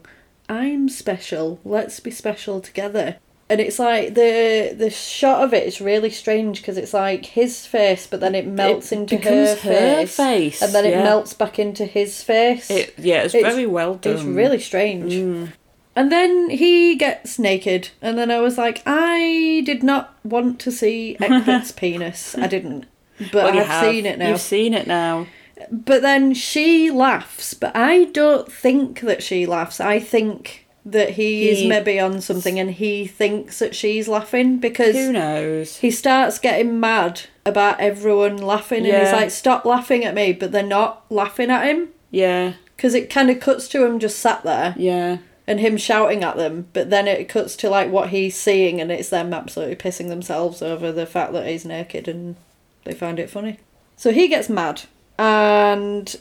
I'm 0.49 0.89
special. 0.89 1.61
Let's 1.65 2.01
be 2.01 2.11
special 2.11 2.61
together. 2.61 3.19
And 3.51 3.61
it's 3.61 3.79
like 3.79 4.15
the 4.15 4.75
the 4.75 4.89
shot 4.89 5.45
of 5.45 5.53
it 5.53 5.67
is 5.67 5.79
really 5.79 6.09
strange 6.09 6.63
because 6.63 6.79
it's 6.79 6.95
like 6.95 7.27
his 7.27 7.67
face, 7.67 8.07
but 8.07 8.21
then 8.21 8.35
it 8.35 8.47
melts 8.47 8.93
It 8.93 8.99
into 9.01 9.19
her 9.19 9.47
her 9.47 9.57
face, 9.57 10.17
face, 10.17 10.63
and 10.63 10.73
then 10.73 10.87
it 10.87 10.97
melts 10.97 11.35
back 11.35 11.59
into 11.59 11.85
his 11.85 12.23
face. 12.23 12.71
It, 12.71 12.95
yeah, 12.97 13.25
it's, 13.25 13.35
It's- 13.35 13.53
very 13.53 13.67
well 13.67 13.97
done. 13.97 14.15
It's 14.15 14.23
really 14.23 14.59
strange. 14.59 15.13
Mm. 15.13 15.53
And 15.95 16.11
then 16.11 16.49
he 16.51 16.95
gets 16.97 17.39
naked, 17.39 17.91
and 18.01 18.17
then 18.17 18.31
I 18.31 18.41
was 18.41 18.57
like, 18.57 18.83
I 18.87 19.63
did 19.67 19.83
not 19.83 20.15
want 20.25 20.59
to 20.61 20.73
see 20.73 21.17
Egbert's 21.21 21.73
penis. 21.73 22.37
I 22.37 22.47
didn't, 22.47 22.87
but 23.31 23.45
Well, 23.45 23.59
I've 23.59 23.67
have. 23.67 23.85
seen 23.85 24.07
it 24.07 24.19
now. 24.19 24.29
You've 24.31 24.41
seen 24.41 24.73
it 24.75 24.87
now. 24.87 25.27
But 25.71 26.03
then 26.03 26.35
she 26.35 26.91
laughs, 26.91 27.55
but 27.55 27.77
I 27.77 28.05
don't 28.07 28.51
think 28.51 29.01
that 29.01 29.23
she 29.23 29.45
laughs. 29.47 29.81
I 29.81 30.01
think 30.01 30.67
that 30.85 31.11
he, 31.11 31.49
is 31.51 31.65
maybe 31.69 32.01
on 32.01 32.21
something, 32.21 32.59
and 32.59 32.71
he 32.71 33.07
thinks 33.07 33.59
that 33.61 33.75
she's 33.75 34.09
laughing 34.09 34.59
because 34.59 34.97
Who 34.97 35.13
knows? 35.13 35.77
he 35.77 35.91
starts 35.93 36.39
getting 36.41 36.81
mad 36.81 37.23
about 37.47 37.79
everyone 37.81 38.39
laughing, 38.39 38.87
and 38.87 38.97
he's 39.03 39.13
like, 39.13 39.31
"Stop 39.31 39.65
laughing 39.65 40.05
at 40.05 40.15
me!" 40.15 40.33
But 40.33 40.51
they're 40.53 40.63
not 40.65 41.05
laughing 41.11 41.51
at 41.51 41.67
him 41.67 41.91
Yeah, 42.11 42.55
because 42.77 42.95
it 42.95 43.11
kind 43.11 43.31
of 43.31 43.39
cuts 43.39 43.69
to 43.69 43.85
him 43.85 43.99
just 44.01 44.19
sat 44.19 44.43
there 44.43 44.75
yeah. 44.77 45.19
And 45.47 45.59
him 45.59 45.77
shouting 45.77 46.23
at 46.23 46.37
them, 46.37 46.69
but 46.73 46.91
then 46.91 47.09
it 47.09 47.29
cuts 47.29 47.57
to 47.57 47.69
like 47.69 47.91
what 47.91 48.11
he's 48.11 48.37
seeing, 48.37 48.81
and 48.81 48.93
it's 48.93 49.09
them 49.09 49.35
absolutely 49.35 49.77
pissing 49.77 50.09
themselves 50.09 50.63
over 50.63 50.93
the 50.93 51.07
fact 51.07 51.33
that 51.33 51.47
he's 51.47 51.65
naked, 51.65 52.07
and 52.07 52.37
they 52.85 52.95
find 52.95 53.19
it 53.19 53.29
funny. 53.29 53.59
So 53.97 54.13
he 54.13 54.29
gets 54.29 54.49
mad, 54.49 54.83
and 55.19 56.15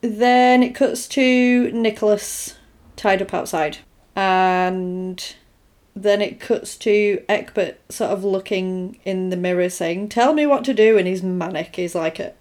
then 0.00 0.62
it 0.62 0.74
cuts 0.74 1.06
to 1.08 1.70
Nicolas 1.70 2.56
tied 2.96 3.22
up 3.22 3.32
outside, 3.32 3.78
and 4.16 5.34
then 5.94 6.20
it 6.20 6.40
cuts 6.40 6.76
to 6.78 7.22
Egbert 7.28 7.78
sort 7.88 8.10
of 8.10 8.24
looking 8.24 8.98
in 9.04 9.30
the 9.30 9.36
mirror 9.36 9.68
saying, 9.68 10.08
"Tell 10.08 10.32
me 10.32 10.46
what 10.46 10.64
to 10.64 10.74
do," 10.74 10.98
and 10.98 11.06
he's 11.06 11.22
manic. 11.22 11.76
He's 11.76 11.94
like 11.94 12.18
a, 12.18 12.32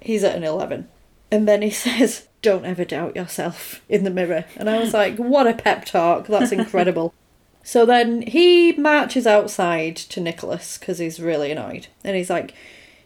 he's 0.00 0.24
at 0.24 0.36
an 0.36 0.44
eleven. 0.44 0.88
And 1.30 1.48
then 1.48 1.62
he 1.62 1.70
says, 1.86 2.28
Don't 2.44 2.64
ever 2.66 2.84
doubt 2.84 3.16
yourself 3.16 3.80
in 3.88 4.04
the 4.04 4.10
mirror. 4.10 4.44
And 4.56 4.68
I 4.68 4.78
was 4.78 4.92
like, 4.92 5.16
What 5.16 5.46
a 5.46 5.54
pep 5.54 5.86
talk. 5.86 6.26
That's 6.26 6.52
incredible. 6.60 7.14
so 7.62 7.86
then 7.86 8.20
he 8.22 8.72
marches 8.72 9.26
outside 9.26 9.96
to 9.96 10.20
Nicolas 10.20 10.76
because 10.78 10.98
he's 10.98 11.18
really 11.18 11.50
annoyed. 11.50 11.86
And 12.04 12.16
he's 12.16 12.28
like, 12.30 12.52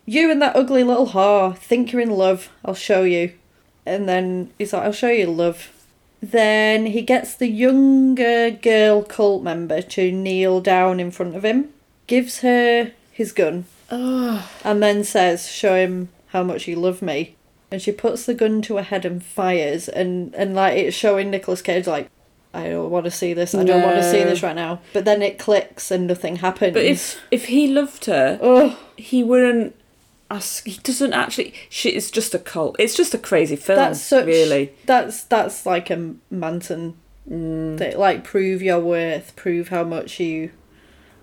You 0.05 0.31
and 0.31 0.42
that 0.42 0.57
ugly 0.57 0.83
little 0.85 1.09
whore 1.09 1.57
think 1.57 1.92
you're 1.92 2.03
in 2.03 2.11
love. 2.11 2.48
I'll 2.64 2.74
show 2.74 3.05
you. 3.05 3.33
And 3.87 4.09
then 4.09 4.51
he's 4.59 4.72
like, 4.72 4.83
I'll 4.83 4.92
show 4.92 5.09
you 5.11 5.27
love. 5.29 5.70
Then 6.20 6.87
he 6.87 7.03
gets 7.03 7.35
the 7.35 7.46
younger 7.46 8.51
girl 8.51 9.05
cult 9.05 9.44
member 9.44 9.81
to 9.81 10.11
kneel 10.11 10.61
down 10.61 10.98
in 10.98 11.12
front 11.12 11.37
of 11.37 11.44
him, 11.44 11.68
gives 12.09 12.40
her 12.40 12.90
his 13.12 13.31
gun, 13.31 13.66
Oh, 13.90 14.51
and 14.64 14.83
then 14.83 15.05
says, 15.05 15.48
"Show 15.51 15.77
him 15.77 16.09
how 16.29 16.42
much 16.42 16.66
you 16.68 16.74
love 16.77 17.01
me." 17.03 17.37
And 17.70 17.83
she 17.83 17.92
puts 17.92 18.24
the 18.26 18.35
gun 18.35 18.62
to 18.62 18.76
her 18.76 18.83
head 18.83 19.04
and 19.04 19.22
fires, 19.22 19.88
and 19.88 20.35
and 20.35 20.54
like 20.54 20.76
it's 20.78 20.96
showing 20.96 21.31
Nicolas 21.31 21.61
Cage 21.61 21.87
like, 21.87 22.09
"I 22.54 22.68
don't 22.70 22.90
want 22.90 23.04
to 23.04 23.11
see 23.11 23.35
this. 23.35 23.54
I 23.54 23.62
don't 23.64 23.83
want 23.83 23.96
to 23.96 24.11
see 24.11 24.22
this 24.24 24.42
right 24.42 24.57
now." 24.57 24.81
But 24.92 25.04
then 25.04 25.20
it 25.22 25.38
clicks 25.38 25.90
and 25.90 26.07
nothing 26.07 26.37
happens. 26.37 26.72
but 26.72 26.85
if 26.85 27.20
if 27.31 27.46
he 27.46 27.68
loved 27.68 28.07
her, 28.07 28.38
oh, 28.42 28.78
he 28.96 29.22
wouldn't 29.22 29.76
ask. 30.31 30.64
He 30.66 30.78
doesn't 30.83 31.12
actually. 31.12 31.52
She 31.68 31.94
is 31.94 32.11
just 32.11 32.35
a 32.35 32.38
cult. 32.38 32.76
It's 32.78 32.94
just 32.96 33.12
a 33.12 33.18
crazy 33.18 33.57
film. 33.57 33.76
that's 33.76 34.00
such 34.00 34.26
really. 34.26 34.72
that's 34.87 35.24
that's 35.24 35.66
like 35.66 35.90
a 35.90 36.14
Manson 36.31 36.96
Mm. 37.31 37.76
that 37.76 37.98
like 37.98 38.24
prove 38.24 38.62
your 38.62 38.81
worth, 38.81 39.37
prove 39.37 39.68
how 39.68 39.85
much 39.85 40.18
you, 40.18 40.50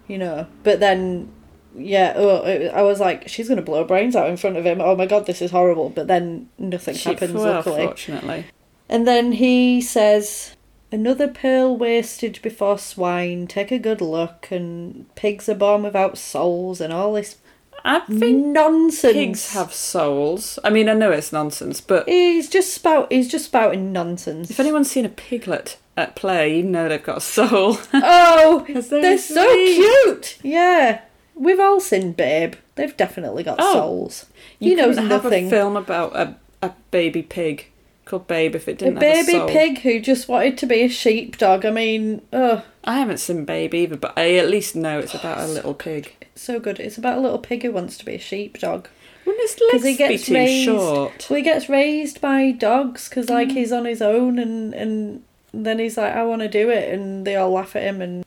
you 0.07 0.19
know. 0.19 0.45
But 0.61 0.79
then, 0.79 1.31
yeah, 1.77 2.13
oh, 2.15 2.43
it, 2.45 2.71
I 2.73 2.81
was 2.81 2.99
like, 2.99 3.27
she's 3.27 3.47
gonna 3.49 3.61
blow 3.61 3.83
brains 3.83 4.15
out 4.15 4.29
in 4.29 4.37
front 4.37 4.57
of 4.57 4.65
him. 4.65 4.79
Oh 4.81 4.95
my 4.95 5.05
god, 5.05 5.25
this 5.25 5.41
is 5.41 5.51
horrible. 5.51 5.89
But 5.89 6.07
then 6.07 6.49
nothing 6.57 6.95
She- 6.95 7.09
happens. 7.09 7.33
well, 7.33 7.43
luckily. 7.53 7.85
fortunately. 7.85 8.45
And 8.89 9.07
then 9.07 9.33
he 9.33 9.81
says, 9.81 10.55
Another 10.91 11.27
pearl 11.27 11.75
wasted 11.75 12.39
before 12.41 12.77
swine, 12.77 13.47
take 13.47 13.71
a 13.71 13.79
good 13.79 13.99
look, 14.01 14.47
and 14.51 15.13
pigs 15.15 15.49
are 15.49 15.55
born 15.55 15.83
without 15.83 16.17
souls, 16.17 16.79
and 16.79 16.93
all 16.93 17.13
this 17.13 17.37
I 17.83 17.99
think 18.01 18.45
nonsense. 18.47 19.13
pigs 19.13 19.53
have 19.53 19.73
souls. 19.73 20.57
I 20.63 20.69
mean, 20.69 20.87
I 20.87 20.93
know 20.93 21.11
it's 21.11 21.33
nonsense, 21.33 21.81
but 21.81 22.07
He's 22.07 22.49
just 22.49 22.73
spout. 22.73 23.11
He's 23.11 23.27
just 23.27 23.45
spouting 23.45 23.91
nonsense. 23.91 24.49
if 24.49 24.59
anyone's 24.59 24.89
seen 24.89 25.05
a 25.05 25.09
piglet 25.09 25.77
at 25.97 26.15
play, 26.15 26.57
you 26.57 26.63
know 26.63 26.87
they've 26.87 27.03
got 27.03 27.17
a 27.17 27.21
soul. 27.21 27.77
Oh, 27.93 28.65
they're 28.89 29.17
so 29.17 29.53
cute. 29.53 30.37
Yeah, 30.43 31.01
we've 31.35 31.59
all 31.59 31.79
seen 31.79 32.13
Babe. 32.13 32.55
They've 32.75 32.95
definitely 32.95 33.43
got 33.43 33.57
Oh, 33.59 33.73
souls. 33.73 34.25
You 34.59 34.69
he 34.71 34.75
knows 34.75 34.97
have 34.97 35.07
nothing. 35.07 35.47
a 35.47 35.49
film 35.49 35.77
about 35.77 36.15
a, 36.15 36.35
a 36.61 36.71
baby 36.91 37.21
pig 37.21 37.67
called 38.05 38.27
Babe 38.27 38.55
if 38.55 38.67
it 38.67 38.77
didn't 38.77 38.97
have 39.01 39.25
baby 39.25 39.37
a 39.37 39.47
pig 39.47 39.79
who 39.79 39.99
just 39.99 40.27
wanted 40.27 40.57
to 40.59 40.65
be 40.65 40.81
a 40.81 40.87
sheepdog. 40.89 41.65
I 41.65 41.71
mean, 41.71 42.21
oh, 42.33 42.63
I 42.83 42.99
haven't 42.99 43.17
seen 43.19 43.45
Babe 43.45 43.73
either, 43.73 43.97
but 43.97 44.13
I 44.17 44.35
at 44.35 44.49
least 44.49 44.75
know 44.75 44.99
it's 44.99 45.13
about 45.15 45.39
a 45.39 45.47
little 45.47 45.73
pig. 45.73 46.15
it's 46.21 46.41
so 46.43 46.59
good. 46.59 46.79
It's 46.79 46.97
about 46.97 47.17
a 47.17 47.21
little 47.21 47.39
pig 47.39 47.63
who 47.63 47.71
wants 47.71 47.97
to 47.97 48.05
be 48.05 48.15
a 48.15 48.19
sheepdog. 48.19 48.87
Wouldn't 49.25 49.41
his 49.49 49.59
legs 49.73 49.85
he 49.85 49.95
gets 49.95 50.21
be 50.23 50.25
too 50.27 50.33
raised. 50.35 50.65
short? 50.65 51.27
Well, 51.29 51.37
he 51.37 51.41
gets 51.43 51.67
raised 51.67 52.21
by 52.21 52.51
dogs 52.51 53.09
because, 53.09 53.27
like, 53.27 53.47
Mm. 53.49 53.53
he's 53.53 53.71
on 53.71 53.85
his 53.85 54.01
own, 54.01 54.37
and 54.37 54.73
and 54.75 55.23
then 55.51 55.79
he's 55.79 55.97
like, 55.97 56.13
I 56.13 56.23
want 56.25 56.43
to 56.43 56.47
do 56.47 56.69
it, 56.69 56.93
and 56.93 57.25
they 57.25 57.35
all 57.35 57.49
laugh 57.51 57.75
at 57.75 57.81
him 57.81 58.01
and 58.03 58.23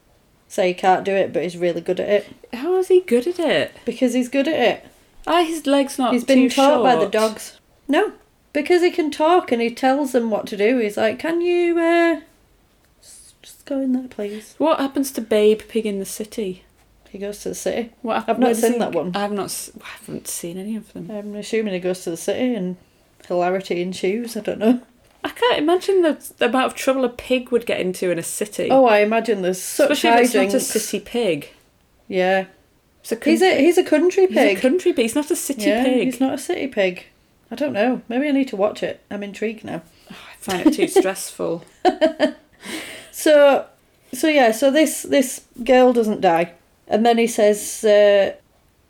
say 0.49 0.67
he 0.69 0.73
can't 0.73 1.05
do 1.05 1.13
it, 1.13 1.31
but 1.31 1.43
he's 1.43 1.55
really 1.55 1.79
good 1.79 1.99
at 2.01 2.09
it 2.09 2.35
How 2.53 2.75
is 2.77 2.89
he 2.89 2.99
good 3.01 3.25
at 3.27 3.39
it? 3.39 3.71
because 3.85 4.13
he's 4.13 4.27
good 4.27 4.47
at 4.49 4.59
it. 4.59 4.85
Ah, 5.27 5.43
his 5.43 5.65
legs 5.67 5.97
not 5.97 6.11
he's 6.13 6.23
been 6.25 6.49
too 6.49 6.55
taught 6.55 6.83
by 6.83 6.95
the 6.95 7.01
short. 7.03 7.11
dogs. 7.11 7.59
No, 7.87 8.13
because 8.51 8.81
he 8.81 8.89
can 8.91 9.11
talk 9.11 9.51
and 9.51 9.61
he 9.61 9.69
tells 9.73 10.11
them 10.11 10.29
what 10.31 10.47
to 10.47 10.57
do. 10.57 10.79
He's 10.79 10.97
like, 10.97 11.19
Can 11.19 11.39
you 11.41 11.77
uh, 11.79 12.21
s- 13.01 13.33
just 13.41 13.65
go 13.65 13.79
in 13.79 13.93
there, 13.93 14.07
please? 14.07 14.55
What 14.57 14.79
happens 14.79 15.11
to 15.13 15.21
Babe 15.21 15.61
Pig 15.67 15.85
in 15.85 15.99
the 15.99 16.05
City? 16.05 16.63
He 17.09 17.17
goes 17.17 17.39
to 17.41 17.49
the 17.49 17.55
city. 17.55 17.91
What 18.03 18.17
hap- 18.17 18.29
I've 18.29 18.39
not 18.39 18.45
where 18.47 18.53
does 18.53 18.61
seen 18.61 18.73
he- 18.73 18.79
that 18.79 18.93
one. 18.93 19.15
I've 19.15 19.31
not. 19.31 19.45
s- 19.45 19.71
I 19.83 19.87
haven't 19.99 20.27
seen 20.27 20.57
any 20.57 20.75
of 20.75 20.93
them. 20.93 21.09
I'm 21.11 21.35
assuming 21.35 21.73
he 21.73 21.79
goes 21.79 22.03
to 22.03 22.11
the 22.11 22.17
city 22.17 22.53
and 22.55 22.77
hilarity 23.27 23.81
ensues. 23.81 24.37
I 24.37 24.41
don't 24.41 24.59
know. 24.59 24.81
I 25.23 25.29
can't 25.29 25.57
imagine 25.59 26.01
the, 26.01 26.31
the 26.37 26.45
amount 26.45 26.65
of 26.67 26.75
trouble 26.75 27.03
a 27.03 27.09
pig 27.09 27.49
would 27.51 27.65
get 27.65 27.79
into 27.81 28.09
in 28.11 28.17
a 28.19 28.23
city. 28.23 28.69
Oh, 28.71 28.85
I 28.85 28.99
imagine 28.99 29.41
there's 29.41 29.61
such 29.61 29.91
especially 29.91 30.21
if 30.21 30.25
it's 30.25 30.33
not 30.35 30.43
a 30.45 30.47
hijinks. 30.57 30.61
city 30.61 30.99
pig. 31.01 31.49
Yeah, 32.07 32.45
It's 33.01 33.11
a 33.11 33.15
country, 33.15 33.31
he's 33.33 33.41
a 33.41 33.59
he's 33.59 33.77
a 33.77 33.83
country 33.83 34.25
he's 34.27 34.35
pig. 34.35 34.57
a 34.57 34.61
country 34.61 34.93
pig. 34.93 35.03
He's 35.03 35.15
not 35.15 35.29
a 35.29 35.35
city 35.35 35.63
yeah, 35.69 35.83
pig. 35.83 36.03
he's 36.05 36.19
not 36.19 36.33
a 36.33 36.37
city 36.37 36.67
pig. 36.67 37.05
I 37.51 37.55
don't 37.55 37.73
know. 37.73 38.01
Maybe 38.07 38.27
I 38.27 38.31
need 38.31 38.47
to 38.49 38.55
watch 38.55 38.81
it. 38.83 39.01
I'm 39.11 39.23
intrigued 39.23 39.63
now. 39.63 39.81
I 40.09 40.35
find 40.37 40.65
it 40.67 40.73
too 40.73 40.87
stressful. 40.99 41.63
So, 43.11 43.65
so 44.13 44.27
yeah. 44.27 44.51
So 44.51 44.71
this 44.71 45.03
this 45.03 45.41
girl 45.63 45.91
doesn't 45.93 46.21
die, 46.21 46.53
and 46.87 47.05
then 47.05 47.17
he 47.17 47.27
says 47.27 47.83
uh, 47.83 48.33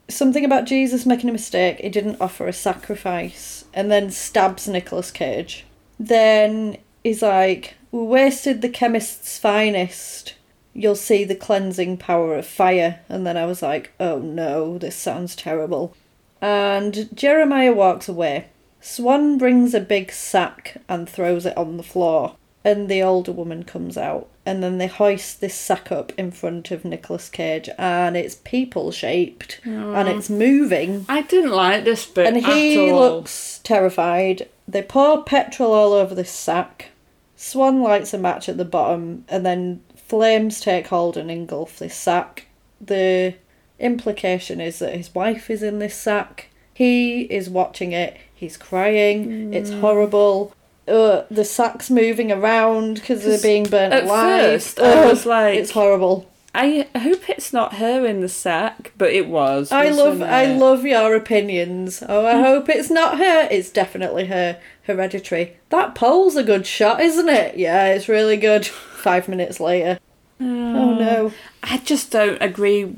something 0.07 0.45
about 0.45 0.65
Jesus 0.65 1.05
making 1.05 1.29
a 1.29 1.33
mistake. 1.33 1.79
He 1.79 1.89
didn't 1.89 2.21
offer 2.21 2.47
a 2.47 2.53
sacrifice, 2.53 3.65
and 3.73 3.89
then 3.91 4.11
stabs 4.11 4.67
Nicolas 4.67 5.09
Cage. 5.11 5.65
Then 5.99 6.77
he's 7.03 7.21
like, 7.21 7.75
"We 7.91 8.03
wasted 8.03 8.61
the 8.61 8.69
chemist's 8.69 9.37
finest." 9.37 10.35
You'll 10.73 10.95
see 10.95 11.25
the 11.25 11.35
cleansing 11.35 11.97
power 11.97 12.35
of 12.37 12.45
fire. 12.45 12.99
And 13.09 13.25
then 13.25 13.35
I 13.35 13.45
was 13.45 13.61
like, 13.61 13.91
oh 13.99 14.19
no, 14.19 14.77
this 14.77 14.95
sounds 14.95 15.35
terrible. 15.35 15.95
And 16.41 17.09
Jeremiah 17.13 17.73
walks 17.73 18.07
away. 18.07 18.47
Swan 18.79 19.37
brings 19.37 19.73
a 19.73 19.81
big 19.81 20.11
sack 20.11 20.81
and 20.87 21.09
throws 21.09 21.45
it 21.45 21.57
on 21.57 21.77
the 21.77 21.83
floor. 21.83 22.35
And 22.63 22.87
the 22.87 23.01
older 23.01 23.31
woman 23.31 23.63
comes 23.63 23.97
out. 23.97 24.29
And 24.45 24.63
then 24.63 24.77
they 24.77 24.87
hoist 24.87 25.41
this 25.41 25.55
sack 25.55 25.91
up 25.91 26.13
in 26.17 26.31
front 26.31 26.71
of 26.71 26.85
Nicolas 26.85 27.29
Cage. 27.29 27.69
And 27.77 28.15
it's 28.15 28.35
people 28.43 28.91
shaped. 28.91 29.59
And 29.65 30.07
it's 30.07 30.29
moving. 30.29 31.05
I 31.09 31.23
didn't 31.23 31.51
like 31.51 31.83
this 31.83 32.05
bit 32.05 32.27
And 32.27 32.37
he 32.37 32.91
looks 32.91 33.59
terrified. 33.63 34.47
They 34.71 34.81
pour 34.83 35.23
petrol 35.23 35.73
all 35.73 35.93
over 35.93 36.13
this 36.13 36.29
sack. 36.31 36.87
Swan 37.35 37.81
lights 37.81 38.13
a 38.13 38.17
match 38.17 38.47
at 38.49 38.57
the 38.57 38.65
bottom. 38.65 39.25
And 39.27 39.45
then 39.45 39.81
flames 39.95 40.59
take 40.61 40.87
hold 40.87 41.17
and 41.17 41.29
engulf 41.31 41.79
this 41.79 41.95
sack. 41.95 42.45
the 42.81 43.33
implication 43.79 44.61
is 44.61 44.79
that 44.79 44.93
his 44.95 45.13
wife 45.15 45.49
is 45.49 45.63
in 45.63 45.79
this 45.79 45.95
sack. 45.95 46.47
He 46.73 47.21
is 47.23 47.49
watching 47.49 47.91
it. 47.93 48.15
He's 48.33 48.57
crying. 48.57 49.53
It's 49.53 49.69
Mm. 49.71 49.79
horrible. 49.81 50.53
Uh, 50.87 51.23
the 51.29 51.43
sack's 51.45 51.89
moving 51.89 52.31
around 52.31 52.95
because 52.95 53.23
they're 53.23 53.37
being 53.41 53.63
burnt 53.65 53.93
At 53.93 54.03
alive. 54.03 54.41
first, 54.53 54.79
I 54.79 55.05
was 55.05 55.25
like, 55.25 55.55
it's 55.57 55.71
horrible. 55.71 56.28
I 56.53 56.87
hope 56.97 57.29
it's 57.29 57.53
not 57.53 57.75
her 57.75 58.05
in 58.05 58.21
the 58.21 58.29
sack, 58.29 58.91
but 58.97 59.11
it 59.11 59.27
was. 59.27 59.71
I 59.71 59.89
love 59.89 60.21
I 60.21 60.45
love 60.45 60.85
your 60.85 61.15
opinions. 61.15 62.03
Oh, 62.07 62.25
I 62.25 62.33
mm. 62.33 62.43
hope 62.43 62.69
it's 62.69 62.89
not 62.89 63.19
her. 63.19 63.47
It's 63.51 63.69
definitely 63.69 64.27
her. 64.27 64.59
Hereditary. 64.83 65.57
That 65.69 65.93
pole's 65.93 66.35
a 66.35 66.43
good 66.43 66.65
shot, 66.65 66.99
isn't 66.99 67.29
it? 67.29 67.57
Yeah, 67.57 67.85
it's 67.87 68.09
really 68.09 68.37
good. 68.37 68.65
Five 68.99 69.27
minutes 69.27 69.59
later. 69.59 69.99
Oh 70.41 70.95
uh, 70.95 70.99
no. 70.99 71.33
I 71.61 71.77
just 71.77 72.11
don't 72.11 72.41
agree 72.41 72.95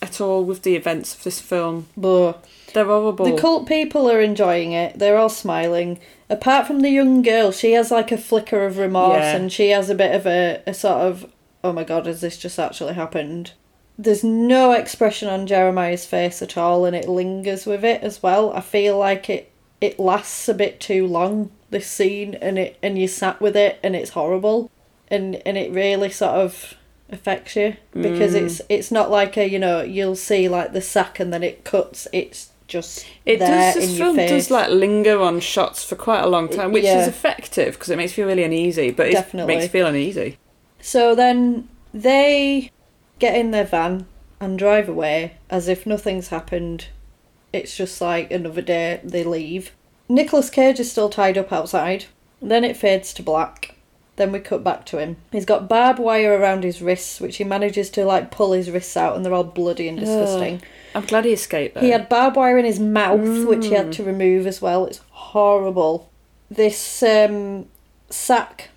at 0.00 0.20
all 0.20 0.44
with 0.44 0.62
the 0.62 0.76
events 0.76 1.14
of 1.14 1.22
this 1.24 1.40
film. 1.40 1.86
But 1.96 2.44
They're 2.72 2.84
horrible. 2.84 3.24
the 3.24 3.40
cult 3.40 3.66
people 3.66 4.10
are 4.10 4.20
enjoying 4.20 4.72
it. 4.72 4.98
They're 4.98 5.16
all 5.16 5.28
smiling. 5.28 5.98
Apart 6.30 6.66
from 6.66 6.80
the 6.80 6.90
young 6.90 7.22
girl, 7.22 7.52
she 7.52 7.72
has 7.72 7.90
like 7.90 8.12
a 8.12 8.16
flicker 8.16 8.64
of 8.64 8.78
remorse 8.78 9.20
Yeah. 9.20 9.36
and 9.36 9.52
she 9.52 9.70
has 9.70 9.90
a 9.90 9.94
bit 9.94 10.14
of 10.14 10.26
a, 10.26 10.62
a 10.66 10.74
sort 10.74 11.02
of, 11.02 11.30
oh 11.64 11.72
my 11.72 11.82
god, 11.82 12.06
has 12.06 12.20
this 12.20 12.36
just 12.36 12.58
actually 12.58 12.94
happened? 12.94 13.52
There's 13.98 14.22
no 14.22 14.72
expression 14.72 15.28
on 15.28 15.46
Jeremiah's 15.46 16.04
face 16.04 16.42
at 16.42 16.56
all 16.58 16.84
and 16.84 16.94
it 16.94 17.08
lingers 17.08 17.64
with 17.64 17.84
it 17.84 18.02
as 18.02 18.22
well. 18.22 18.52
I 18.52 18.60
feel 18.60 18.98
like 18.98 19.28
it 19.30 19.50
it 19.80 19.98
lasts 19.98 20.48
a 20.48 20.54
bit 20.54 20.80
too 20.80 21.06
long, 21.06 21.50
this 21.70 21.86
scene, 21.86 22.34
and 22.36 22.58
it 22.58 22.76
and 22.82 22.98
you 22.98 23.08
sat 23.08 23.40
with 23.40 23.56
it 23.56 23.78
and 23.82 23.96
it's 23.96 24.10
horrible. 24.10 24.70
And 25.08 25.40
and 25.46 25.56
it 25.56 25.72
really 25.72 26.10
sort 26.10 26.32
of 26.32 26.74
affects 27.10 27.54
you 27.56 27.76
because 27.92 28.34
Mm. 28.34 28.42
it's 28.46 28.60
it's 28.68 28.90
not 28.90 29.10
like 29.10 29.36
a 29.36 29.48
you 29.48 29.58
know 29.58 29.82
you'll 29.82 30.16
see 30.16 30.48
like 30.48 30.72
the 30.72 30.80
sack 30.80 31.20
and 31.20 31.32
then 31.32 31.42
it 31.42 31.62
cuts 31.64 32.08
it's 32.12 32.50
just 32.66 33.06
it 33.26 33.36
does. 33.38 33.74
This 33.74 33.96
film 33.98 34.16
does 34.16 34.50
like 34.50 34.70
linger 34.70 35.20
on 35.20 35.38
shots 35.38 35.84
for 35.84 35.96
quite 35.96 36.22
a 36.22 36.26
long 36.26 36.48
time, 36.48 36.72
which 36.72 36.84
Yeah. 36.84 37.02
is 37.02 37.08
effective 37.08 37.74
because 37.74 37.90
it 37.90 37.96
makes 37.96 38.12
you 38.12 38.24
feel 38.24 38.26
really 38.28 38.42
uneasy. 38.44 38.90
But 38.90 39.08
it 39.08 39.34
makes 39.34 39.64
you 39.64 39.68
feel 39.68 39.86
uneasy. 39.86 40.38
So 40.84 41.14
then 41.14 41.70
they 41.94 42.70
get 43.18 43.34
in 43.34 43.52
their 43.52 43.64
van 43.64 44.04
and 44.38 44.58
drive 44.58 44.86
away 44.86 45.38
as 45.48 45.66
if 45.66 45.86
nothing's 45.86 46.28
happened. 46.28 46.88
It's 47.54 47.74
just 47.74 48.02
like 48.02 48.30
another 48.30 48.60
day, 48.60 49.00
they 49.02 49.24
leave. 49.24 49.72
Nicolas 50.10 50.50
Cage 50.50 50.78
is 50.78 50.92
still 50.92 51.08
tied 51.08 51.38
up 51.38 51.50
outside. 51.50 52.04
Then 52.42 52.64
it 52.64 52.76
fades 52.76 53.14
to 53.14 53.22
black. 53.22 53.76
Then 54.16 54.30
we 54.30 54.40
cut 54.40 54.62
back 54.62 54.84
to 54.86 54.98
him. 54.98 55.16
He's 55.32 55.46
got 55.46 55.70
barbed 55.70 55.98
wire 55.98 56.38
around 56.38 56.64
his 56.64 56.82
wrists, 56.82 57.18
which 57.18 57.38
he 57.38 57.44
manages 57.44 57.88
to 57.90 58.04
like 58.04 58.30
pull 58.30 58.52
his 58.52 58.70
wrists 58.70 58.94
out 58.94 59.16
and 59.16 59.24
they're 59.24 59.32
all 59.32 59.42
bloody 59.42 59.88
and 59.88 59.98
disgusting. 59.98 60.60
I'm 60.94 61.06
glad 61.06 61.24
he 61.24 61.32
escaped. 61.32 61.76
Though. 61.76 61.80
He 61.80 61.90
had 61.90 62.10
barbed 62.10 62.36
wire 62.36 62.58
in 62.58 62.66
his 62.66 62.78
mouth, 62.78 63.46
which 63.46 63.68
he 63.68 63.72
had 63.72 63.90
to 63.94 64.04
remove 64.04 64.46
as 64.46 64.60
well. 64.60 64.84
It's 64.84 65.00
horrible. 65.12 66.10
This 66.50 67.02
um, 67.02 67.70
sack 68.10 68.68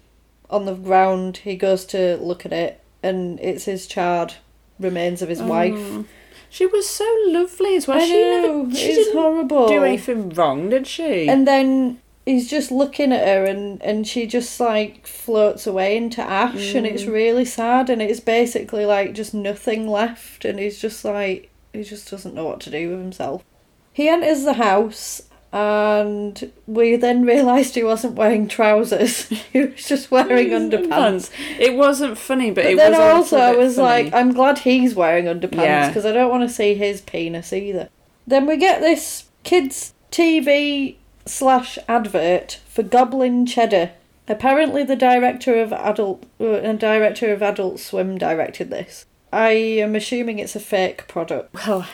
on 0.49 0.65
the 0.65 0.75
ground, 0.75 1.37
he 1.37 1.55
goes 1.55 1.85
to 1.85 2.17
look 2.17 2.45
at 2.45 2.53
it, 2.53 2.81
and 3.03 3.39
it's 3.39 3.65
his 3.65 3.87
charred 3.87 4.35
remains 4.79 5.21
of 5.21 5.29
his 5.29 5.41
oh. 5.41 5.47
wife. 5.47 5.73
Oh. 5.75 6.05
She 6.49 6.65
was 6.65 6.87
so 6.87 7.05
lovely 7.27 7.75
as 7.75 7.87
well. 7.87 7.97
I 7.97 8.05
she 8.05 8.13
know, 8.13 8.63
never. 8.63 8.75
She 8.75 8.85
it's 8.85 8.97
didn't 9.07 9.13
horrible. 9.21 9.67
do 9.67 9.83
anything 9.83 10.29
wrong, 10.29 10.69
did 10.69 10.87
she? 10.87 11.27
And 11.27 11.45
then 11.45 12.01
he's 12.25 12.49
just 12.49 12.71
looking 12.71 13.11
at 13.11 13.27
her, 13.27 13.45
and, 13.45 13.81
and 13.81 14.07
she 14.07 14.25
just 14.25 14.59
like 14.59 15.05
floats 15.05 15.67
away 15.67 15.97
into 15.97 16.21
ash, 16.21 16.73
and 16.73 16.85
it's 16.85 17.03
mm. 17.03 17.11
really 17.11 17.45
sad. 17.45 17.89
And 17.89 18.01
it's 18.01 18.21
basically 18.21 18.85
like 18.85 19.13
just 19.13 19.33
nothing 19.33 19.89
left, 19.89 20.45
and 20.45 20.57
he's 20.57 20.79
just 20.79 21.03
like 21.03 21.49
he 21.73 21.83
just 21.83 22.09
doesn't 22.09 22.33
know 22.33 22.45
what 22.45 22.61
to 22.61 22.71
do 22.71 22.89
with 22.91 22.99
himself. 22.99 23.43
He 23.91 24.07
enters 24.07 24.43
the 24.43 24.53
house, 24.53 25.23
and 25.53 26.51
we 26.67 26.95
then 26.95 27.23
realised 27.25 27.75
he 27.75 27.83
wasn't 27.83 28.15
wearing 28.15 28.47
trousers. 28.47 29.25
he 29.53 29.61
was 29.61 29.85
just 29.87 30.11
wearing 30.11 30.49
underpants. 30.49 31.31
It 31.59 31.75
wasn't 31.75 32.17
funny, 32.17 32.51
but, 32.51 32.63
But 32.65 32.71
it 32.73 32.77
then 32.77 32.91
was. 32.93 32.99
also, 32.99 33.37
I 33.37 33.55
was 33.55 33.75
funny. 33.75 34.03
like, 34.05 34.13
I'm 34.13 34.33
glad 34.33 34.59
he's 34.59 34.95
wearing 34.95 35.25
underpants 35.25 35.63
Yeah. 35.63 35.87
because 35.87 36.05
I 36.05 36.11
don't 36.11 36.29
want 36.29 36.47
to 36.47 36.53
see 36.53 36.73
his 36.75 37.01
penis 37.01 37.53
either. 37.53 37.89
Then 38.25 38.45
we 38.45 38.57
get 38.57 38.81
this 38.81 39.25
kids' 39.43 39.93
TV 40.11 40.95
slash 41.25 41.77
advert 41.87 42.59
for 42.67 42.83
Goblin 42.83 43.45
Cheddar. 43.45 43.91
Apparently, 44.27 44.83
the 44.83 44.97
director 44.97 45.55
of 45.61 45.71
adult 45.71 46.25
uh, 46.39 46.73
director 46.73 47.31
of 47.31 47.41
Adult 47.41 47.79
Swim 47.79 48.17
directed 48.17 48.69
this. 48.69 49.05
I 49.31 49.51
am 49.51 49.95
assuming 49.95 50.39
it's 50.39 50.55
a 50.55 50.59
fake 50.59 51.07
product. 51.07 51.53
well, 51.53 51.87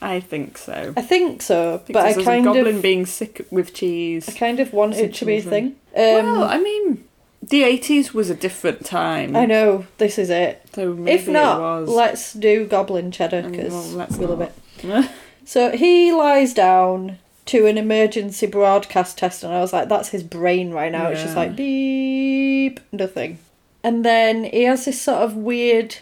I 0.00 0.20
think 0.20 0.58
so. 0.58 0.94
I 0.96 1.02
think 1.02 1.42
so, 1.42 1.82
but 1.88 1.96
I 1.96 2.14
kind 2.14 2.46
a 2.46 2.48
goblin 2.52 2.76
of 2.76 2.82
being 2.82 3.04
sick 3.06 3.46
with 3.50 3.74
cheese. 3.74 4.28
I 4.28 4.32
kind 4.32 4.60
of 4.60 4.72
want 4.72 4.94
it 4.94 5.14
to 5.14 5.24
be 5.24 5.36
a 5.38 5.42
thing. 5.42 5.66
Um, 5.66 5.74
well, 5.94 6.44
I 6.44 6.58
mean, 6.58 7.04
the 7.42 7.64
eighties 7.64 8.14
was 8.14 8.30
a 8.30 8.34
different 8.34 8.84
time. 8.84 9.34
I 9.36 9.44
know 9.46 9.86
this 9.98 10.18
is 10.18 10.30
it. 10.30 10.62
So 10.74 10.94
maybe 10.94 11.16
if 11.16 11.28
not, 11.28 11.56
it 11.56 11.60
was. 11.60 11.88
let's 11.88 12.32
do 12.32 12.66
Goblin 12.66 13.10
Cheddar 13.10 13.42
Mm, 13.42 13.50
because 13.50 13.72
well, 13.72 13.88
let's 13.96 14.16
we 14.16 14.26
love 14.26 14.40
it. 14.40 14.52
So 15.44 15.70
he 15.74 16.12
lies 16.12 16.52
down 16.52 17.18
to 17.46 17.64
an 17.64 17.78
emergency 17.78 18.46
broadcast 18.46 19.16
test, 19.16 19.42
and 19.42 19.50
I 19.54 19.60
was 19.60 19.72
like, 19.72 19.88
that's 19.88 20.10
his 20.10 20.22
brain 20.22 20.72
right 20.72 20.92
now. 20.92 21.08
It's 21.08 21.22
just 21.22 21.34
Yeah. 21.34 21.40
like 21.44 21.56
beep, 21.56 22.80
nothing. 22.92 23.38
And 23.82 24.04
then 24.04 24.44
he 24.44 24.64
has 24.64 24.84
this 24.84 25.00
sort 25.00 25.22
of 25.22 25.34
weird 25.36 25.96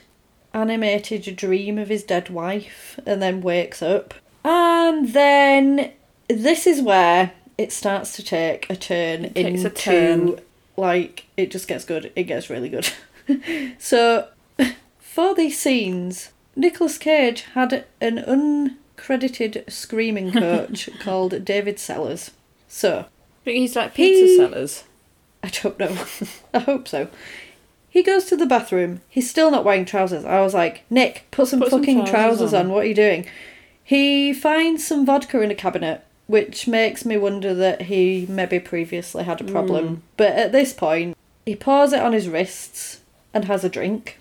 animated 0.56 1.28
a 1.28 1.32
dream 1.32 1.78
of 1.78 1.88
his 1.88 2.02
dead 2.02 2.28
wife, 2.30 2.98
and 3.06 3.20
then 3.22 3.40
wakes 3.42 3.82
up. 3.82 4.14
And 4.44 5.12
then 5.12 5.92
this 6.28 6.66
is 6.66 6.80
where 6.82 7.32
it 7.58 7.72
starts 7.72 8.14
to 8.16 8.22
take 8.24 8.68
a 8.70 8.76
turn 8.76 9.26
It 9.26 9.36
into 9.46 9.66
a 9.68 9.70
turn. 9.70 10.40
like 10.76 11.26
it 11.36 11.50
just 11.50 11.68
gets 11.68 11.84
good. 11.84 12.10
It 12.16 12.24
gets 12.24 12.48
really 12.50 12.68
good. 12.68 12.88
so 13.78 14.28
for 14.98 15.34
these 15.34 15.58
scenes, 15.58 16.30
Nicolas 16.54 16.98
Cage 16.98 17.42
had 17.54 17.84
an 18.00 18.18
uncredited 18.18 19.70
screaming 19.70 20.32
coach 20.44 20.88
called 21.00 21.44
David 21.44 21.78
Sellers. 21.78 22.30
So, 22.68 23.06
But 23.44 23.54
he's 23.54 23.76
like 23.76 23.94
pizza 23.94 24.24
He- 24.26 24.36
sellers. 24.36 24.84
I 25.42 25.48
don't 25.62 25.78
know. 25.78 25.96
I 26.54 26.58
hope 26.60 26.88
so. 26.88 27.08
He 27.96 28.02
goes 28.02 28.26
to 28.26 28.36
the 28.36 28.44
bathroom. 28.44 29.00
He's 29.08 29.30
still 29.30 29.50
not 29.50 29.64
wearing 29.64 29.86
trousers. 29.86 30.26
I 30.26 30.42
was 30.42 30.52
like, 30.52 30.82
Nick, 30.90 31.24
put 31.30 31.48
some 31.48 31.60
Put 31.60 31.70
some 31.70 31.80
fucking 31.80 32.00
trousers 32.04 32.10
trousers, 32.10 32.52
on." 32.52 32.66
on. 32.66 32.72
What 32.72 32.84
are 32.84 32.88
you 32.88 32.94
doing? 32.94 33.24
He 33.82 34.34
finds 34.34 34.86
some 34.86 35.06
vodka 35.06 35.40
in 35.40 35.50
a 35.50 35.54
cabinet, 35.54 36.04
which 36.26 36.68
makes 36.68 37.06
me 37.06 37.16
wonder 37.16 37.54
that 37.54 37.82
he 37.82 38.26
maybe 38.28 38.60
previously 38.60 39.24
had 39.24 39.40
a 39.40 39.44
problem. 39.44 39.88
Mm. 39.88 40.00
But 40.18 40.32
at 40.32 40.52
this 40.52 40.74
point, 40.74 41.16
he 41.46 41.56
pours 41.56 41.94
it 41.94 42.02
on 42.02 42.12
his 42.12 42.28
wrists 42.28 43.00
and 43.32 43.46
has 43.46 43.64
a 43.64 43.70
drink 43.70 44.18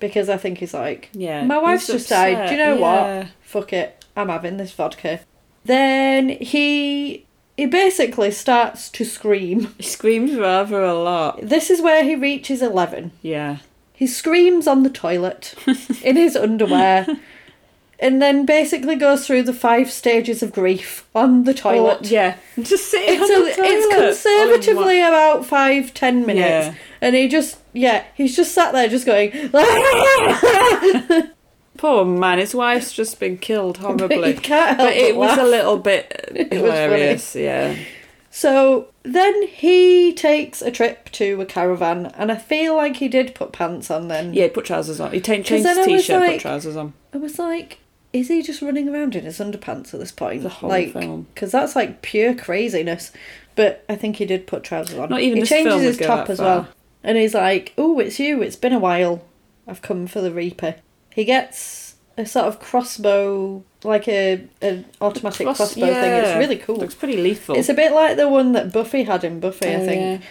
because 0.00 0.28
I 0.28 0.36
think 0.36 0.58
he's 0.58 0.74
like, 0.74 1.08
Yeah. 1.14 1.46
my 1.46 1.56
wife's 1.56 1.86
just 1.86 2.10
died. 2.10 2.48
Do 2.48 2.52
you 2.54 2.60
know 2.60 2.76
yeah. 2.76 3.18
what? 3.20 3.28
Fuck 3.40 3.72
it. 3.72 4.04
I'm 4.14 4.28
having 4.28 4.58
this 4.58 4.72
vodka. 4.72 5.20
Then 5.64 6.28
he 6.28 7.24
he 7.56 7.66
basically 7.66 8.30
starts 8.30 8.88
to 8.90 9.04
scream. 9.04 9.74
He 9.78 9.84
screams 9.84 10.34
rather 10.34 10.82
a 10.82 10.94
lot. 10.94 11.40
This 11.40 11.70
is 11.70 11.80
where 11.80 12.02
he 12.02 12.16
reaches 12.16 12.62
11. 12.62 13.12
Yeah. 13.22 13.58
He 13.92 14.06
screams 14.06 14.66
on 14.66 14.82
the 14.82 14.90
toilet 14.90 15.54
in 16.02 16.16
his 16.16 16.36
underwear 16.36 17.06
and 18.00 18.20
then 18.20 18.44
basically 18.44 18.96
goes 18.96 19.26
through 19.26 19.44
the 19.44 19.52
five 19.52 19.90
stages 19.90 20.42
of 20.42 20.52
grief 20.52 21.06
on 21.14 21.44
the 21.44 21.52
oh, 21.52 21.54
toilet. 21.54 22.02
Or- 22.02 22.06
yeah. 22.06 22.36
Just 22.60 22.90
sitting 22.90 23.20
It's, 23.20 23.30
on 23.30 23.30
a, 23.30 23.44
the 23.44 23.52
toilet. 23.52 23.70
it's 23.70 24.24
conservatively 24.24 25.00
about 25.00 25.46
five, 25.46 25.94
ten 25.94 26.26
minutes. 26.26 26.66
Yeah. 26.66 26.74
And 27.00 27.14
he 27.14 27.28
just, 27.28 27.58
yeah, 27.72 28.04
he's 28.16 28.34
just 28.34 28.52
sat 28.52 28.72
there 28.72 28.88
just 28.88 29.06
going. 29.06 29.30
Poor 31.76 32.04
man, 32.04 32.38
his 32.38 32.54
wife's 32.54 32.92
just 32.92 33.18
been 33.18 33.38
killed 33.38 33.78
but 33.82 33.98
horribly. 34.00 34.34
help 34.34 34.78
But 34.78 34.96
it 34.96 35.14
but 35.14 35.18
was 35.18 35.38
a 35.38 35.44
little 35.44 35.78
bit 35.78 36.48
hilarious, 36.52 37.34
yeah. 37.34 37.76
So 38.30 38.88
then 39.04 39.46
he 39.46 40.12
takes 40.12 40.60
a 40.60 40.70
trip 40.70 41.10
to 41.12 41.40
a 41.40 41.46
caravan, 41.46 42.06
and 42.16 42.32
I 42.32 42.36
feel 42.36 42.74
like 42.76 42.96
he 42.96 43.06
did 43.08 43.34
put 43.34 43.52
pants 43.52 43.90
on 43.90 44.08
then. 44.08 44.34
Yeah, 44.34 44.44
he 44.44 44.48
put 44.50 44.64
trousers 44.64 44.98
on. 44.98 45.12
He 45.12 45.20
ta- 45.20 45.34
changed 45.34 45.50
his 45.50 45.86
t-shirt, 45.86 46.20
like- 46.20 46.32
put 46.32 46.40
trousers 46.40 46.76
on. 46.76 46.94
I 47.12 47.18
was 47.18 47.38
like, 47.38 47.78
is 48.12 48.28
he 48.28 48.42
just 48.42 48.62
running 48.62 48.88
around 48.88 49.14
in 49.16 49.24
his 49.24 49.38
underpants 49.38 49.92
at 49.94 50.00
this 50.00 50.12
point? 50.12 50.42
The 50.42 50.48
whole 50.48 50.70
like, 50.70 50.92
film. 50.92 51.26
because 51.34 51.52
that's 51.52 51.76
like 51.76 52.02
pure 52.02 52.34
craziness. 52.34 53.12
But 53.56 53.84
I 53.88 53.94
think 53.94 54.16
he 54.16 54.24
did 54.24 54.46
put 54.48 54.64
trousers 54.64 54.98
on. 54.98 55.10
Not 55.10 55.20
even 55.20 55.38
he 55.38 55.44
changes 55.44 55.82
his 55.82 55.98
top 55.98 56.28
as 56.28 56.40
well, 56.40 56.66
and 57.04 57.16
he's 57.16 57.34
like, 57.34 57.72
"Oh, 57.78 58.00
it's 58.00 58.18
you. 58.18 58.42
It's 58.42 58.56
been 58.56 58.72
a 58.72 58.78
while. 58.80 59.22
I've 59.68 59.82
come 59.82 60.06
for 60.08 60.20
the 60.20 60.32
Reaper." 60.32 60.76
He 61.14 61.24
gets 61.24 61.94
a 62.16 62.26
sort 62.26 62.46
of 62.46 62.60
crossbow, 62.60 63.64
like 63.82 64.06
a 64.08 64.46
an 64.62 64.84
automatic 65.00 65.46
Cross- 65.46 65.56
crossbow 65.56 65.86
thing. 65.86 66.12
It's 66.12 66.38
really 66.38 66.56
cool. 66.58 66.76
Looks 66.76 66.94
pretty 66.94 67.16
lethal. 67.16 67.56
It's 67.56 67.68
a 67.68 67.74
bit 67.74 67.92
like 67.92 68.16
the 68.16 68.28
one 68.28 68.52
that 68.52 68.72
Buffy 68.72 69.04
had 69.04 69.24
in 69.24 69.40
Buffy, 69.40 69.68
I 69.68 69.74
Oh, 69.74 69.84
think. 69.86 70.22
yeah. 70.22 70.26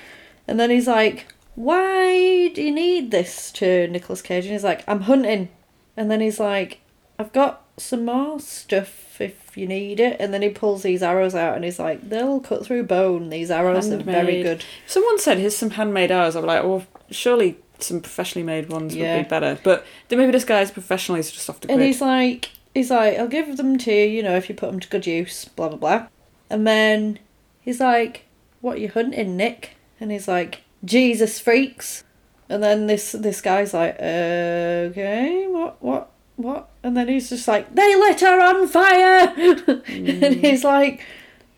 And 0.48 0.60
then 0.60 0.70
he's 0.70 0.88
like, 0.88 1.28
Why 1.56 2.50
do 2.50 2.62
you 2.62 2.72
need 2.72 3.12
this 3.12 3.52
to 3.54 3.88
Nicolas 3.88 4.22
Cage? 4.22 4.46
And 4.46 4.54
he's 4.54 4.64
like, 4.64 4.84
I'm 4.88 5.02
hunting. 5.02 5.50
And 5.96 6.10
then 6.12 6.20
he's 6.22 6.40
like, 6.40 6.82
I've 7.20 7.32
got 7.32 7.62
some 7.78 8.06
more 8.06 8.40
stuff 8.40 9.22
if 9.22 9.56
you 9.56 9.68
need 9.68 10.00
it. 10.00 10.18
And 10.20 10.34
then 10.34 10.42
he 10.42 10.50
pulls 10.50 10.82
these 10.84 11.04
arrows 11.04 11.36
out 11.36 11.56
and 11.56 11.64
he's 11.64 11.80
like, 11.80 12.10
they'll 12.10 12.40
cut 12.40 12.66
through 12.66 12.84
bone. 12.84 13.30
These 13.30 13.52
arrows 13.52 13.90
are 13.92 13.98
very 13.98 14.42
good. 14.44 14.64
Someone 14.88 15.20
said 15.20 15.38
here's 15.38 15.56
some 15.56 15.70
handmade 15.72 16.12
arrows. 16.12 16.36
I'm 16.36 16.46
like, 16.46 16.64
well, 16.64 16.86
surely 17.12 17.58
some 17.84 18.02
professionally 18.02 18.46
made 18.46 18.70
ones 18.70 18.96
Yeah. 18.96 19.18
would 19.18 19.24
be 19.24 19.30
better. 19.30 19.60
But 19.64 19.86
then 20.08 20.20
maybe 20.20 20.32
this 20.32 20.46
guy's 20.46 20.72
professional. 20.72 21.18
He's 21.18 21.32
just 21.32 21.50
off 21.50 21.60
the 21.62 21.72
And 21.72 21.82
he's 21.82 22.02
like, 22.02 22.52
he's 22.74 22.90
like, 22.90 23.18
I'll 23.20 23.28
give 23.28 23.58
them 23.58 23.78
to 23.78 23.92
you, 23.92 24.06
you 24.06 24.24
know, 24.24 24.36
if 24.36 24.50
you 24.50 24.56
put 24.56 24.72
them 24.72 24.80
to 24.80 24.88
good 24.88 25.06
use, 25.06 25.46
blah, 25.46 25.70
blah, 25.70 25.78
blah. 25.78 26.08
And 26.50 26.66
then 26.68 27.20
he's 27.62 27.80
like, 27.80 28.26
what 28.62 28.78
are 28.78 28.80
you 28.80 28.90
hunting, 28.90 29.36
Nick? 29.38 29.76
And 30.00 30.12
he's 30.12 30.28
like, 30.28 30.62
Jesus 30.84 31.40
freaks. 31.40 32.04
And 32.50 32.62
then 32.62 32.88
this 32.88 33.14
this 33.14 33.42
guy's 33.42 33.74
like, 33.74 33.96
okay, 33.96 35.48
what, 35.48 35.82
what, 35.82 36.12
what? 36.36 36.70
And 36.84 36.96
then 36.96 37.08
he's 37.08 37.30
just 37.30 37.48
like, 37.48 37.74
they 37.74 37.96
lit 37.96 38.20
her 38.22 38.42
on 38.42 38.68
fire! 38.68 39.34
and 39.88 40.36
he's 40.36 40.64
like, 40.64 41.04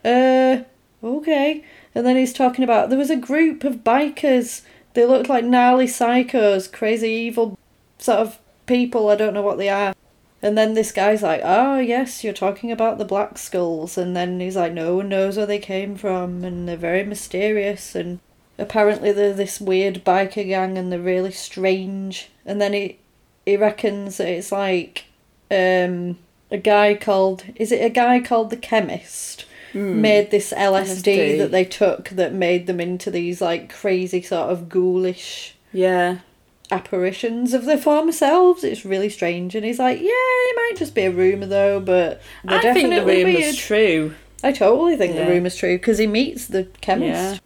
uh, 0.05 0.57
okay. 1.03 1.63
And 1.95 2.05
then 2.05 2.15
he's 2.17 2.34
talking 2.34 2.63
about, 2.63 2.89
there 2.89 2.97
was 2.97 3.09
a 3.09 3.15
group 3.15 3.63
of 3.63 3.84
bikers. 3.84 4.61
They 4.95 5.05
looked 5.05 5.29
like 5.29 5.43
gnarly 5.43 5.87
psychos, 5.87 6.71
crazy 6.71 7.09
evil 7.09 7.59
sort 7.99 8.19
of 8.19 8.39
people. 8.65 9.09
I 9.09 9.15
don't 9.15 9.33
know 9.33 9.41
what 9.41 9.57
they 9.57 9.69
are. 9.69 9.93
And 10.41 10.57
then 10.57 10.73
this 10.73 10.91
guy's 10.91 11.21
like, 11.21 11.41
oh, 11.43 11.79
yes, 11.79 12.23
you're 12.23 12.33
talking 12.33 12.71
about 12.71 12.97
the 12.97 13.05
Black 13.05 13.37
Skulls. 13.37 13.97
And 13.97 14.15
then 14.15 14.39
he's 14.39 14.55
like, 14.55 14.71
no 14.73 14.95
one 14.95 15.09
knows 15.09 15.37
where 15.37 15.45
they 15.45 15.59
came 15.59 15.95
from. 15.95 16.43
And 16.45 16.67
they're 16.67 16.77
very 16.77 17.03
mysterious. 17.03 17.93
And 17.93 18.19
apparently 18.57 19.11
they're 19.11 19.33
this 19.33 19.59
weird 19.59 20.05
biker 20.05 20.47
gang 20.47 20.77
and 20.77 20.91
they're 20.91 20.99
really 20.99 21.31
strange. 21.31 22.29
And 22.45 22.61
then 22.61 22.71
he, 22.71 22.99
he 23.45 23.57
reckons 23.57 24.17
that 24.17 24.29
it's 24.29 24.51
like 24.51 25.05
um, 25.51 26.17
a 26.49 26.57
guy 26.57 26.95
called, 26.95 27.43
is 27.55 27.71
it 27.73 27.83
a 27.83 27.89
guy 27.89 28.21
called 28.21 28.49
the 28.49 28.57
Chemist? 28.57 29.45
Hmm. 29.76 29.99
Made 29.99 30.32
this 30.32 30.53
LSD, 30.53 31.03
LSD. 31.03 31.38
that 31.38 31.51
they 31.51 31.65
took 31.65 32.07
that 32.11 32.34
made 32.34 32.65
them 32.65 32.80
into 32.80 33.11
these 33.11 33.41
like 33.41 33.73
crazy 33.73 34.21
sort 34.21 34.49
of 34.49 34.69
ghoulish 34.69 35.53
yeah. 35.73 36.19
apparitions 36.71 37.53
of 37.53 37.65
their 37.65 37.78
former 37.78 38.13
selves. 38.13 38.63
It's 38.63 38.86
really 38.86 39.09
strange. 39.09 39.53
And 39.53 39.65
he's 39.65 39.78
like, 39.80 39.99
yeah, 39.99 40.07
it 40.09 40.55
might 40.55 40.80
just 40.80 40.95
be 40.95 41.01
a 41.03 41.11
rumour 41.11 41.47
though, 41.47 41.82
but 41.82 42.21
I 42.47 42.61
think 42.61 42.89
the 42.89 42.95
definitely 42.95 43.26
rumour's 43.26 43.57
true. 43.57 44.15
I 44.41 44.53
totally 44.53 44.95
think 44.95 45.13
Yeah. 45.13 45.26
the 45.26 45.32
rumour's 45.32 45.57
true 45.57 45.78
because 45.78 45.97
he 45.97 46.07
meets 46.07 46.47
the 46.47 46.69
chemist. 46.80 47.41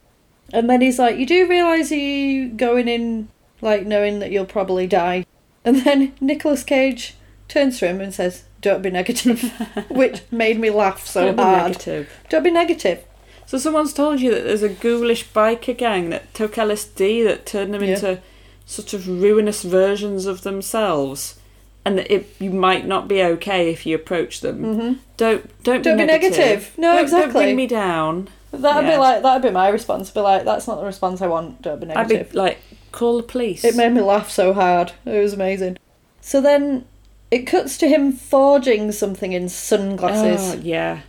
Yeah. 0.51 0.57
And 0.59 0.69
then 0.69 0.82
he's 0.82 0.99
like, 0.99 1.17
you 1.17 1.25
do 1.25 1.47
realise 1.47 1.89
you 1.89 2.49
going 2.49 2.88
in, 2.88 3.30
like, 3.61 3.86
knowing 3.88 4.19
that 4.19 4.32
you'll 4.32 4.45
probably 4.45 4.86
die. 4.86 5.25
And 5.65 5.77
then 5.82 6.13
Nicolas 6.21 6.63
Cage 6.63 7.15
turns 7.47 7.80
to 7.80 7.88
him 7.88 8.01
and 8.01 8.13
says, 8.13 8.43
don't 8.62 8.82
be 8.82 8.89
negative, 8.89 9.41
which 9.89 10.22
made 10.32 10.60
me 10.60 10.70
laugh 10.70 11.05
so 11.05 11.26
Don't 11.26 11.36
be 11.38 11.43
hard. 11.43 11.64
negative. 11.72 12.10
Don't 12.30 12.43
be 12.43 12.51
negative. 12.51 13.03
So 13.45 13.57
someone's 13.57 13.93
told 13.93 14.22
you 14.22 14.32
that 14.32 14.43
there's 14.43 14.62
a 14.64 14.70
ghoulish 14.70 15.28
biker 15.30 15.76
gang 15.78 16.10
that 16.12 16.34
took 16.34 16.53
LSD 16.55 17.24
that 17.26 17.45
turned 17.45 17.74
them 17.74 17.84
Yeah. 17.84 17.93
into 17.95 18.20
sort 18.66 18.93
of 18.93 19.07
ruinous 19.07 19.64
versions 19.64 20.26
of 20.28 20.43
themselves, 20.43 21.39
and 21.84 21.97
that 21.97 22.12
it 22.14 22.28
you 22.39 22.51
might 22.51 22.86
not 22.86 23.07
be 23.07 23.24
okay 23.24 23.72
if 23.72 23.86
you 23.86 23.95
approach 23.95 24.41
them. 24.41 24.57
hmm 24.57 24.93
Don't 25.18 25.64
don't, 25.64 25.82
Don't 25.84 25.97
be 25.97 26.05
negative. 26.05 26.72
No, 26.78 26.93
Don't- 26.93 27.01
exactly. 27.01 27.34
Don't 27.34 27.41
bring 27.43 27.55
me 27.55 27.66
down. 27.68 28.30
That'd 28.51 28.84
Yeah. 28.88 28.95
be 28.95 28.97
like 28.97 29.22
that'd 29.24 29.41
be 29.41 29.49
my 29.51 29.70
response. 29.70 30.10
Be 30.12 30.20
like, 30.20 30.43
that's 30.45 30.68
not 30.68 30.80
the 30.80 30.86
response 30.86 31.22
I 31.22 31.28
want. 31.28 31.62
Don't 31.62 31.80
be 31.80 31.88
negative. 31.88 32.05
I'd 32.05 32.10
negative. 32.10 32.32
be 32.34 32.38
like, 32.38 32.57
call 32.91 33.18
the 33.18 33.24
police. 33.24 33.64
It 33.64 33.76
made 33.76 33.93
me 33.93 34.01
laugh 34.01 34.30
so 34.30 34.53
hard. 34.53 34.91
It 35.05 35.20
was 35.20 35.34
amazing. 35.34 35.78
So 36.22 36.39
then 36.41 36.86
it 37.32 37.45
cuts 37.45 37.77
to 37.80 37.88
him 37.88 38.11
forging 38.11 38.91
something 38.91 39.34
in 39.34 39.49
sunglasses 39.49 40.55
Oh, 40.55 40.61
yeah. 40.63 41.01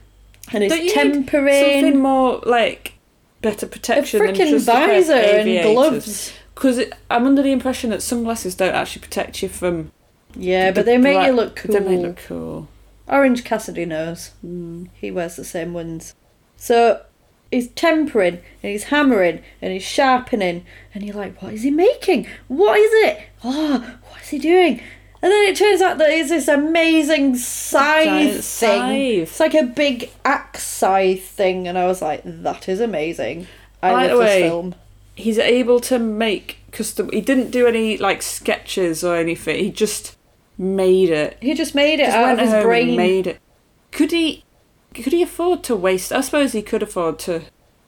and 0.52 0.62
he's 0.62 0.72
Don't 0.72 0.84
you 0.84 0.92
tempering 0.92 1.82
Something 1.82 1.98
more 2.00 2.40
like 2.44 2.94
better 3.42 3.66
protection 3.66 4.24
than 4.24 4.34
freaking 4.34 4.62
a 4.62 4.64
pair 4.64 4.88
visor 4.88 5.12
and 5.14 5.62
gloves. 5.74 6.32
Because 6.54 6.82
I'm 7.10 7.26
under 7.26 7.42
the 7.42 7.52
impression 7.52 7.88
that 7.90 8.02
sunglasses 8.02 8.54
don't 8.54 8.74
actually 8.74 9.00
protect 9.02 9.42
you 9.42 9.48
from. 9.48 9.92
Yeah, 10.36 10.72
but 10.72 10.84
they 10.84 10.98
make 10.98 11.14
bright- 11.16 11.26
you 11.28 11.32
look 11.32 11.56
cool. 11.56 11.72
They 11.72 11.80
make 11.80 12.00
look 12.00 12.16
cool. 12.26 12.68
Orange 13.08 13.42
Cassidy 13.44 13.86
knows. 13.86 14.30
Mm. 14.46 14.88
He 14.94 15.10
wears 15.10 15.36
the 15.36 15.44
same 15.44 15.72
ones. 15.72 16.14
So 16.56 17.00
he's 17.50 17.68
tempering 17.68 18.34
and 18.62 18.70
he's 18.72 18.84
hammering 18.84 19.42
and 19.60 19.72
he's 19.72 19.82
sharpening 19.82 20.64
and 20.94 21.02
you're 21.02 21.16
like, 21.16 21.40
what 21.42 21.54
is 21.54 21.62
he 21.62 21.70
making? 21.70 22.26
What 22.48 22.78
is 22.78 22.90
it? 23.08 23.20
Oh, 23.42 23.96
what 24.10 24.20
is 24.22 24.28
he 24.28 24.38
doing? 24.38 24.80
And 25.22 25.30
then 25.30 25.44
it 25.44 25.56
turns 25.56 25.82
out 25.82 25.98
that 25.98 26.08
it's 26.10 26.30
this 26.30 26.48
amazing 26.48 27.36
scythe 27.36 28.32
thing. 28.32 28.42
scythe. 28.42 29.28
It's 29.28 29.40
like 29.40 29.54
a 29.54 29.64
big 29.64 30.10
axe 30.24 30.62
scythe 30.62 31.24
thing, 31.26 31.68
and 31.68 31.76
I 31.76 31.86
was 31.86 32.00
like, 32.00 32.22
that 32.24 32.68
is 32.68 32.80
amazing. 32.80 33.46
I 33.82 33.90
By 33.90 34.06
love 34.06 34.10
the 34.12 34.16
this 34.16 34.24
way, 34.24 34.42
film. 34.48 34.74
He's 35.14 35.38
able 35.38 35.80
to 35.80 35.98
make 35.98 36.58
custom. 36.72 37.10
He 37.12 37.20
didn't 37.20 37.50
do 37.50 37.66
any 37.66 37.98
like 37.98 38.22
sketches 38.22 39.04
or 39.04 39.16
anything. 39.16 39.62
He 39.62 39.70
just 39.70 40.16
made 40.56 41.10
it. 41.10 41.36
He 41.40 41.52
just 41.54 41.74
made 41.74 42.00
it 42.00 42.06
Just 42.06 42.16
out 42.16 42.38
of 42.38 42.38
his 42.38 42.64
brain. 42.64 42.96
made 42.96 43.26
it. 43.26 43.40
Could 43.92 44.12
he? 44.12 44.44
Could 44.94 45.12
he 45.12 45.22
afford 45.22 45.62
to 45.64 45.76
waste? 45.76 46.12
I 46.12 46.20
suppose 46.22 46.52
he 46.52 46.62
could 46.62 46.82
afford 46.82 47.18
to 47.20 47.42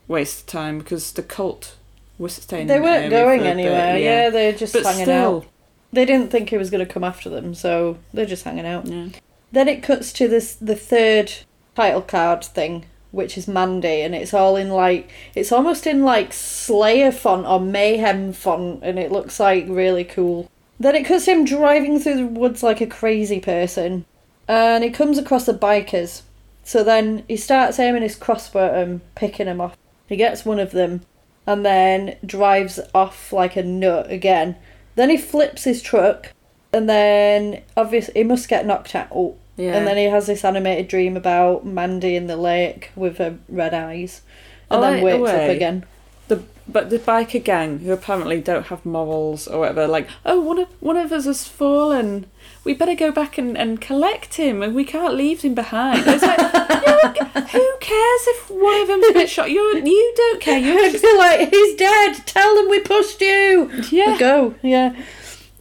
waste 0.06 0.46
time 0.48 0.78
because 0.78 1.12
the 1.12 1.22
cult 1.22 1.76
was 2.18 2.34
staying. 2.34 2.66
They 2.66 2.78
weren't 2.78 3.10
going 3.10 3.40
for 3.40 3.44
a 3.46 3.46
bit, 3.46 3.46
anywhere. 3.58 3.98
Yeah, 3.98 4.30
they're 4.30 4.52
just 4.52 4.72
but 4.74 4.84
hanging 4.84 5.04
still, 5.04 5.36
out. 5.38 5.46
They 5.92 6.04
didn't 6.04 6.30
think 6.30 6.50
he 6.50 6.56
was 6.56 6.70
going 6.70 6.84
to 6.86 6.92
come 6.92 7.04
after 7.04 7.28
them, 7.28 7.54
so 7.54 7.98
they're 8.14 8.26
just 8.26 8.44
hanging 8.44 8.66
out. 8.66 8.86
yeah. 8.86 9.08
Then 9.52 9.68
it 9.68 9.82
cuts 9.82 10.12
to 10.14 10.28
this 10.28 10.54
the 10.54 10.74
third 10.74 11.32
title 11.76 12.00
card 12.00 12.42
thing, 12.44 12.86
which 13.10 13.36
is 13.36 13.46
Mandy, 13.46 14.00
and 14.00 14.14
it's 14.14 14.32
all 14.32 14.56
in 14.56 14.70
like 14.70 15.10
it's 15.34 15.52
almost 15.52 15.86
in 15.86 16.02
like 16.02 16.32
Slayer 16.32 17.12
font 17.12 17.46
or 17.46 17.60
Mayhem 17.60 18.32
font, 18.32 18.80
and 18.82 18.98
it 18.98 19.12
looks 19.12 19.38
like 19.38 19.66
really 19.68 20.04
cool. 20.04 20.50
Then 20.80 20.96
it 20.96 21.04
cuts 21.04 21.26
him 21.26 21.44
driving 21.44 22.00
through 22.00 22.16
the 22.16 22.26
woods 22.26 22.62
like 22.62 22.80
a 22.80 22.86
crazy 22.86 23.38
person, 23.40 24.06
and 24.48 24.82
he 24.82 24.90
comes 24.90 25.18
across 25.18 25.44
the 25.44 25.52
bikers. 25.54 26.22
So 26.64 26.82
then 26.82 27.24
he 27.28 27.36
starts 27.36 27.78
aiming 27.78 28.02
his 28.02 28.16
crossbow 28.16 28.66
at 28.66 28.72
them, 28.72 29.02
picking 29.14 29.46
them 29.46 29.60
off. 29.60 29.76
He 30.08 30.16
gets 30.16 30.44
one 30.44 30.58
of 30.58 30.70
them, 30.72 31.02
and 31.46 31.64
then 31.66 32.16
drives 32.24 32.80
off 32.94 33.32
like 33.32 33.56
a 33.56 33.62
nut 33.62 34.10
again. 34.10 34.56
Then 34.94 35.10
he 35.10 35.16
flips 35.16 35.64
his 35.64 35.82
truck, 35.82 36.32
and 36.72 36.88
then 36.88 37.62
obviously 37.76 38.14
he 38.14 38.24
must 38.24 38.48
get 38.48 38.66
knocked 38.66 38.94
out. 38.94 39.34
Yeah. 39.56 39.76
And 39.76 39.86
then 39.86 39.96
he 39.96 40.04
has 40.04 40.26
this 40.26 40.44
animated 40.44 40.88
dream 40.88 41.16
about 41.16 41.66
Mandy 41.66 42.16
in 42.16 42.26
the 42.26 42.36
lake 42.36 42.90
with 42.96 43.18
her 43.18 43.38
red 43.48 43.74
eyes, 43.74 44.22
and 44.70 44.84
I 44.84 44.92
then 44.92 45.00
oh, 45.00 45.04
wakes 45.04 45.30
up 45.30 45.50
again. 45.50 45.84
The 46.28 46.42
but 46.66 46.90
the 46.90 46.98
biker 46.98 47.42
gang 47.42 47.80
who 47.80 47.92
apparently 47.92 48.40
don't 48.40 48.66
have 48.66 48.86
morals 48.86 49.48
or 49.48 49.60
whatever, 49.60 49.86
like, 49.86 50.08
oh 50.24 50.40
one 50.40 50.58
of 50.58 50.68
one 50.80 50.96
of 50.96 51.12
us 51.12 51.26
has 51.26 51.46
fallen. 51.46 52.26
We 52.64 52.74
better 52.74 52.94
go 52.94 53.10
back 53.10 53.38
and, 53.38 53.56
and 53.58 53.80
collect 53.80 54.34
him, 54.34 54.62
and 54.62 54.74
we 54.74 54.84
can't 54.84 55.14
leave 55.14 55.42
him 55.42 55.54
behind. 55.54 56.04
It's 56.06 56.22
like, 56.22 56.38
you- 56.38 57.40
who 57.42 57.76
cares 57.80 58.26
if 58.28 58.50
one 58.50 58.80
of 58.82 58.86
them's 58.88 59.12
been 59.12 59.26
shot? 59.26 59.50
You 59.50 59.60
you 59.84 60.14
don't 60.16 60.40
care. 60.40 60.58
You 60.58 60.78
I'd 60.78 60.92
be 61.02 61.16
like, 61.18 61.50
he's 61.50 61.74
dead. 61.76 62.14
Tell 62.26 62.54
them 62.54 62.68
we 62.70 62.80
pushed 62.80 63.20
you. 63.20 63.68
yeah. 63.90 64.16
Go, 64.18 64.54
yeah. 64.62 64.94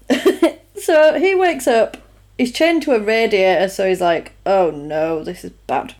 so 0.77 1.19
he 1.19 1.35
wakes 1.35 1.67
up. 1.67 1.97
He's 2.37 2.51
chained 2.51 2.83
to 2.83 2.93
a 2.93 2.99
radiator, 2.99 3.67
so 3.69 3.87
he's 3.87 4.01
like, 4.01 4.33
"Oh 4.45 4.71
no, 4.71 5.23
this 5.23 5.43
is 5.43 5.51
bad." 5.67 5.95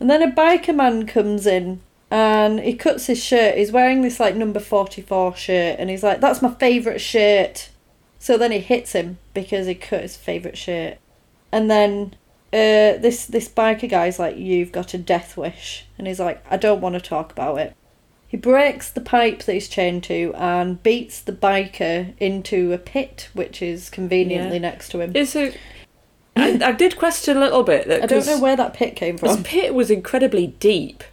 And 0.00 0.10
then 0.10 0.22
a 0.22 0.30
biker 0.30 0.74
man 0.74 1.06
comes 1.06 1.46
in, 1.46 1.80
and 2.10 2.60
he 2.60 2.74
cuts 2.74 3.06
his 3.06 3.22
shirt. 3.22 3.56
He's 3.56 3.72
wearing 3.72 4.02
this 4.02 4.20
like 4.20 4.34
number 4.36 4.60
forty-four 4.60 5.36
shirt, 5.36 5.76
and 5.78 5.88
he's 5.90 6.02
like, 6.02 6.20
"That's 6.20 6.42
my 6.42 6.52
favourite 6.54 7.00
shirt." 7.00 7.70
So 8.26 8.36
then 8.36 8.50
he 8.50 8.58
hits 8.58 8.90
him 8.90 9.18
because 9.34 9.68
he 9.68 9.76
cut 9.76 10.02
his 10.02 10.16
favourite 10.16 10.58
shirt, 10.58 10.98
and 11.52 11.70
then 11.70 12.16
uh, 12.52 12.98
this 12.98 13.24
this 13.24 13.48
biker 13.48 13.88
guy's 13.88 14.18
like, 14.18 14.36
"You've 14.36 14.72
got 14.72 14.94
a 14.94 14.98
death 14.98 15.36
wish," 15.36 15.86
and 15.96 16.08
he's 16.08 16.18
like, 16.18 16.44
"I 16.50 16.56
don't 16.56 16.80
want 16.80 16.96
to 16.96 17.00
talk 17.00 17.30
about 17.30 17.60
it." 17.60 17.76
He 18.26 18.36
breaks 18.36 18.90
the 18.90 19.00
pipe 19.00 19.44
that 19.44 19.52
he's 19.52 19.68
chained 19.68 20.02
to 20.10 20.32
and 20.34 20.82
beats 20.82 21.20
the 21.20 21.30
biker 21.32 22.14
into 22.18 22.72
a 22.72 22.78
pit, 22.78 23.28
which 23.32 23.62
is 23.62 23.88
conveniently 23.90 24.56
Yeah. 24.56 24.70
next 24.70 24.88
to 24.88 24.98
him. 25.02 25.12
It's 25.14 25.36
a. 25.36 25.54
I, 26.34 26.58
I 26.64 26.72
did 26.72 26.98
question 26.98 27.36
a 27.36 27.40
little 27.40 27.62
bit 27.62 27.86
that 27.86 28.02
I 28.02 28.06
don't 28.06 28.26
know 28.26 28.40
where 28.40 28.56
that 28.56 28.74
pit 28.74 28.96
came 28.96 29.18
from. 29.18 29.28
this 29.28 29.42
pit 29.44 29.72
was 29.72 29.88
incredibly 29.88 30.48
deep. 30.58 31.04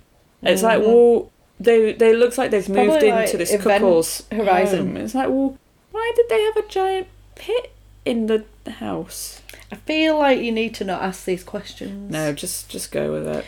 It's 0.42 0.64
like, 0.64 0.82
Mhm. 0.82 0.88
well, 0.88 1.32
they 1.60 1.94
they 1.94 2.16
looks 2.16 2.40
like 2.40 2.50
they've 2.50 2.68
moved 2.68 3.04
into 3.04 3.16
like, 3.16 3.32
this 3.34 3.56
couple's 3.62 4.24
Horizon. 4.32 4.80
home. 4.88 4.98
It's 4.98 5.14
like, 5.14 5.30
well, 5.30 5.60
why 5.94 6.12
did 6.16 6.26
they 6.28 6.42
have 6.42 6.58
a 6.58 6.68
giant 6.68 7.08
pit 7.36 7.72
in 8.04 8.26
the 8.26 8.44
house? 8.70 9.42
I 9.72 9.76
feel 9.76 10.18
like 10.20 10.40
you 10.42 10.52
need 10.52 10.74
to 10.76 10.84
not 10.84 11.02
ask 11.02 11.24
these 11.24 11.44
questions. 11.44 12.12
No, 12.12 12.34
just 12.34 12.68
just 12.68 12.92
go 12.92 13.12
with 13.14 13.28
it. 13.28 13.46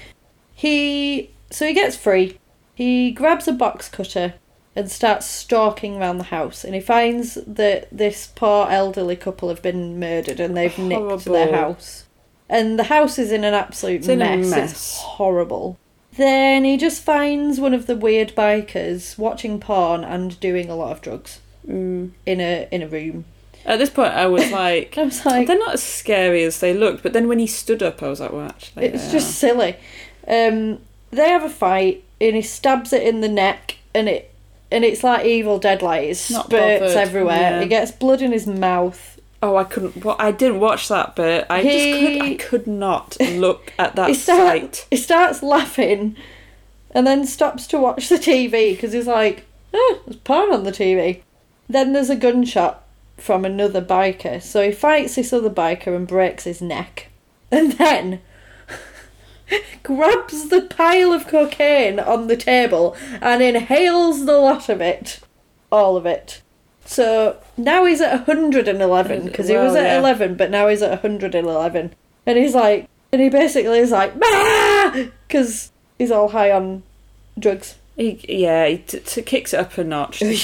He 0.54 1.32
so 1.52 1.68
he 1.68 1.74
gets 1.74 1.98
free. 1.98 2.38
He 2.76 3.12
grabs 3.12 3.48
a 3.48 3.52
box 3.52 3.90
cutter 3.90 4.36
and 4.76 4.92
starts 4.92 5.26
stalking 5.26 5.96
around 5.96 6.18
the 6.20 6.26
house, 6.26 6.64
and 6.64 6.76
he 6.76 6.82
finds 6.82 7.36
that 7.48 7.88
this 7.92 8.28
poor 8.28 8.68
elderly 8.70 9.16
couple 9.16 9.50
have 9.50 9.62
been 9.62 10.00
murdered 10.00 10.40
and 10.40 10.56
they've 10.56 10.78
nicked 10.78 11.26
their 11.26 11.48
Horrible. 11.48 11.54
house. 11.58 12.06
And 12.48 12.78
the 12.78 12.84
house 12.84 13.18
is 13.18 13.32
in 13.32 13.44
an 13.44 13.56
absolute 13.56 14.02
It's 14.02 14.08
in 14.08 14.20
mess. 14.20 14.50
mess. 14.52 14.72
It's 14.72 14.98
horrible. 15.00 15.80
Then 16.16 16.64
he 16.64 16.78
just 16.78 17.02
finds 17.02 17.60
one 17.60 17.74
of 17.74 17.88
the 17.88 17.96
weird 17.96 18.36
bikers 18.36 19.18
watching 19.18 19.60
porn 19.60 20.04
and 20.04 20.40
doing 20.40 20.70
a 20.70 20.76
lot 20.76 20.92
of 20.92 21.02
drugs 21.02 21.40
Mm. 21.68 22.12
in 22.26 22.40
a 22.42 22.68
in 22.72 22.82
a 22.84 22.88
room. 22.88 23.26
At 23.66 23.80
this 23.80 23.90
point, 23.90 24.14
I 24.14 24.28
was 24.28 24.52
like, 24.52 24.96
I 25.00 25.04
was 25.06 25.26
like, 25.26 25.48
they're 25.48 25.58
not 25.58 25.74
as 25.74 25.82
scary 25.84 26.44
as 26.44 26.60
they 26.60 26.74
looked. 26.74 27.02
But 27.02 27.14
then 27.14 27.28
when 27.28 27.40
he 27.40 27.48
stood 27.48 27.82
up, 27.82 28.04
I 28.04 28.08
was 28.10 28.20
like, 28.20 28.32
well, 28.32 28.46
actually, 28.46 28.86
It's 28.86 29.12
just 29.12 29.30
are. 29.30 29.34
silly. 29.48 29.76
Um, 30.28 30.80
they 31.12 31.30
have 31.30 31.44
a 31.44 31.50
fight, 31.50 32.04
and 32.22 32.36
he 32.36 32.42
stabs 32.44 32.94
it 32.94 33.02
in 33.04 33.22
the 33.22 33.28
neck, 33.28 33.78
and 33.96 34.08
it 34.08 34.32
and 34.72 34.84
it's 34.86 35.04
like 35.04 35.26
Evil 35.26 35.58
Dead, 35.58 35.82
like 35.82 36.04
it 36.04 36.16
spurts 36.18 36.48
bothered, 36.50 36.82
everywhere. 36.98 37.38
yeah. 37.40 37.62
He 37.62 37.68
gets 37.68 37.92
blood 37.92 38.22
in 38.22 38.32
his 38.32 38.46
mouth. 38.46 39.20
Oh, 39.42 39.56
I 39.58 39.64
couldn't. 39.64 40.04
Well, 40.04 40.16
I 40.20 40.32
didn't 40.32 40.60
watch 40.60 40.88
that 40.90 41.16
bit. 41.16 41.46
I 41.50 41.62
just 41.64 41.86
could. 41.86 42.22
I 42.22 42.36
could 42.36 42.68
not 42.68 43.18
look 43.32 43.74
at 43.80 43.96
that 43.96 44.10
he 44.10 44.14
start, 44.16 44.38
sight. 44.76 44.88
he 44.92 44.98
starts 44.98 45.42
laughing, 45.42 46.16
and 46.92 47.08
then 47.08 47.26
stops 47.26 47.66
to 47.68 47.80
watch 47.80 48.10
the 48.10 48.18
TV 48.18 48.74
because 48.76 48.94
he's 48.94 49.08
like, 49.08 49.46
"Oh, 49.74 50.02
there's 50.06 50.18
porn 50.18 50.52
on 50.52 50.64
the 50.64 50.72
TV." 50.72 51.22
Then 51.68 51.94
there's 51.94 52.10
a 52.10 52.16
gunshot 52.16 52.84
from 53.18 53.46
another 53.46 53.82
biker, 53.82 54.42
so 54.42 54.64
he 54.64 54.72
fights 54.72 55.16
this 55.16 55.34
other 55.34 55.50
biker 55.50 55.96
and 55.96 56.08
breaks 56.08 56.44
his 56.44 56.62
neck, 56.62 57.10
and 57.52 57.74
then 57.74 58.22
grabs 59.84 60.50
the 60.50 60.62
pile 60.62 61.12
of 61.12 61.28
cocaine 61.28 62.00
on 62.00 62.28
the 62.28 62.38
table 62.38 62.96
and 63.22 63.42
inhales 63.42 64.26
the 64.26 64.38
lot 64.38 64.70
of 64.70 64.82
it, 64.82 65.20
all 65.72 65.98
of 65.98 66.06
it. 66.06 66.42
So 66.86 67.38
now 67.58 67.86
he's 67.86 68.02
at 68.02 68.28
111 68.28 69.26
because 69.26 69.48
he 69.48 69.56
was 69.56 69.76
at 69.76 69.84
yeah. 69.84 70.00
11, 70.00 70.36
but 70.36 70.52
now 70.52 70.68
he's 70.68 70.84
at 70.84 70.92
111, 70.92 71.96
and 72.26 72.38
he's 72.38 72.54
like, 72.54 72.88
and 73.12 73.22
he 73.22 73.30
basically 73.30 73.80
is 73.80 73.92
like, 73.92 74.14
because 75.28 75.72
he's 75.98 76.12
all 76.12 76.30
high 76.30 76.52
on 76.52 76.84
drugs. 77.40 77.76
He, 77.98 78.20
yeah, 78.28 78.68
he 78.68 78.78
t- 78.80 79.00
t- 79.00 79.22
kicks 79.22 79.54
it 79.54 79.60
up 79.60 79.78
a 79.78 79.84
notch. 79.84 80.22
yeah, 80.22 80.36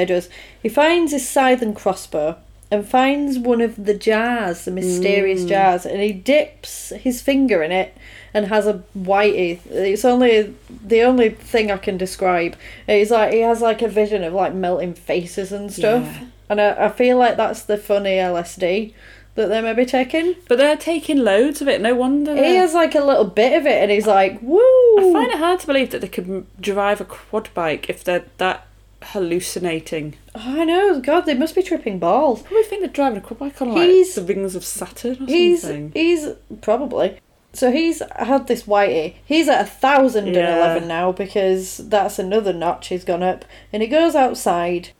he 0.00 0.04
does. 0.04 0.28
He 0.62 0.68
finds 0.68 1.12
his 1.12 1.28
scythe 1.28 1.60
and 1.62 1.74
crossbow 1.74 2.36
and 2.70 2.86
finds 2.86 3.38
one 3.38 3.60
of 3.60 3.82
the 3.84 3.94
jars, 3.94 4.64
the 4.64 4.70
mysterious 4.70 5.42
Mm. 5.44 5.48
jars, 5.48 5.86
and 5.86 6.00
he 6.00 6.12
dips 6.12 6.90
his 6.90 7.20
finger 7.22 7.62
in 7.62 7.72
it 7.72 7.96
and 8.34 8.46
has 8.46 8.66
a 8.66 8.82
whitey. 8.96 9.58
It's 9.70 10.04
only 10.04 10.54
the 10.86 11.02
only 11.02 11.30
thing 11.30 11.70
I 11.70 11.78
can 11.78 11.96
describe. 11.96 12.56
It's 12.86 13.10
like 13.10 13.32
he 13.32 13.40
has 13.40 13.60
like 13.62 13.80
a 13.82 13.88
vision 13.88 14.22
of 14.22 14.34
like 14.34 14.52
melting 14.54 14.94
faces 14.94 15.50
and 15.50 15.72
stuff, 15.72 16.04
Yeah. 16.04 16.24
and 16.50 16.60
I, 16.60 16.84
I 16.86 16.88
feel 16.90 17.16
like 17.16 17.36
that's 17.38 17.62
the 17.62 17.78
funny 17.78 18.16
LSD 18.16 18.92
that 19.38 19.48
they 19.48 19.60
may 19.62 19.72
be 19.72 19.86
taking. 19.86 20.34
But 20.48 20.58
they're 20.58 20.76
taking 20.76 21.18
loads 21.18 21.62
of 21.62 21.68
it. 21.68 21.80
No 21.80 21.94
wonder. 21.94 22.36
He 22.36 22.56
has 22.56 22.74
like 22.74 22.94
a 22.94 23.00
little 23.04 23.24
bit 23.24 23.58
of 23.58 23.66
it, 23.66 23.82
and 23.82 23.90
he's 23.90 24.06
like, 24.06 24.38
"Woo!" 24.42 24.58
I 24.98 25.10
find 25.12 25.30
it 25.32 25.38
hard 25.38 25.60
to 25.60 25.66
believe 25.66 25.90
that 25.90 26.00
they 26.02 26.08
could 26.08 26.46
drive 26.60 27.00
a 27.00 27.04
quad 27.06 27.48
bike 27.54 27.88
if 27.88 28.04
they're 28.04 28.26
that 28.36 28.66
hallucinating. 29.02 30.14
I 30.34 30.64
know. 30.64 31.00
God, 31.00 31.22
they 31.22 31.34
must 31.34 31.54
be 31.54 31.62
tripping 31.62 31.98
balls. 31.98 32.42
Probably 32.42 32.62
think 32.64 32.82
they're 32.82 32.88
driving 32.90 33.18
a 33.18 33.20
quad 33.20 33.38
bike 33.38 33.62
on 33.62 33.72
like 33.72 33.88
He's- 33.88 34.14
the 34.14 34.22
rings 34.22 34.54
of 34.54 34.64
Saturn 34.64 35.22
or 35.22 35.26
He's 35.26 35.62
something. 35.62 35.92
he's 35.94 36.28
probably 36.60 37.18
so 37.52 37.72
he's 37.72 38.02
had 38.16 38.46
this 38.46 38.64
whitey. 38.64 39.14
He's 39.24 39.48
at 39.48 39.62
a 39.62 39.64
thousand 39.68 40.28
and 40.28 40.36
eleven 40.36 40.86
now 40.86 41.12
because 41.12 41.78
that's 41.78 42.18
another 42.18 42.52
notch 42.52 42.88
he's 42.88 43.04
gone 43.04 43.22
up, 43.22 43.44
and 43.72 43.82
he 43.82 43.88
goes 43.88 44.14
outside, 44.14 44.90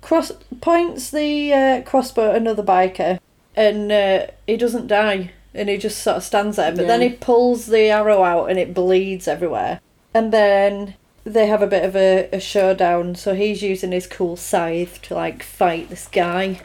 cross 0.00 0.32
points 0.60 1.10
the 1.10 1.52
uh, 1.52 1.82
crossbow 1.82 2.30
at 2.30 2.36
another 2.36 2.62
biker, 2.62 3.20
and 3.58 3.90
uh, 3.90 4.26
he 4.46 4.56
doesn't 4.56 4.86
die, 4.86 5.32
and 5.52 5.68
he 5.68 5.76
just 5.76 6.00
sort 6.02 6.18
of 6.18 6.22
stands 6.22 6.56
there. 6.56 6.74
But 6.74 6.86
then 6.86 7.02
he 7.02 7.10
pulls 7.10 7.66
the 7.66 7.90
arrow 7.90 8.22
out, 8.22 8.46
and 8.46 8.58
it 8.58 8.72
bleeds 8.72 9.28
everywhere, 9.28 9.80
and 10.14 10.32
then. 10.32 10.94
They 11.24 11.46
have 11.48 11.60
a 11.60 11.66
bit 11.66 11.84
of 11.84 11.94
a, 11.94 12.26
a 12.32 12.40
showdown, 12.40 13.14
so 13.14 13.34
he's 13.34 13.60
using 13.60 13.92
his 13.92 14.06
cool 14.06 14.34
scythe 14.34 15.02
to 15.02 15.14
like 15.14 15.42
fight 15.42 15.90
this 15.90 16.08
guy. 16.08 16.62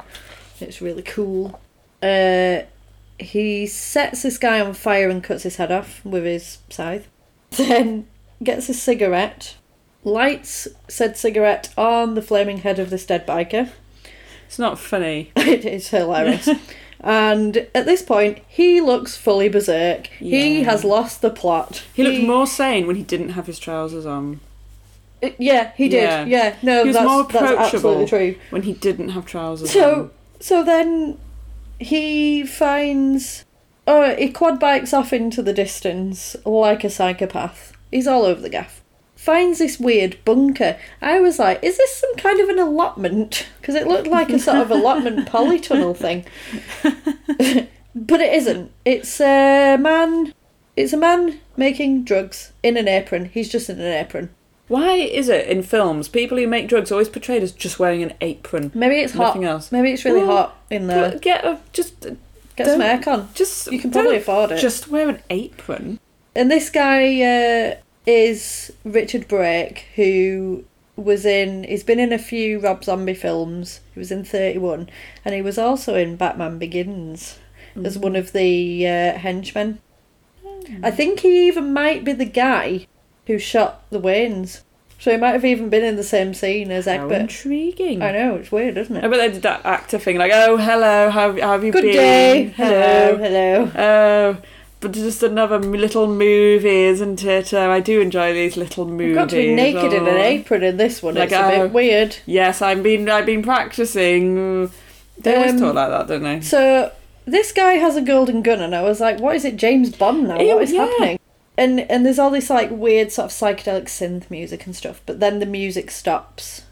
It's 0.62 0.82
really 0.82 1.02
cool. 1.02 1.60
Uh, 2.02 2.62
he 3.20 3.68
sets 3.68 4.24
this 4.24 4.38
guy 4.38 4.62
on 4.62 4.74
fire 4.74 5.10
and 5.10 5.24
cuts 5.24 5.44
his 5.44 5.58
head 5.58 5.70
off 5.70 6.04
with 6.06 6.24
his 6.24 6.60
scythe. 6.70 7.10
Then 7.58 8.08
gets 8.42 8.70
a 8.70 8.74
cigarette, 8.74 9.56
lights 10.04 10.68
said 10.88 11.18
cigarette 11.18 11.74
on 11.78 12.16
the 12.16 12.22
flaming 12.22 12.60
head 12.60 12.80
of 12.80 12.90
this 12.90 13.06
dead 13.06 13.28
biker. 13.28 13.70
It's 14.48 14.60
not 14.60 14.80
funny. 14.80 15.32
it 15.36 15.66
is 15.66 15.90
hilarious. 15.90 16.50
and 17.04 17.68
at 17.76 17.86
this 17.86 18.02
point, 18.02 18.40
he 18.48 18.80
looks 18.82 19.16
fully 19.18 19.50
berserk. 19.50 20.08
He 20.08 20.64
has 20.64 20.84
lost 20.84 21.22
the 21.22 21.30
plot. 21.30 21.84
He 21.94 22.04
looked 22.04 22.24
more 22.26 22.48
sane 22.48 22.88
when 22.88 22.96
he 22.96 23.04
didn't 23.04 23.30
have 23.30 23.46
his 23.48 23.60
trousers 23.60 24.06
on. 24.06 24.40
Uh, 25.22 25.30
Yeah, 25.38 25.72
he 25.76 25.90
did. 25.90 26.04
Yeah. 26.04 26.26
Yeah, 26.26 26.56
no, 26.64 26.82
He 26.84 26.88
was 26.90 26.96
that's, 26.96 27.06
more 27.08 27.24
that's 27.24 27.36
approachable. 27.36 27.64
absolutely 27.66 28.06
true. 28.08 28.36
When 28.50 28.64
he 28.64 28.74
didn't 28.74 29.10
have 29.10 29.26
trousers 29.26 29.72
So, 29.72 29.94
on. 29.96 30.12
so 30.40 30.64
then 30.64 31.18
he 31.80 32.46
finds. 32.46 33.46
Oh, 33.86 34.16
he 34.16 34.30
quad 34.32 34.60
bikes 34.60 34.94
off 34.94 35.12
into 35.12 35.42
the 35.42 35.52
distance 35.54 36.36
like 36.46 36.84
a 36.86 36.90
psychopath. 36.90 37.74
He's 37.92 38.08
all 38.08 38.24
over 38.24 38.40
the 38.42 38.50
gaff. 38.50 38.82
Finds 39.24 39.60
this 39.60 39.80
weird 39.80 40.18
bunker. 40.26 40.78
I 41.02 41.22
was 41.22 41.40
like, 41.40 41.64
is 41.64 41.78
this 41.78 41.96
some 41.96 42.14
kind 42.18 42.42
of 42.42 42.50
an 42.50 42.60
allotment? 42.60 43.48
Because 43.62 43.74
it 43.74 43.88
looked 43.88 44.08
like 44.08 44.30
a 44.30 44.38
sort 44.38 44.58
of 44.58 44.70
allotment 44.70 45.30
polytunnel 45.30 45.96
thing. 45.96 46.26
but 47.96 48.20
it 48.20 48.34
isn't. 48.34 48.70
It's 48.84 49.22
a 49.22 49.78
man. 49.78 50.34
It's 50.76 50.92
a 50.92 50.98
man 50.98 51.40
making 51.56 52.04
drugs 52.04 52.52
in 52.64 52.76
an 52.76 52.90
apron. 52.90 53.30
He's 53.34 53.48
just 53.48 53.70
in 53.70 53.80
an 53.80 53.94
apron. 53.94 54.30
Why 54.68 54.96
is 54.96 55.30
it 55.30 55.48
in 55.48 55.64
films 55.64 56.10
people 56.10 56.38
who 56.38 56.46
make 56.46 56.68
drugs 56.68 56.92
are 56.92 56.96
always 56.96 57.08
portrayed 57.08 57.44
as 57.44 57.54
just 57.54 57.80
wearing 57.80 58.04
an 58.04 58.16
apron? 58.20 58.72
Maybe 58.74 58.98
it's 58.98 59.14
hot. 59.14 59.28
Nothing 59.28 59.46
else. 59.46 59.72
Maybe 59.72 59.94
it's 59.94 60.04
really 60.04 60.24
Well, 60.24 60.36
hot 60.36 60.58
in 60.70 60.88
there. 60.88 61.18
Get 61.20 61.46
a 61.46 61.62
just 61.72 62.08
Get 62.58 62.68
some 62.68 62.82
aircon. 62.82 63.34
just 63.34 63.72
You 63.72 63.80
can 63.80 63.90
probably 63.90 64.18
afford 64.18 64.52
it. 64.52 64.60
Just 64.60 64.90
wear 64.90 65.08
an 65.08 65.22
apron. 65.30 66.02
And 66.36 66.52
this 66.52 66.70
guy 66.70 67.22
uh, 67.22 67.76
is 68.06 68.72
Richard 68.84 69.28
Brake, 69.28 69.86
who 69.96 70.66
was 70.96 71.26
in. 71.26 71.64
He's 71.64 71.84
been 71.84 72.00
in 72.00 72.14
a 72.14 72.20
few 72.20 72.60
Rob 72.60 72.84
Zombie 72.84 73.14
films. 73.14 73.82
He 73.94 74.00
was 74.00 74.12
in 74.12 74.24
Thirty 74.24 74.58
One, 74.60 74.90
and 75.26 75.34
he 75.34 75.42
was 75.42 75.58
also 75.58 75.96
in 75.96 76.16
Batman 76.16 76.58
Begins 76.60 77.40
as 77.84 77.98
one 77.98 78.16
of 78.16 78.34
the 78.34 78.88
uh, 78.88 79.18
henchmen. 79.18 79.80
I 80.84 80.92
think 80.92 81.22
he 81.22 81.48
even 81.48 81.74
might 81.74 82.04
be 82.04 82.14
the 82.14 82.26
guy 82.26 82.88
who 83.28 83.40
shot 83.40 83.90
the 83.90 84.00
Waynes. 84.00 84.62
So 85.00 85.12
he 85.12 85.18
might 85.18 85.32
have 85.32 85.44
even 85.44 85.70
been 85.70 85.84
in 85.84 85.98
the 85.98 86.04
same 86.04 86.34
scene 86.34 86.72
as 86.72 86.86
How 86.86 87.10
intriguing. 87.10 88.02
I 88.02 88.12
know 88.14 88.36
it's 88.36 88.52
weird, 88.54 88.78
isn't 88.78 88.96
I 88.96 89.00
it? 89.00 89.10
bet 89.10 89.20
they 89.20 89.32
did 89.32 89.42
that 89.42 89.66
actor 89.66 90.00
thing, 90.00 90.18
like, 90.18 90.32
oh, 90.34 90.56
hello, 90.56 91.10
how, 91.10 91.34
how 91.34 91.52
have 91.54 91.64
you 91.66 91.74
Good 91.74 91.82
been? 91.82 91.94
day. 91.94 92.44
Hello. 92.56 93.18
Hello. 93.18 93.72
Oh, 93.76 94.38
but 94.84 94.92
just 94.92 95.24
another 95.24 95.58
little 95.58 96.08
movie, 96.08 96.84
isn't 96.84 97.24
it? 97.24 97.54
Oh, 97.54 97.72
I 97.72 97.80
do 97.80 98.02
enjoy 98.02 98.34
these 98.34 98.56
little 98.56 98.86
movies. 98.86 99.08
You've 99.08 99.16
got 99.16 99.30
to 99.30 99.36
be 99.38 99.56
naked 99.56 99.94
in 99.94 100.08
an 100.08 100.16
Oh. 100.16 100.22
apron 100.22 100.62
in 100.62 100.78
this 100.78 101.02
one. 101.02 101.16
Like, 101.16 101.32
it's 101.32 101.34
a 101.34 101.46
oh. 101.46 101.64
bit 101.64 101.72
weird. 101.74 102.18
Yes, 102.26 102.62
I've 102.62 102.84
been, 102.84 103.10
I've 103.10 103.26
been 103.26 103.42
practicing. 103.42 104.70
They 105.18 105.36
always 105.36 105.54
Um, 105.54 105.60
talk 105.60 105.76
like 105.76 105.90
that, 105.90 106.08
don't 106.08 106.24
they? 106.24 106.42
So 106.42 106.92
this 107.26 107.52
guy 107.52 107.74
has 107.74 107.96
a 107.96 108.02
golden 108.02 108.42
gun, 108.42 108.62
and 108.62 108.76
I 108.76 108.82
was 108.82 109.00
like, 109.00 109.20
"What 109.20 109.36
is 109.36 109.46
it, 109.46 109.56
James 109.56 109.96
Bond 109.96 110.28
now? 110.28 110.40
Ew, 110.40 110.56
what 110.56 110.64
is 110.64 110.74
yeah. 110.74 110.86
happening?" 110.86 111.20
And 111.58 111.80
and 111.90 112.06
there's 112.06 112.20
all 112.20 112.32
this 112.32 112.50
like 112.50 112.70
weird 112.72 113.12
sort 113.12 113.26
of 113.26 113.32
psychedelic 113.32 113.86
synth 113.86 114.30
music 114.30 114.66
and 114.66 114.76
stuff, 114.76 115.02
but 115.06 115.20
then 115.20 115.40
the 115.40 115.46
music 115.46 115.92
stops 115.92 116.64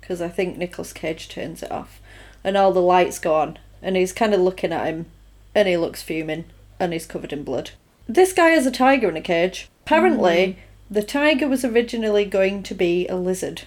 because 0.00 0.20
I 0.20 0.28
think 0.28 0.56
Nicolas 0.56 0.92
Cage 0.92 1.28
turns 1.28 1.62
it 1.62 1.70
off, 1.70 2.00
and 2.42 2.56
all 2.56 2.72
the 2.72 2.80
lights 2.82 3.18
go 3.18 3.34
on, 3.34 3.58
and 3.82 3.96
he's 3.96 4.12
kind 4.12 4.34
of 4.34 4.40
looking 4.40 4.72
at 4.72 4.86
him, 4.86 5.06
and 5.54 5.68
he 5.68 5.76
looks 5.76 6.02
fuming, 6.02 6.46
and 6.82 6.92
he's 6.92 7.06
covered 7.06 7.32
in 7.32 7.44
blood. 7.44 7.70
This 8.08 8.32
guy 8.32 8.48
has 8.50 8.66
a 8.66 8.70
tiger 8.70 9.08
in 9.08 9.16
a 9.16 9.20
cage. 9.20 9.68
Apparently, 9.86 10.52
hmm. 10.52 10.94
the 10.94 11.02
tiger 11.02 11.48
was 11.48 11.64
originally 11.64 12.24
going 12.24 12.62
to 12.64 12.74
be 12.74 13.06
a 13.08 13.16
lizard. 13.16 13.62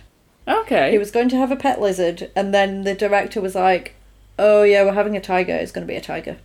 Okay. 0.47 0.91
He 0.91 0.97
was 0.97 1.11
going 1.11 1.29
to 1.29 1.37
have 1.37 1.51
a 1.51 1.55
pet 1.55 1.81
lizard, 1.81 2.29
and 2.35 2.53
then 2.53 2.83
the 2.83 2.93
director 2.93 3.41
was 3.41 3.55
like, 3.55 3.95
"Oh 4.37 4.63
yeah, 4.63 4.83
we're 4.83 4.93
having 4.93 5.17
a 5.17 5.21
tiger. 5.21 5.55
It's 5.55 5.71
going 5.71 5.87
to 5.87 5.91
be 5.91 5.97
a 5.97 6.01
tiger." 6.01 6.37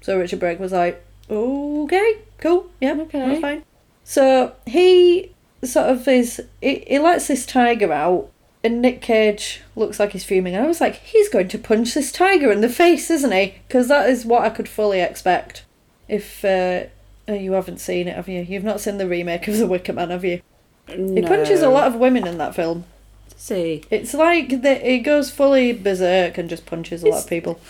So 0.00 0.18
Richard 0.18 0.40
Brake 0.40 0.60
was 0.60 0.72
like, 0.72 1.02
"Okay, 1.30 2.18
cool, 2.38 2.70
yeah, 2.80 2.92
Okay. 2.92 3.20
that's 3.20 3.40
fine." 3.40 3.62
So 4.04 4.54
he 4.66 5.32
sort 5.62 5.88
of 5.88 6.06
is. 6.08 6.42
He, 6.60 6.84
he 6.86 6.98
lets 6.98 7.28
this 7.28 7.46
tiger 7.46 7.92
out, 7.92 8.30
and 8.62 8.82
Nick 8.82 9.00
Cage 9.00 9.62
looks 9.76 9.98
like 9.98 10.12
he's 10.12 10.24
fuming. 10.24 10.54
And 10.54 10.64
I 10.64 10.68
was 10.68 10.80
like, 10.80 10.96
"He's 10.96 11.28
going 11.28 11.48
to 11.48 11.58
punch 11.58 11.94
this 11.94 12.12
tiger 12.12 12.50
in 12.52 12.60
the 12.60 12.68
face, 12.68 13.10
isn't 13.10 13.32
he?" 13.32 13.54
Because 13.66 13.88
that 13.88 14.10
is 14.10 14.26
what 14.26 14.42
I 14.42 14.50
could 14.50 14.68
fully 14.68 15.00
expect. 15.00 15.64
If 16.10 16.44
uh, 16.44 16.84
you 17.32 17.52
haven't 17.52 17.78
seen 17.78 18.08
it, 18.08 18.16
have 18.16 18.28
you? 18.28 18.40
You've 18.42 18.64
not 18.64 18.80
seen 18.80 18.98
the 18.98 19.06
remake 19.08 19.46
of 19.48 19.56
The 19.58 19.66
Wicker 19.66 19.92
Man, 19.92 20.10
have 20.10 20.24
you? 20.24 20.42
No. 20.88 21.14
He 21.14 21.22
punches 21.22 21.62
a 21.62 21.68
lot 21.68 21.86
of 21.86 21.94
women 21.94 22.26
in 22.26 22.38
that 22.38 22.54
film. 22.54 22.84
See, 23.36 23.84
It's 23.90 24.12
like 24.12 24.60
the, 24.62 24.86
it 24.86 24.98
goes 24.98 25.30
fully 25.30 25.72
berserk 25.72 26.36
and 26.36 26.50
just 26.50 26.66
punches 26.66 27.02
a 27.02 27.08
lot 27.08 27.22
of 27.22 27.28
people. 27.28 27.60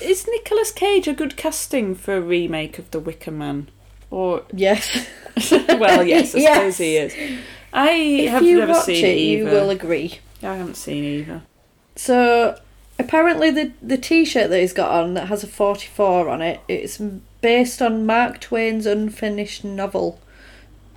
is 0.00 0.26
Nicolas 0.28 0.70
Cage 0.70 1.08
a 1.08 1.14
good 1.14 1.36
casting 1.36 1.94
for 1.96 2.16
a 2.16 2.20
remake 2.20 2.78
of 2.78 2.90
The 2.92 3.00
Wicker 3.00 3.32
Man? 3.32 3.68
Or 4.10 4.42
Yes. 4.52 5.06
well, 5.50 6.04
yes, 6.04 6.34
I 6.34 6.38
Yes. 6.40 6.54
suppose 6.54 6.78
he 6.78 6.96
is. 6.98 7.14
I 7.72 7.90
if 7.90 8.30
have 8.30 8.42
you 8.44 8.58
never 8.58 8.72
watch 8.72 8.84
seen 8.84 9.04
it, 9.04 9.18
you 9.18 9.44
will 9.46 9.70
agree. 9.70 10.20
I 10.42 10.54
haven't 10.56 10.76
seen 10.76 11.02
either. 11.02 11.42
So 11.96 12.58
apparently 12.98 13.50
the 13.50 13.72
the 13.82 13.98
T-shirt 13.98 14.48
that 14.50 14.60
he's 14.60 14.72
got 14.72 14.90
on 14.92 15.14
that 15.14 15.26
has 15.28 15.42
a 15.42 15.46
forty 15.48 15.88
four 15.88 16.28
on 16.28 16.40
it. 16.40 16.60
It's 16.68 17.00
based 17.40 17.80
on 17.82 18.06
Mark 18.06 18.40
Twain's 18.40 18.86
unfinished 18.86 19.64
novel, 19.64 20.20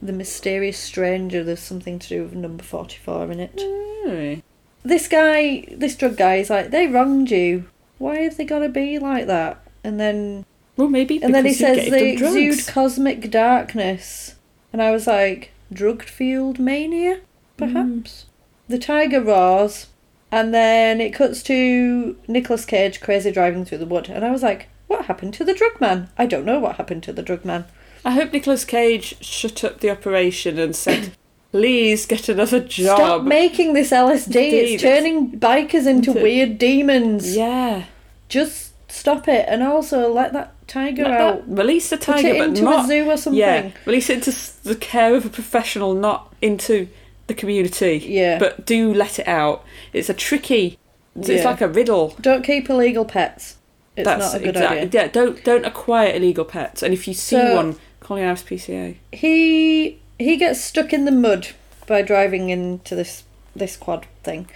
The 0.01 0.13
Mysterious 0.13 0.77
Stranger. 0.77 1.43
There's 1.43 1.59
something 1.59 1.99
to 1.99 2.07
do 2.09 2.23
with 2.23 2.33
number 2.33 2.63
forty 2.63 2.97
four 2.97 3.31
in 3.31 3.39
it. 3.39 3.51
Really? 3.55 4.43
This 4.83 5.07
guy, 5.07 5.67
this 5.71 5.95
drug 5.95 6.17
guy, 6.17 6.35
is 6.37 6.49
like 6.49 6.71
they 6.71 6.87
wronged 6.87 7.31
you. 7.31 7.65
Why 7.97 8.19
have 8.19 8.37
they 8.37 8.45
got 8.45 8.59
to 8.59 8.69
be 8.69 8.97
like 8.97 9.27
that? 9.27 9.61
And 9.83 9.99
then 9.99 10.45
Well, 10.77 10.87
maybe. 10.87 11.21
and 11.21 11.35
then 11.35 11.45
he 11.45 11.53
says 11.53 11.89
they 11.89 12.11
exude 12.13 12.65
cosmic 12.67 13.29
darkness, 13.29 14.35
and 14.71 14.81
I 14.81 14.91
was 14.91 15.05
like, 15.05 15.51
drug 15.71 16.03
fueled 16.03 16.59
mania, 16.59 17.19
perhaps. 17.57 18.25
The 18.69 18.79
tiger 18.79 19.21
roars, 19.21 19.87
and 20.31 20.53
then 20.53 21.01
it 21.01 21.13
cuts 21.13 21.43
to 21.43 22.15
Nicolas 22.27 22.65
Cage 22.65 23.01
crazy 23.01 23.31
driving 23.31 23.65
through 23.65 23.79
the 23.79 23.85
wood, 23.85 24.09
and 24.09 24.23
I 24.23 24.31
was 24.31 24.43
like, 24.43 24.69
what 24.89 25.05
happened 25.05 25.33
to 25.35 25.45
the 25.45 25.53
drug 25.53 25.79
man? 25.79 26.09
I 26.17 26.25
don't 26.25 26.43
know 26.45 26.59
what 26.59 26.75
happened 26.75 27.03
to 27.03 27.13
the 27.13 27.21
drug 27.23 27.45
man. 27.45 27.63
I 28.03 28.11
hope 28.11 28.33
Nicolas 28.33 28.65
Cage 28.65 29.15
shut 29.23 29.63
up 29.63 29.79
the 29.79 29.89
operation 29.89 30.59
and 30.59 30.75
said, 30.75 31.11
"Please 31.51 32.05
get 32.05 32.27
another 32.29 32.59
job." 32.59 32.97
Stop 32.97 33.23
making 33.23 33.73
this 33.73 33.91
LSD. 33.91 34.35
Indeed, 34.35 34.73
It's 34.73 34.83
turning 34.83 35.31
bikers 35.39 35.87
into 35.87 36.11
weird 36.13 36.57
demons. 36.57 37.35
yeah, 37.35 37.83
Just 38.27 38.73
stop 38.91 39.27
it, 39.27 39.45
and 39.47 39.61
also 39.63 40.11
let 40.11 40.33
that 40.33 40.53
tiger 40.67 41.03
Let 41.03 41.11
out. 41.21 41.47
that- 41.47 41.57
release 41.61 41.89
the 41.89 41.97
tiger, 41.97 42.33
but 42.35 42.47
into 42.49 42.63
not 42.63 42.85
a 42.85 42.87
zoo 42.87 43.09
or 43.09 43.17
something. 43.17 43.39
yeah. 43.39 43.69
Release 43.85 44.09
it 44.09 44.15
into 44.27 44.31
the 44.63 44.75
care 44.75 45.15
of 45.15 45.25
a 45.25 45.29
professional, 45.29 45.93
not 45.93 46.33
into 46.41 46.87
the 47.27 47.33
community. 47.35 48.03
Yeah. 48.07 48.39
But 48.39 48.65
do 48.65 48.91
let 48.93 49.19
it 49.19 49.27
out. 49.27 49.63
It's 49.93 50.09
a 50.09 50.13
tricky. 50.15 50.77
It's 51.19 51.29
Yeah. 51.29 51.43
like 51.43 51.61
a 51.61 51.67
riddle. 51.67 52.15
Don't 52.21 52.43
keep 52.43 52.69
illegal 52.69 53.05
pets. 53.05 53.55
It's 53.99 54.05
That's 54.05 54.33
not 54.33 54.35
a 54.35 54.39
good 54.39 54.49
exactly. 54.55 54.79
idea. 54.81 55.01
Yeah, 55.03 55.07
don't 55.09 55.43
don't 55.43 55.65
acquire 55.65 56.11
illegal 56.13 56.45
pets. 56.45 56.81
And 56.83 56.93
if 56.93 57.07
you 57.07 57.13
see 57.13 57.35
So- 57.35 57.55
one, 57.55 57.75
call 57.99 58.17
your 58.19 58.27
RSPCA. 58.33 58.95
He 59.11 59.99
he 60.17 60.37
gets 60.37 60.61
stuck 60.61 60.91
in 60.93 61.05
the 61.05 61.11
mud 61.11 61.49
by 61.87 62.01
driving 62.01 62.49
into 62.49 62.95
this 62.95 63.23
this 63.55 63.75
quad 63.77 64.05
thing, 64.23 64.47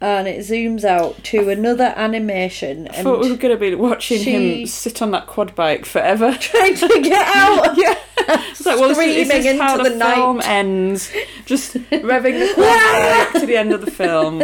and 0.00 0.28
it 0.28 0.40
zooms 0.40 0.84
out 0.84 1.22
to 1.24 1.48
another 1.48 1.92
animation 1.96 2.88
I 2.88 2.94
and 2.96 3.04
thought 3.04 3.20
we 3.20 3.30
were 3.30 3.36
going 3.36 3.54
to 3.54 3.60
be 3.60 3.74
watching 3.74 4.22
she- 4.22 4.60
him 4.62 4.66
sit 4.66 5.00
on 5.02 5.10
that 5.12 5.26
quad 5.26 5.54
bike 5.54 5.84
forever. 5.86 6.36
trying 6.40 6.74
to 6.76 7.00
get 7.02 7.26
out. 7.36 7.74
yeah. 7.76 7.96
It's 8.50 8.66
like, 8.66 8.78
well, 8.78 8.88
this 8.90 8.98
is, 8.98 9.26
Screaming 9.28 9.58
how 9.58 9.78
into 9.78 9.90
the, 9.90 9.96
the 9.96 10.04
film 10.04 10.40
ends. 10.42 11.10
Just 11.46 11.74
revving 11.74 12.38
the 12.38 12.52
quad 12.54 13.32
bike 13.32 13.40
to 13.40 13.46
the 13.46 13.56
end 13.56 13.72
of 13.72 13.80
the 13.84 13.90
film. 13.90 14.42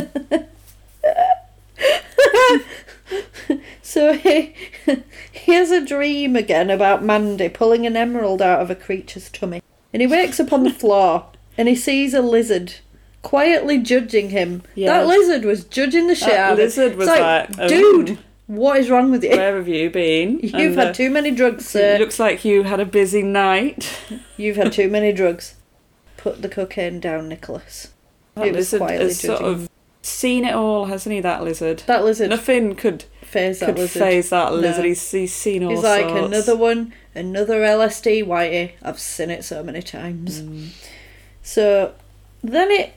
So 3.95 4.12
he 4.14 4.53
he 5.30 5.53
has 5.55 5.70
a 5.70 5.80
dream 5.84 6.34
again 6.34 6.68
about 6.68 7.05
Mandy 7.05 7.49
pulling 7.49 7.86
an 7.86 7.97
emerald 7.97 8.42
out 8.42 8.61
of 8.61 8.68
a 8.68 8.74
creature's 8.74 9.30
tummy, 9.30 9.62
and 9.92 10.03
he 10.03 10.09
wakes 10.09 10.40
up 10.40 10.53
on 10.53 10.64
the 10.64 10.70
floor 10.82 11.26
and 11.57 11.68
he 11.68 11.76
sees 11.76 12.12
a 12.12 12.20
lizard 12.20 12.74
quietly 13.22 13.78
judging 13.78 14.30
him. 14.30 14.64
Yeah. 14.74 14.99
That 14.99 15.07
lizard 15.07 15.45
was 15.45 15.62
judging 15.64 16.09
the 16.09 16.16
shit 16.16 16.30
That 16.30 16.40
out 16.40 16.53
of 16.55 16.59
him. 16.59 16.64
lizard 16.64 16.97
was 16.97 17.07
like, 17.07 17.20
like, 17.20 17.51
oh, 17.61 17.68
dude, 17.68 18.18
what 18.49 18.78
is 18.80 18.90
wrong 18.90 19.12
with 19.12 19.22
you? 19.22 19.30
Where 19.30 19.55
have 19.57 19.68
you 19.68 19.90
been? 19.90 20.40
You've 20.42 20.55
And, 20.72 20.74
had 20.78 20.88
uh, 20.88 20.92
too 20.92 21.11
many 21.11 21.30
drugs, 21.30 21.64
It 21.66 21.68
sir. 21.68 21.99
looks 22.01 22.18
like 22.18 22.45
you 22.45 22.64
had 22.64 22.80
a 22.80 22.84
busy 22.84 23.22
night. 23.22 23.97
You've 24.36 24.57
had 24.57 24.72
too 24.72 24.88
many 24.90 25.12
drugs. 25.12 25.55
Put 26.16 26.42
the 26.42 26.49
cocaine 26.49 26.99
down, 26.99 27.28
Nicolas. 27.28 27.92
That 28.34 28.49
It 28.49 28.57
was 28.57 28.72
lizard 28.72 28.80
quietly 28.80 29.07
has 29.07 29.20
sort 29.20 29.38
judging 29.38 29.55
of 29.55 29.70
seen 30.03 30.45
it 30.45 30.55
all, 30.55 30.86
hasn't 30.86 31.14
he? 31.14 31.20
That 31.20 31.45
lizard. 31.45 31.84
That 31.86 32.05
lizard 32.05 32.30
Nothing 32.30 32.74
could 32.74 33.05
faze 33.35 33.59
that 33.61 33.66
could 33.66 33.78
lizard. 33.78 34.03
faze 34.03 34.30
that 34.30 34.51
No. 34.53 34.57
lizard. 34.59 34.85
He's, 34.87 35.11
he's 35.11 35.35
seen 35.35 35.62
all 35.64 35.70
He's 35.70 35.82
like 35.82 36.09
sorts. 36.09 36.26
another 36.26 36.57
one, 36.57 36.93
another 37.14 37.61
LSD 37.61 38.24
whitey. 38.24 38.72
I've 38.82 38.99
seen 38.99 39.30
it 39.30 39.45
so 39.45 39.62
many 39.62 39.82
times. 39.82 40.41
Mm. 40.41 40.68
So 41.43 41.93
then 42.43 42.70
it 42.70 42.95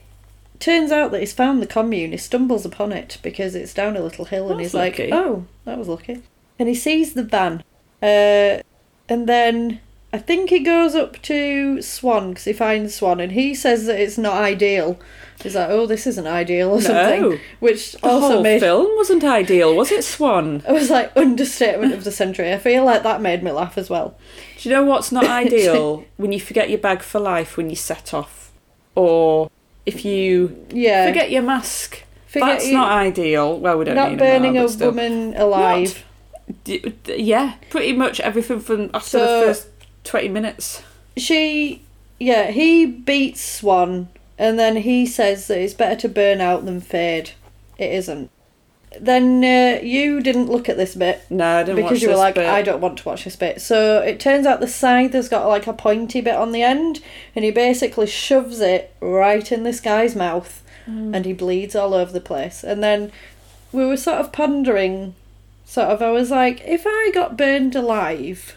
turns 0.60 0.90
out 0.92 1.10
that 1.12 1.20
he's 1.20 1.32
found 1.32 1.60
the 1.62 1.66
commune. 1.66 2.12
He 2.12 2.16
stumbles 2.16 2.64
upon 2.64 2.92
it 2.92 3.18
because 3.22 3.54
it's 3.54 3.74
down 3.74 3.96
a 3.96 4.00
little 4.00 4.24
hill, 4.24 4.50
and 4.50 4.60
he's 4.60 4.74
like, 4.74 4.98
"Oh, 5.12 5.44
that 5.64 5.78
was 5.78 5.88
lucky." 5.88 6.22
And 6.58 6.68
he 6.68 6.74
sees 6.74 7.14
the 7.14 7.22
van, 7.22 7.62
uh, 8.02 8.62
and 9.08 9.26
then 9.28 9.80
I 10.12 10.18
think 10.18 10.50
he 10.50 10.60
goes 10.60 10.94
up 10.94 11.20
to 11.22 11.80
Swan 11.82 12.30
because 12.30 12.44
he 12.44 12.52
finds 12.52 12.94
Swan, 12.94 13.20
and 13.20 13.32
he 13.32 13.54
says 13.54 13.86
that 13.86 14.00
it's 14.00 14.18
not 14.18 14.42
ideal. 14.42 14.98
He's 15.42 15.54
like, 15.54 15.68
"Oh, 15.70 15.86
this 15.86 16.06
isn't 16.06 16.26
ideal" 16.26 16.70
or 16.70 16.74
No. 16.76 16.80
something, 16.80 17.40
which 17.60 17.92
The 17.92 18.06
also 18.08 18.28
whole 18.34 18.42
made. 18.42 18.60
film 18.60 18.88
wasn't 18.96 19.22
ideal, 19.22 19.74
was 19.74 19.92
it, 19.92 20.02
Swan? 20.04 20.62
it 20.68 20.72
was 20.72 20.90
like 20.90 21.12
understatement 21.16 21.94
of 21.94 22.02
the 22.04 22.10
century. 22.10 22.52
I 22.52 22.58
feel 22.58 22.84
like 22.84 23.02
that 23.04 23.20
made 23.20 23.42
me 23.44 23.52
laugh 23.52 23.78
as 23.78 23.88
well. 23.88 24.16
Do 24.58 24.68
you 24.68 24.74
know 24.74 24.84
what's 24.84 25.12
not 25.12 25.24
ideal? 25.26 26.04
when 26.16 26.32
you 26.32 26.40
forget 26.40 26.68
your 26.70 26.78
bag 26.80 27.02
for 27.02 27.20
life 27.20 27.56
when 27.56 27.70
you 27.70 27.76
set 27.76 28.12
off, 28.12 28.50
or 28.96 29.50
if 29.86 30.04
you 30.04 30.56
Yeah, 30.70 31.06
forget 31.06 31.30
your 31.30 31.42
mask. 31.42 32.02
Forget 32.26 32.48
That's 32.48 32.66
you- 32.66 32.74
not 32.74 32.90
ideal. 32.92 33.58
Well, 33.58 33.78
we 33.78 33.84
don't 33.84 33.94
not 33.94 34.18
burning 34.18 34.54
now, 34.54 34.64
a 34.64 34.68
still. 34.68 34.88
woman 34.90 35.34
alive. 35.36 36.04
D- 36.64 36.92
yeah, 37.16 37.54
pretty 37.70 37.92
much 37.92 38.20
everything 38.20 38.58
from 38.60 38.90
after 38.92 39.18
So- 39.18 39.40
the 39.40 39.46
first 39.46 39.68
twenty 40.04 40.28
minutes. 40.28 40.82
She, 41.16 41.82
yeah, 42.18 42.50
he 42.50 42.86
beats 42.86 43.40
Swan, 43.40 44.08
and 44.38 44.58
then 44.58 44.76
he 44.76 45.06
says 45.06 45.46
that 45.48 45.58
it's 45.60 45.74
better 45.74 45.96
to 46.02 46.08
burn 46.08 46.40
out 46.40 46.64
than 46.64 46.80
fade. 46.80 47.32
It 47.78 47.92
isn't. 47.92 48.30
Then 48.98 49.44
uh, 49.44 49.80
you 49.82 50.22
didn't 50.22 50.48
look 50.48 50.68
at 50.68 50.78
this 50.78 50.94
bit 50.94 51.22
No, 51.28 51.58
I 51.58 51.62
didn't 51.62 51.82
because 51.82 52.00
you 52.00 52.08
were 52.08 52.16
like, 52.16 52.36
bit. 52.36 52.46
I 52.48 52.62
don't 52.62 52.80
want 52.80 52.98
to 52.98 53.08
watch 53.08 53.24
this 53.24 53.36
bit. 53.36 53.60
So 53.60 54.00
it 54.00 54.18
turns 54.18 54.46
out 54.46 54.60
the 54.60 54.66
scythe 54.66 55.12
has 55.12 55.28
got 55.28 55.46
like 55.46 55.66
a 55.66 55.74
pointy 55.74 56.20
bit 56.22 56.34
on 56.36 56.52
the 56.52 56.62
end, 56.62 57.00
and 57.36 57.44
he 57.44 57.50
basically 57.50 58.06
shoves 58.06 58.60
it 58.60 58.94
right 59.00 59.50
in 59.52 59.62
this 59.62 59.80
guy's 59.80 60.16
mouth, 60.16 60.62
Mm. 60.88 61.14
and 61.14 61.26
he 61.26 61.34
bleeds 61.34 61.76
all 61.76 61.92
over 61.92 62.10
the 62.10 62.20
place. 62.20 62.64
And 62.64 62.82
then 62.82 63.12
we 63.72 63.84
were 63.84 63.98
sort 63.98 64.20
of 64.20 64.32
pondering, 64.32 65.14
sort 65.66 65.88
of, 65.88 66.00
I 66.00 66.10
was 66.10 66.30
like, 66.30 66.62
if 66.64 66.84
I 66.86 67.10
got 67.12 67.36
burned 67.36 67.76
alive, 67.76 68.56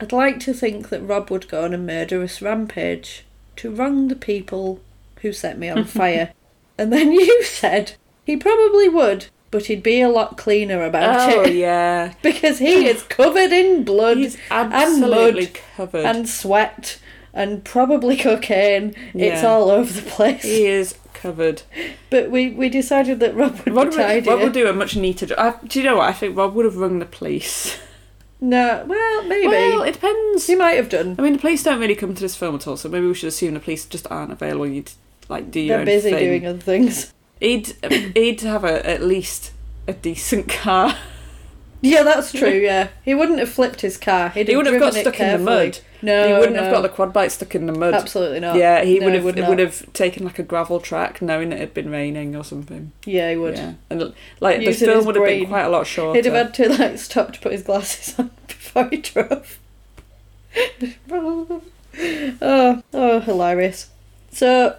I'd 0.00 0.12
like 0.12 0.40
to 0.40 0.54
think 0.54 0.88
that 0.88 1.02
Rob 1.02 1.30
would 1.30 1.48
go 1.48 1.64
on 1.64 1.74
a 1.74 1.78
murderous 1.78 2.40
rampage 2.40 3.24
to 3.56 3.70
wrong 3.70 4.08
the 4.08 4.16
people 4.16 4.80
who 5.22 5.32
set 5.32 5.58
me 5.58 5.68
on 5.68 5.84
fire. 5.84 6.32
and 6.78 6.92
then 6.92 7.12
you 7.12 7.42
said 7.44 7.94
he 8.24 8.36
probably 8.36 8.88
would, 8.88 9.26
but 9.50 9.66
he'd 9.66 9.82
be 9.82 10.00
a 10.00 10.08
lot 10.08 10.36
cleaner 10.36 10.84
about 10.84 11.32
Oh 11.32 11.42
it. 11.42 11.54
yeah, 11.54 12.14
Because 12.22 12.58
he 12.58 12.86
is 12.86 13.02
covered 13.08 13.52
in 13.52 13.84
blood 13.84 14.18
he's 14.18 14.36
and 14.50 15.00
mud 15.00 15.48
covered. 15.76 16.04
and 16.04 16.28
sweat 16.28 16.98
and 17.34 17.64
probably 17.64 18.16
cocaine. 18.16 18.94
It's 19.14 19.42
all 19.42 19.70
over 19.70 19.90
the 19.92 20.08
place. 20.10 20.42
he 20.42 20.66
is 20.66 20.94
covered. 21.14 21.62
But 22.10 22.30
we, 22.30 22.50
we 22.50 22.68
decided 22.68 23.20
that 23.20 23.34
Rob 23.34 23.58
would 23.64 23.74
Rob 23.74 23.86
would. 23.94 24.26
Rob 24.26 24.40
would 24.40 24.52
do 24.52 24.68
a 24.68 24.72
much 24.74 24.96
neater 24.96 25.24
job. 25.26 25.66
Do 25.68 25.78
you 25.78 25.84
know 25.86 25.96
what? 25.96 26.08
I 26.10 26.12
think 26.12 26.36
Rob 26.36 26.54
would 26.54 26.66
have 26.66 26.76
rung 26.76 26.98
the 26.98 27.06
police. 27.06 27.78
No, 28.38 28.84
well, 28.88 29.22
maybe. 29.24 29.46
Well, 29.46 29.82
it 29.82 29.92
depends. 29.92 30.46
he 30.48 30.56
might 30.56 30.72
have 30.72 30.88
done. 30.88 31.14
I 31.18 31.22
mean, 31.22 31.34
the 31.34 31.38
police 31.38 31.62
don't 31.62 31.78
really 31.80 31.94
come 31.94 32.12
to 32.14 32.20
this 32.20 32.34
film 32.36 32.56
at 32.56 32.66
all, 32.66 32.76
so 32.76 32.88
maybe 32.88 33.06
we 33.06 33.14
should 33.14 33.28
assume 33.28 33.54
the 33.54 33.60
police 33.60 33.84
just 33.86 34.06
aren't 34.10 34.32
available. 34.32 34.66
You'd 34.66 34.90
like 35.32 35.50
do 35.50 35.60
your 35.60 35.78
They're 35.78 35.86
busy 35.86 36.10
thing. 36.10 36.24
doing 36.24 36.46
other 36.46 36.58
things. 36.58 37.12
He'd 37.40 37.66
he'd 38.14 38.40
have 38.42 38.64
a, 38.64 38.86
at 38.88 39.02
least 39.02 39.52
a 39.86 39.92
decent 39.92 40.48
car. 40.48 40.96
Yeah, 41.84 42.04
that's 42.04 42.30
true, 42.30 42.48
yeah. 42.48 42.90
He 43.04 43.12
wouldn't 43.12 43.40
have 43.40 43.48
flipped 43.48 43.80
his 43.80 43.98
car. 43.98 44.28
He'd 44.28 44.46
He 44.46 44.54
wouldn't 44.54 44.72
have 44.72 44.80
got 44.80 44.94
stuck 44.94 45.18
in 45.18 45.32
the 45.32 45.38
mud. 45.44 45.80
No, 46.00 46.28
he 46.28 46.32
wouldn't 46.32 46.54
no. 46.54 46.62
have 46.62 46.72
got 46.72 46.82
the 46.82 46.88
quad 46.88 47.12
bike 47.12 47.32
stuck 47.32 47.56
in 47.56 47.66
the 47.66 47.72
mud. 47.72 47.92
Absolutely 47.92 48.38
not. 48.38 48.54
Yeah, 48.54 48.84
he 48.84 49.00
No, 49.00 49.06
would 49.06 49.14
have 49.14 49.24
would 49.24 49.48
would, 49.48 49.58
have 49.58 49.92
taken 49.92 50.24
like 50.24 50.38
a 50.38 50.44
gravel 50.44 50.78
track, 50.78 51.20
knowing 51.20 51.50
that 51.50 51.56
it 51.56 51.60
had 51.60 51.74
been 51.74 51.90
raining 51.90 52.36
or 52.36 52.44
something. 52.44 52.92
Yeah, 53.04 53.30
he 53.30 53.36
would. 53.36 53.56
Yeah, 53.56 53.74
and 53.90 54.14
like 54.38 54.60
the 54.60 54.72
film 54.72 55.04
would 55.06 55.16
have 55.16 55.24
been 55.24 55.48
quite 55.48 55.64
a 55.64 55.68
lot 55.68 55.88
shorter. 55.88 56.16
He'd 56.16 56.26
have 56.26 56.34
had 56.34 56.54
to 56.54 56.68
like 56.68 56.98
stop 56.98 57.32
to 57.32 57.40
put 57.40 57.50
his 57.50 57.64
glasses 57.64 58.16
on 58.16 58.30
before 58.46 58.88
he 58.88 58.98
drove. 58.98 59.58
oh, 61.10 61.62
oh, 62.92 63.20
hilarious. 63.20 63.90
So 64.30 64.76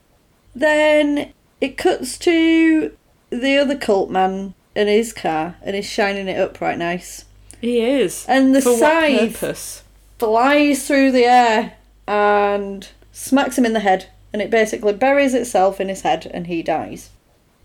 then 0.56 1.34
it 1.62 1.78
cuts 1.78 2.18
to 2.20 2.96
the 3.30 3.58
other 3.58 3.78
cult 3.78 4.10
man 4.10 4.54
in 4.76 4.88
his 4.88 5.14
car 5.14 5.56
and 5.62 5.76
he's 5.76 5.90
shining 5.90 6.28
it 6.28 6.40
up 6.40 6.60
right 6.62 6.78
nice. 6.78 7.26
He 7.62 7.80
is. 7.80 8.26
And 8.28 8.56
the 8.56 8.62
For 8.62 8.78
scythe 8.78 9.84
flies 10.20 10.88
through 10.88 11.12
the 11.12 11.26
air 11.26 11.74
and 12.08 12.88
smacks 13.12 13.58
him 13.58 13.66
in 13.66 13.74
the 13.74 13.80
head 13.80 14.10
and 14.32 14.42
it 14.42 14.50
basically 14.50 14.94
buries 14.94 15.34
itself 15.34 15.80
in 15.80 15.90
his 15.90 16.02
head 16.02 16.30
and 16.34 16.48
he 16.48 16.62
dies. 16.62 17.10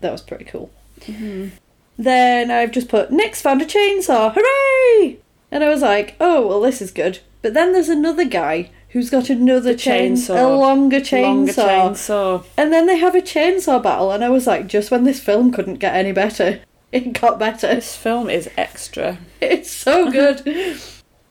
That 0.01 0.11
was 0.11 0.21
pretty 0.21 0.45
cool. 0.45 0.71
Mm-hmm. 1.01 1.49
Then 1.97 2.49
I've 2.49 2.71
just 2.71 2.87
put 2.87 3.11
Nick's 3.11 3.41
found 3.41 3.61
a 3.61 3.65
chainsaw, 3.65 4.33
hooray! 4.33 5.17
And 5.51 5.63
I 5.63 5.69
was 5.69 5.81
like, 5.81 6.15
oh 6.21 6.47
well, 6.47 6.61
this 6.61 6.81
is 6.81 6.91
good. 6.91 7.19
But 7.41 7.53
then 7.53 7.73
there's 7.73 7.89
another 7.89 8.25
guy 8.25 8.71
who's 8.89 9.09
got 9.09 9.29
another 9.29 9.73
chainsaw, 9.73 10.35
chainsaw. 10.35 10.43
a 10.43 10.55
longer 10.55 10.99
chainsaw. 10.99 11.23
Longer 11.23 11.53
chainsaw. 11.53 12.45
And 12.57 12.73
then 12.73 12.87
they 12.87 12.97
have 12.97 13.15
a 13.15 13.21
chainsaw 13.21 13.81
battle, 13.81 14.11
and 14.11 14.23
I 14.23 14.29
was 14.29 14.47
like, 14.47 14.67
just 14.67 14.91
when 14.91 15.03
this 15.03 15.19
film 15.19 15.51
couldn't 15.51 15.75
get 15.75 15.95
any 15.95 16.11
better, 16.11 16.61
it 16.91 17.13
got 17.19 17.37
better. 17.39 17.67
This 17.67 17.95
film 17.95 18.29
is 18.29 18.49
extra. 18.57 19.17
It's 19.41 19.71
so 19.71 20.11
good. 20.11 20.41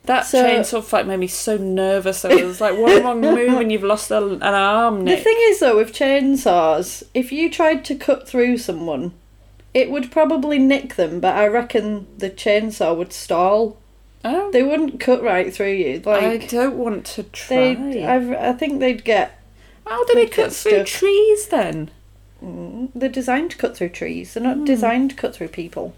That 0.04 0.24
So- 0.24 0.42
chainsaw 0.42 0.82
fight 0.82 1.06
made 1.06 1.18
me 1.18 1.26
so 1.26 1.58
nervous. 1.58 2.24
I 2.24 2.34
was 2.42 2.62
like, 2.62 2.78
one 2.78 3.02
wrong 3.04 3.20
move 3.20 3.60
and 3.60 3.70
you've 3.70 3.82
lost 3.82 4.10
a, 4.10 4.24
an 4.24 4.42
arm, 4.42 5.04
the 5.04 5.18
thing 5.18 5.36
is, 5.38 5.60
though, 5.60 5.76
with 5.76 5.92
chainsaws, 5.92 7.02
if 7.12 7.30
you 7.30 7.50
tried 7.50 7.84
to 7.84 7.94
cut 7.94 8.26
through 8.26 8.56
someone, 8.56 9.12
it 9.74 9.90
would 9.90 10.10
probably 10.10 10.58
nick 10.58 10.94
them, 10.94 11.20
but 11.20 11.36
I 11.36 11.46
reckon 11.46 12.06
the 12.16 12.30
chainsaw 12.30 12.96
would 12.96 13.12
stall. 13.12 13.76
Oh, 14.28 14.50
They 14.52 14.62
wouldn't 14.62 15.00
cut 15.00 15.22
right 15.22 15.52
through 15.52 15.72
you. 15.72 16.02
I 16.06 16.38
don't 16.38 16.76
want 16.76 17.06
to 17.06 17.22
try. 17.24 17.72
I, 17.74 18.48
I 18.50 18.52
think 18.52 18.80
they'd 18.80 19.04
get. 19.04 19.40
How 19.86 20.04
did 20.04 20.16
they 20.16 20.26
cut 20.26 20.52
through 20.52 20.84
trees 20.84 21.48
then? 21.48 21.90
Mm, 22.44 22.90
they're 22.94 23.08
designed 23.08 23.50
to 23.52 23.56
cut 23.56 23.76
through 23.76 23.88
trees. 23.90 24.34
They're 24.34 24.42
not 24.42 24.58
Hmm. 24.58 24.64
designed 24.64 25.10
to 25.10 25.16
cut 25.16 25.34
through 25.34 25.48
people. 25.48 25.94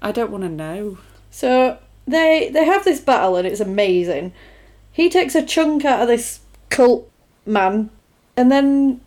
I 0.00 0.12
don't 0.12 0.30
want 0.30 0.44
to 0.44 0.48
know. 0.48 0.98
So 1.30 1.78
they 2.06 2.50
they 2.52 2.64
have 2.64 2.84
this 2.84 3.00
battle 3.00 3.36
and 3.36 3.46
it's 3.46 3.60
amazing. 3.60 4.32
He 4.92 5.08
takes 5.10 5.34
a 5.34 5.44
chunk 5.44 5.84
out 5.84 6.00
of 6.00 6.08
this 6.08 6.40
cult 6.70 7.10
man 7.44 7.90
and 8.36 8.50
then 8.50 9.00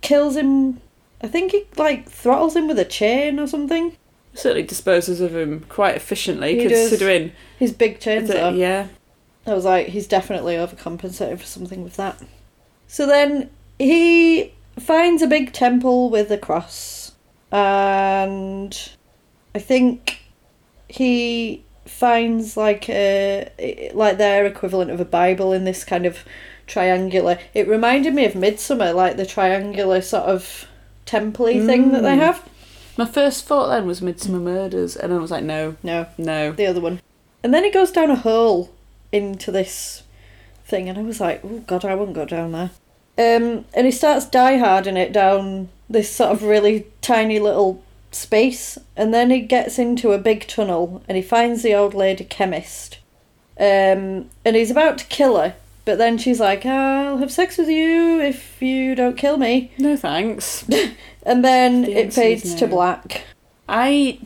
kills 0.00 0.36
him. 0.36 0.80
I 1.22 1.28
think 1.28 1.52
he 1.52 1.64
like 1.76 2.08
throttles 2.08 2.54
him 2.56 2.68
with 2.68 2.78
a 2.78 2.84
chain 2.84 3.38
or 3.38 3.46
something. 3.46 3.96
Certainly 4.34 4.64
disposes 4.64 5.20
of 5.20 5.34
him 5.34 5.64
quite 5.68 5.94
efficiently, 5.96 6.58
He 6.58 6.68
considering. 6.68 7.32
His 7.58 7.72
big 7.72 8.00
chainsaw. 8.00 8.56
yeah. 8.56 8.88
I 9.46 9.54
was 9.54 9.64
like, 9.64 9.88
he's 9.88 10.06
definitely 10.06 10.54
overcompensated 10.54 11.38
for 11.38 11.44
something 11.46 11.84
with 11.84 11.96
that. 11.96 12.20
So 12.86 13.06
then 13.06 13.50
he 13.78 14.52
finds 14.78 15.22
a 15.22 15.26
big 15.26 15.52
temple 15.52 16.08
with 16.10 16.30
a 16.30 16.38
cross, 16.38 17.12
and 17.52 18.90
I 19.54 19.58
think 19.58 20.22
he 20.88 21.62
finds 21.86 22.56
like 22.56 22.88
a 22.88 23.90
like 23.94 24.16
their 24.18 24.46
equivalent 24.46 24.90
of 24.90 25.00
a 25.00 25.04
Bible 25.04 25.52
in 25.52 25.64
this 25.64 25.84
kind 25.84 26.06
of 26.06 26.18
triangular. 26.66 27.38
It 27.52 27.68
reminded 27.68 28.14
me 28.14 28.24
of 28.24 28.32
Midsommar, 28.32 28.94
like 28.94 29.16
the 29.16 29.26
triangular 29.26 30.00
sort 30.00 30.24
of 30.24 30.66
temple 31.04 31.46
thing 31.46 31.92
that 31.92 32.02
they 32.02 32.16
Mm. 32.16 32.20
have. 32.20 32.48
My 32.96 33.06
first 33.06 33.44
thought 33.44 33.68
then 33.68 33.86
was 33.86 34.00
Midsomer 34.00 34.40
Murders, 34.40 34.96
and 34.96 35.12
I 35.12 35.18
was 35.18 35.30
like, 35.30 35.42
no, 35.44 35.76
No, 35.82 36.06
no. 36.16 36.52
the 36.52 36.66
other 36.66 36.80
one. 36.80 37.00
And 37.42 37.52
then 37.52 37.64
he 37.64 37.70
goes 37.70 37.90
down 37.90 38.10
a 38.10 38.16
hole 38.16 38.72
into 39.12 39.50
this 39.50 40.04
thing, 40.64 40.88
and 40.88 40.96
I 40.98 41.02
was 41.02 41.20
like, 41.20 41.40
oh 41.44 41.58
god, 41.66 41.84
I 41.84 41.94
wouldn't 41.94 42.16
go 42.16 42.24
down 42.24 42.52
there. 42.52 42.70
Um, 43.16 43.64
and 43.74 43.86
he 43.86 43.90
starts 43.90 44.26
die 44.26 44.58
harding 44.58 44.96
it 44.96 45.12
down 45.12 45.68
this 45.88 46.10
sort 46.10 46.30
of 46.32 46.42
really 46.42 46.86
tiny 47.00 47.38
little 47.38 47.82
space, 48.12 48.78
and 48.96 49.12
then 49.12 49.30
he 49.30 49.40
gets 49.40 49.78
into 49.78 50.12
a 50.12 50.18
big 50.18 50.46
tunnel, 50.46 51.02
and 51.08 51.16
he 51.16 51.22
finds 51.22 51.62
the 51.62 51.74
old 51.74 51.94
lady 51.94 52.24
chemist. 52.24 52.98
Um, 53.58 54.30
and 54.44 54.56
he's 54.56 54.70
about 54.70 54.98
to 54.98 55.04
kill 55.06 55.36
her, 55.36 55.54
but 55.84 55.98
then 55.98 56.18
she's 56.18 56.40
like, 56.40 56.64
I'll 56.66 57.18
have 57.18 57.30
sex 57.32 57.58
with 57.58 57.68
you 57.68 58.20
if 58.20 58.60
you 58.62 58.94
don't 58.94 59.16
kill 59.16 59.36
me. 59.36 59.72
No 59.78 59.96
thanks. 59.96 60.64
And 61.22 61.44
then 61.44 61.82
The 61.82 61.92
it 61.92 62.12
fades 62.12 62.44
is 62.44 62.54
to 62.56 62.66
black. 62.66 63.22
I. 63.68 64.20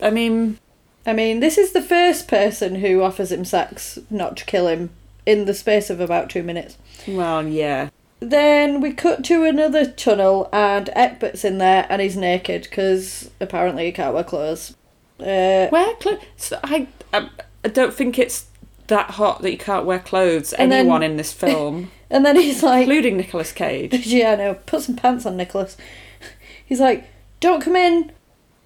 I 0.00 0.10
mean, 0.10 0.58
I 1.06 1.12
mean, 1.12 1.40
this 1.40 1.56
is 1.56 1.72
the 1.72 1.80
first 1.82 2.28
person 2.28 2.76
who 2.76 3.02
offers 3.02 3.32
him 3.32 3.44
sex 3.44 3.98
not 4.10 4.36
to 4.38 4.44
kill 4.44 4.68
him 4.68 4.90
in 5.24 5.44
the 5.44 5.54
space 5.54 5.88
of 5.90 6.00
about 6.00 6.30
two 6.30 6.42
minutes. 6.42 6.76
well, 7.06 7.46
yeah. 7.46 7.88
Then 8.20 8.80
we 8.80 8.92
cut 8.92 9.24
to 9.24 9.44
another 9.44 9.84
tunnel, 9.90 10.48
and 10.52 10.88
Egbert's 10.96 11.44
in 11.44 11.58
there, 11.58 11.86
and 11.90 12.00
he's 12.00 12.16
naked 12.16 12.62
because 12.62 13.30
apparently 13.40 13.84
he 13.86 13.92
can't 13.92 14.14
wear 14.14 14.24
clothes. 14.24 14.74
Uh, 15.20 15.68
Wear 15.70 15.94
clothes. 15.96 16.52
I, 16.64 16.88
I, 17.12 17.28
I 17.64 17.68
don't 17.68 17.92
think 17.94 18.18
it's 18.18 18.46
that 18.88 19.10
hot 19.12 19.42
that 19.42 19.50
you 19.50 19.58
can't 19.58 19.84
wear 19.86 19.98
clothes. 19.98 20.52
And 20.52 20.70
then- 20.72 20.80
Anyone 20.80 21.02
in 21.02 21.16
this 21.16 21.32
film, 21.44 21.90
and 22.10 22.24
then 22.24 22.36
he's 22.36 22.62
like, 22.62 22.82
including 22.82 23.16
Nicolas 23.16 23.52
Cage. 23.62 24.06
"Yeah, 24.06 24.34
no, 24.36 24.54
put 24.54 24.82
some 24.82 24.96
pants 24.96 25.26
on, 25.26 25.36
Nicolas." 25.36 25.76
He's 26.66 26.80
like, 26.80 27.08
"Don't 27.40 27.60
come 27.62 27.76
in, 27.76 28.12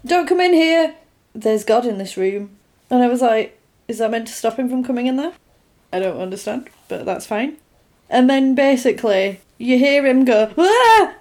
don't 0.07 0.27
come 0.27 0.41
in 0.41 0.53
here. 0.55 0.95
There's 1.35 1.65
God 1.65 1.85
in 1.87 1.99
this 1.99 2.17
room." 2.17 2.51
And 2.91 3.03
I 3.03 3.09
was 3.09 3.21
like, 3.23 3.59
"Is 3.89 3.99
that 3.99 4.11
meant 4.11 4.27
to 4.29 4.33
stop 4.33 4.59
him 4.59 4.69
from 4.69 4.83
coming 4.85 5.07
in 5.07 5.17
there?" 5.17 5.33
I 5.93 5.99
don't 5.99 6.21
understand, 6.21 6.69
but 6.89 7.05
that's 7.05 7.27
fine. 7.27 7.57
And 8.09 8.29
then 8.31 8.55
basically, 8.55 9.41
you 9.59 9.79
hear 9.79 10.07
him 10.07 10.25
go, 10.25 10.53
ah! 10.57 11.15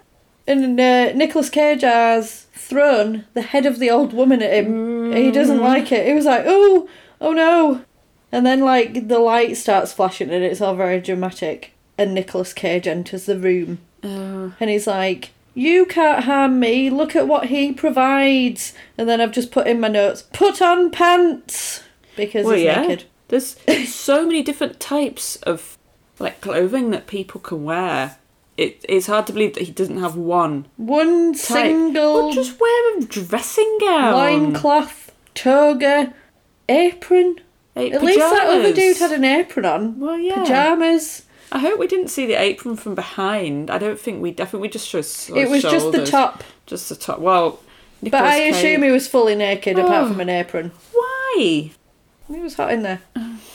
And 0.48 0.80
uh, 0.80 1.12
Nicolas 1.14 1.50
Cage 1.50 1.82
has 1.82 2.48
thrown 2.54 3.26
the 3.34 3.42
head 3.42 3.66
of 3.66 3.78
the 3.80 3.90
old 3.92 4.14
woman 4.14 4.42
at 4.42 4.52
him. 4.54 5.12
He 5.12 5.32
doesn't 5.32 5.60
like 5.60 5.92
it. 5.92 6.08
He 6.08 6.14
was 6.14 6.26
like, 6.26 6.44
oh, 6.48 6.88
oh 7.22 7.34
no. 7.34 7.84
And 8.32 8.46
then, 8.46 8.62
like, 8.62 9.08
the 9.08 9.20
light 9.20 9.58
starts 9.58 9.92
flashing 9.94 10.30
and 10.30 10.44
it's 10.44 10.62
all 10.62 10.76
very 10.76 11.00
dramatic. 11.02 11.74
And 11.98 12.14
Nicolas 12.14 12.54
Cage 12.54 12.88
enters 12.88 13.26
the 13.26 13.38
room. 13.38 13.80
Oh. 14.04 14.54
And 14.60 14.70
he's 14.70 14.88
like, 14.88 15.32
You 15.56 15.86
can't 15.86 16.24
harm 16.26 16.60
me. 16.60 16.90
Look 16.90 17.16
at 17.16 17.28
what 17.28 17.48
he 17.48 17.74
provides. 17.74 18.74
And 18.98 19.10
then 19.10 19.20
I've 19.20 19.32
just 19.34 19.52
put 19.52 19.68
in 19.68 19.80
my 19.80 19.88
notes, 19.90 20.22
Put 20.34 20.62
on 20.62 20.92
pants. 20.92 21.84
Because 22.16 22.46
Well, 22.46 22.56
he's 22.56 22.66
yeah. 22.66 22.82
naked. 22.82 23.06
There's 23.30 23.58
so 23.94 24.26
many 24.26 24.42
different 24.44 24.80
types 24.80 25.36
of 25.38 25.78
like 26.20 26.40
clothing 26.42 26.92
that 26.92 27.08
people 27.08 27.42
can 27.42 27.64
wear. 27.64 28.18
It, 28.58 28.84
it's 28.90 29.08
hard 29.08 29.26
to 29.28 29.34
believe 29.34 29.54
that 29.56 29.64
he 29.64 29.72
doesn't 29.72 30.00
have 30.02 30.16
one 30.18 30.66
One 30.76 31.32
type. 31.34 31.40
single 31.42 32.26
Well, 32.28 32.34
just 32.34 32.60
wear 32.60 32.98
a 32.98 33.02
dressing 33.04 33.78
gown. 33.80 34.14
loincloth, 34.14 35.12
toga, 35.34 36.14
apron. 36.68 37.40
At 37.88 38.02
least 38.04 38.20
that 38.20 38.48
other 38.50 38.74
dude 38.74 38.98
had 38.98 39.12
an 39.12 39.24
apron 39.24 39.66
on. 39.66 40.00
Well, 40.00 40.18
yeah. 40.20 40.44
Pyjamas. 40.44 41.24
I 41.52 41.60
hope 41.60 41.80
we 41.80 41.88
didn't 41.88 42.10
see 42.10 42.26
the 42.28 42.34
apron 42.36 42.76
from 42.76 42.94
behind. 42.96 43.72
I 43.72 43.78
don't 43.80 44.00
think 44.00 44.22
we. 44.22 44.36
I 44.40 44.46
think 44.46 44.62
we 44.62 44.70
just 44.70 44.88
showed. 44.88 45.06
It 45.36 45.50
was 45.50 45.64
just 45.64 45.92
the 45.92 46.06
top. 46.06 46.44
Just 46.68 46.90
the 46.90 46.96
top. 46.96 47.20
Well, 47.20 47.60
But 48.04 48.14
I 48.14 48.36
assume 48.38 48.84
he 48.84 48.92
was 48.92 49.08
fully 49.08 49.36
naked 49.36 49.80
apart 49.80 50.06
Oh. 50.06 50.08
from 50.10 50.20
an 50.20 50.30
apron. 50.30 50.72
Why? 50.94 51.72
It 52.32 52.42
was 52.42 52.54
hot 52.56 52.72
in 52.72 52.84
there. 52.84 53.02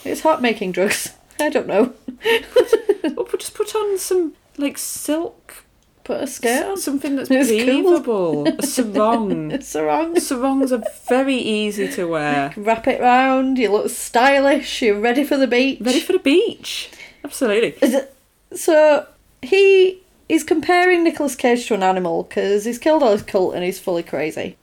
It's 0.04 0.22
hot 0.22 0.42
making 0.42 0.72
drugs. 0.72 1.14
I 1.38 1.48
don't 1.50 1.66
know. 1.68 1.94
Put- 2.52 3.40
just 3.40 3.54
put 3.54 3.74
on 3.74 3.98
some 3.98 4.34
like 4.58 4.78
silk, 4.78 5.63
Put 6.04 6.20
a 6.20 6.26
skirt 6.26 6.66
on. 6.66 6.76
something 6.76 7.16
that's 7.16 7.30
It's 7.30 7.48
cool. 7.48 8.44
breathable. 8.44 8.48
A 8.48 8.62
sarong. 8.66 9.48
The 9.48 9.82
wrong. 9.82 10.14
Sarongs 10.16 10.70
are 10.70 10.84
very 11.08 11.36
easy 11.36 11.88
to 11.92 12.04
wear. 12.06 12.52
Wrap 12.56 12.86
it 12.86 13.00
round. 13.00 13.58
You 13.58 13.72
look 13.72 13.88
stylish. 13.90 14.82
You're 14.82 15.00
ready 15.00 15.24
for 15.24 15.36
the 15.38 15.46
beach. 15.46 15.80
Ready 15.80 16.00
for 16.00 16.12
the 16.12 16.18
beach. 16.18 16.90
Absolutely. 17.24 17.74
Is 17.80 17.94
it- 17.94 18.14
So 18.54 19.06
he 19.40 20.02
is 20.28 20.44
comparing 20.44 21.04
Nicolas 21.04 21.34
Cage 21.36 21.66
to 21.68 21.74
an 21.74 21.82
animal 21.82 22.24
because 22.24 22.64
he's 22.66 22.78
killed 22.78 23.02
all 23.02 23.12
his 23.12 23.22
cult 23.22 23.54
and 23.54 23.64
he's 23.64 23.80
fully 23.80 24.02
crazy. 24.02 24.56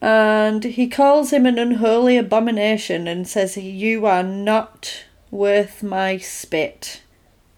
And 0.00 0.62
he 0.64 0.88
calls 0.88 1.32
him 1.32 1.46
an 1.46 1.58
unholy 1.58 2.16
abomination 2.16 3.06
and 3.08 3.26
says, 3.26 3.56
You 3.56 4.06
are 4.06 4.22
not 4.22 5.04
worth 5.30 5.82
my 5.82 6.18
spit. 6.18 7.02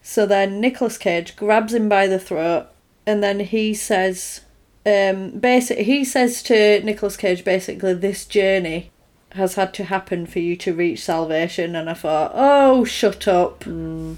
So 0.03 0.25
then 0.25 0.59
Nicolas 0.59 0.97
Cage 0.97 1.35
grabs 1.35 1.73
him 1.73 1.87
by 1.87 2.07
the 2.07 2.17
throat 2.19 2.67
and 3.05 3.23
then 3.23 3.39
he 3.39 3.73
says, 3.73 4.41
um, 4.85 5.31
basic, 5.31 5.79
he 5.79 6.03
says 6.03 6.41
to 6.43 6.83
Nicolas 6.83 7.17
Cage 7.17 7.43
basically, 7.43 7.93
This 7.93 8.25
journey 8.25 8.91
has 9.33 9.55
had 9.55 9.73
to 9.75 9.85
happen 9.85 10.25
for 10.25 10.39
you 10.39 10.55
to 10.57 10.73
reach 10.73 11.03
salvation. 11.03 11.75
And 11.75 11.89
I 11.89 11.93
thought, 11.93 12.31
Oh, 12.33 12.83
shut 12.83 13.27
up. 13.27 13.61
Mm. 13.61 14.15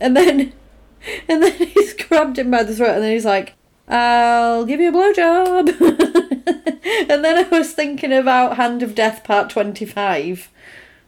And 0.00 0.16
then, 0.16 0.52
and 1.28 1.42
then 1.42 1.52
he's 1.52 1.94
grabbed 2.08 2.38
him 2.38 2.50
by 2.50 2.62
the 2.62 2.74
throat, 2.74 2.96
and 2.96 3.02
then 3.02 3.12
he's 3.12 3.24
like, 3.24 3.54
"I'll 3.88 4.64
give 4.64 4.80
you 4.80 4.88
a 4.88 4.92
blowjob." 4.92 5.68
and 7.08 7.24
then 7.24 7.44
I 7.44 7.48
was 7.50 7.72
thinking 7.72 8.12
about 8.12 8.56
Hand 8.56 8.82
of 8.82 8.94
Death 8.94 9.24
Part 9.24 9.50
Twenty 9.50 9.84
Five, 9.84 10.50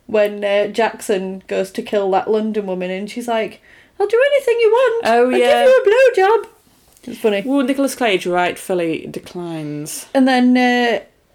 when 0.07 0.45
uh, 0.45 0.69
Jackson 0.69 1.43
goes 1.47 1.71
to 1.73 1.83
kill 1.83 2.11
that 2.13 2.31
London 2.31 2.67
woman, 2.67 2.91
and 2.91 3.11
she's 3.11 3.29
like, 3.29 3.61
"I'll 3.99 4.07
do 4.07 4.23
anything 4.33 4.57
you 4.61 4.71
want. 4.71 5.07
Oh, 5.07 5.25
I'll 5.25 5.33
yeah. 5.33 5.65
give 5.65 5.69
you 5.69 5.83
a 5.83 6.43
blowjob." 6.45 6.54
It's 7.07 7.19
funny. 7.19 7.43
Well, 7.45 7.63
Nicolas 7.65 7.95
Cage 7.95 8.27
rightfully 8.27 9.07
declines. 9.11 10.07
And 10.15 10.27
then, 10.29 10.57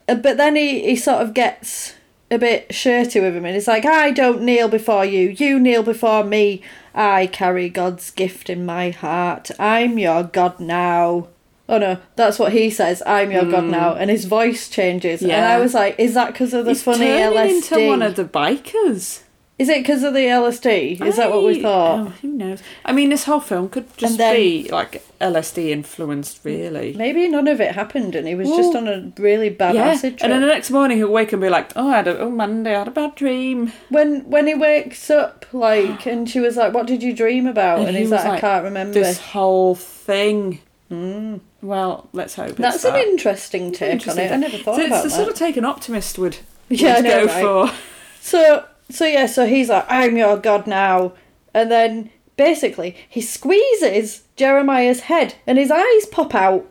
uh, 0.08 0.16
but 0.16 0.38
then 0.38 0.56
he, 0.56 0.82
he 0.84 0.96
sort 0.96 1.22
of 1.22 1.34
gets 1.34 1.96
a 2.32 2.38
bit 2.38 2.74
shirty 2.74 3.20
with 3.20 3.36
him 3.36 3.46
and 3.46 3.56
he's 3.56 3.68
like, 3.68 3.86
I 3.86 4.12
don't 4.12 4.42
kneel 4.44 4.68
before 4.68 5.06
you, 5.06 5.30
you 5.30 5.60
kneel 5.60 5.84
before 5.84 6.24
me. 6.24 6.62
I 6.94 7.28
carry 7.28 7.70
God's 7.70 8.12
gift 8.12 8.50
in 8.50 8.66
my 8.66 8.90
heart. 8.90 9.52
I'm 9.60 9.98
your 9.98 10.24
God 10.24 10.60
now. 10.60 11.28
oh 11.70 11.78
no, 11.78 11.98
that's 12.16 12.40
what 12.40 12.52
he 12.52 12.70
says. 12.72 13.02
I'm 13.06 13.32
your 13.32 13.46
god 13.46 13.66
now, 13.66 13.94
and 13.94 14.10
his 14.10 14.26
voice 14.26 14.68
changes. 14.70 15.22
Yeah. 15.22 15.36
And 15.38 15.46
Hmm. 15.46 15.52
I 15.52 15.60
was 15.64 15.74
like, 15.76 16.00
is 16.00 16.16
that 16.16 16.34
because 16.34 16.54
of 16.54 16.66
the 16.66 16.72
He's 16.72 16.82
funny 16.84 17.06
turning 17.06 17.38
LSD? 17.38 17.50
into 17.72 17.88
one 17.88 18.02
of 18.02 18.16
the 18.16 18.26
bikers. 18.26 19.22
Is 19.60 19.68
it 19.68 19.80
because 19.80 20.04
of 20.04 20.14
the 20.14 20.22
LSD? 20.22 21.02
Is 21.06 21.18
that 21.18 21.30
what 21.32 21.44
we 21.44 21.62
thought? 21.62 22.00
Oh, 22.00 22.06
who 22.22 22.30
knows? 22.30 22.64
I 22.86 22.94
mean, 22.94 23.10
this 23.10 23.26
whole 23.26 23.42
film 23.42 23.68
could 23.68 23.86
just 23.98 24.18
then- 24.18 24.34
be 24.34 24.70
like 24.72 25.04
LSD 25.20 25.70
influenced, 25.72 26.40
really. 26.46 26.94
Maybe 26.94 27.28
none 27.28 27.46
of 27.50 27.60
it 27.60 27.76
happened, 27.76 28.16
and 28.16 28.26
he 28.26 28.36
was 28.36 28.48
just 28.48 28.74
on 28.74 28.88
a 28.88 29.12
really 29.22 29.50
bad 29.50 29.76
yeah, 29.76 29.88
acid 29.88 30.14
trip. 30.18 30.24
and 30.24 30.32
then 30.32 30.40
the 30.42 30.48
next 30.48 30.72
morning 30.72 30.98
he'll 30.98 31.12
wake 31.12 31.34
and 31.34 31.42
be 31.42 31.50
like, 31.50 31.74
"Oh, 31.76 31.90
I 31.90 31.98
had 31.98 32.08
a, 32.08 32.18
oh 32.20 32.30
Monday, 32.30 32.74
I 32.74 32.80
had 32.80 32.88
a 32.88 32.92
bad 32.92 33.16
dream." 33.16 33.74
when 33.90 34.22
when 34.30 34.48
he 34.48 34.54
wakes 34.56 35.10
up, 35.10 35.46
like, 35.52 36.06
and 36.08 36.30
she 36.30 36.40
was 36.40 36.56
like, 36.56 36.74
"What 36.74 36.88
did 36.88 37.04
you 37.04 37.14
dream 37.14 37.46
about?" 37.46 37.80
And 37.80 37.90
And, 37.90 37.98
he 37.98 38.04
he's 38.04 38.12
like, 38.12 38.26
"I 38.26 38.40
can't 38.40 38.64
remember." 38.64 38.94
This 38.94 39.20
whole 39.20 39.76
thing. 39.76 40.62
Mm. 40.90 41.42
Well, 41.62 42.08
let's 42.14 42.36
hope 42.36 42.52
it's 42.52 42.60
That's 42.60 42.86
an 42.86 42.94
that. 42.94 43.06
interesting 43.08 43.74
take 43.74 43.92
Interesting 43.92 44.24
on 44.26 44.32
it. 44.32 44.34
I 44.34 44.38
never 44.38 44.58
thought 44.58 44.76
so 44.78 44.82
it's 44.82 44.88
about 44.88 45.04
the 45.04 45.10
that. 45.10 45.16
sort 45.16 45.28
of 45.28 45.36
take 45.36 45.58
an 45.58 45.66
optimist 45.66 46.18
would, 46.18 46.38
would 46.70 46.80
Yeah, 46.82 46.96
I 46.96 47.02
know, 47.02 47.28
go 47.28 47.34
right? 47.66 47.70
for. 47.72 47.78
So 48.22 48.66
so 48.90 49.06
yeah, 49.06 49.26
so 49.26 49.46
he's 49.46 49.70
like, 49.70 49.86
I'm 49.90 50.18
your 50.18 50.38
god 50.38 50.68
now. 50.68 51.14
And 51.54 51.72
then 51.72 52.10
basically 52.38 52.96
he 53.08 53.22
squeezes 53.22 54.24
Jeremiah's 54.36 55.02
head 55.02 55.36
and 55.46 55.58
his 55.58 55.72
eyes 55.72 56.06
pop 56.12 56.34
out. 56.36 56.66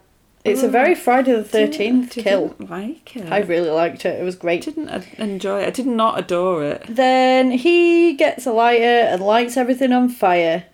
It's 0.45 0.63
a 0.63 0.69
very 0.69 0.95
Friday 0.95 1.33
the 1.33 1.45
thirteenth 1.45 2.15
Didn't 2.15 2.25
kill. 2.25 2.57
Like 2.59 3.15
it. 3.17 3.31
I 3.31 3.41
really 3.41 3.69
liked 3.69 4.07
it. 4.07 4.19
It 4.19 4.25
was 4.25 4.35
great. 4.37 4.63
didn't 4.63 4.89
ad- 4.89 5.07
enjoy 5.19 5.61
it. 5.63 5.67
I 5.67 5.71
did 5.71 5.87
not 5.87 6.19
adore 6.19 6.65
it. 6.65 6.85
Then 6.89 7.51
he 7.51 8.15
gets 8.15 8.47
a 8.47 8.53
lighter 8.53 8.85
and 8.85 9.21
lights 9.21 9.59
everything 9.59 9.93
on 9.93 10.09
fire. 10.09 10.65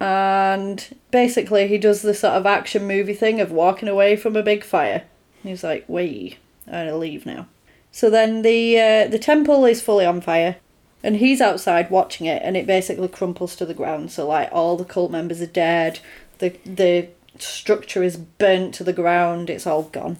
And 0.00 0.96
basically 1.12 1.68
he 1.68 1.78
does 1.78 2.02
the 2.02 2.14
sort 2.14 2.34
of 2.34 2.46
action 2.46 2.86
movie 2.88 3.14
thing 3.14 3.40
of 3.40 3.52
walking 3.52 3.88
away 3.88 4.16
from 4.16 4.34
a 4.34 4.42
big 4.42 4.64
fire. 4.64 5.04
And 5.42 5.50
he's 5.50 5.62
like, 5.62 5.84
wait, 5.86 6.38
I'm 6.66 6.86
gonna 6.86 6.96
leave 6.96 7.24
now. 7.24 7.46
So 7.92 8.10
then 8.10 8.42
the 8.42 8.80
uh, 8.80 9.08
the 9.08 9.18
temple 9.18 9.64
is 9.64 9.80
fully 9.82 10.06
on 10.06 10.20
fire, 10.20 10.56
and 11.02 11.16
he's 11.16 11.40
outside 11.40 11.90
watching 11.90 12.26
it, 12.26 12.42
and 12.44 12.56
it 12.56 12.66
basically 12.66 13.08
crumples 13.08 13.56
to 13.56 13.66
the 13.66 13.74
ground. 13.74 14.10
So 14.12 14.26
like 14.28 14.48
all 14.52 14.76
the 14.76 14.84
cult 14.84 15.10
members 15.10 15.40
are 15.40 15.46
dead, 15.46 16.00
the 16.38 16.50
the 16.64 17.08
structure 17.38 18.02
is 18.02 18.16
burnt 18.16 18.74
to 18.74 18.84
the 18.84 18.92
ground. 18.92 19.48
It's 19.50 19.66
all 19.66 19.84
gone. 19.84 20.18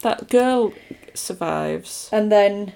That 0.00 0.28
girl 0.28 0.72
survives. 1.14 2.08
And 2.12 2.30
then, 2.32 2.72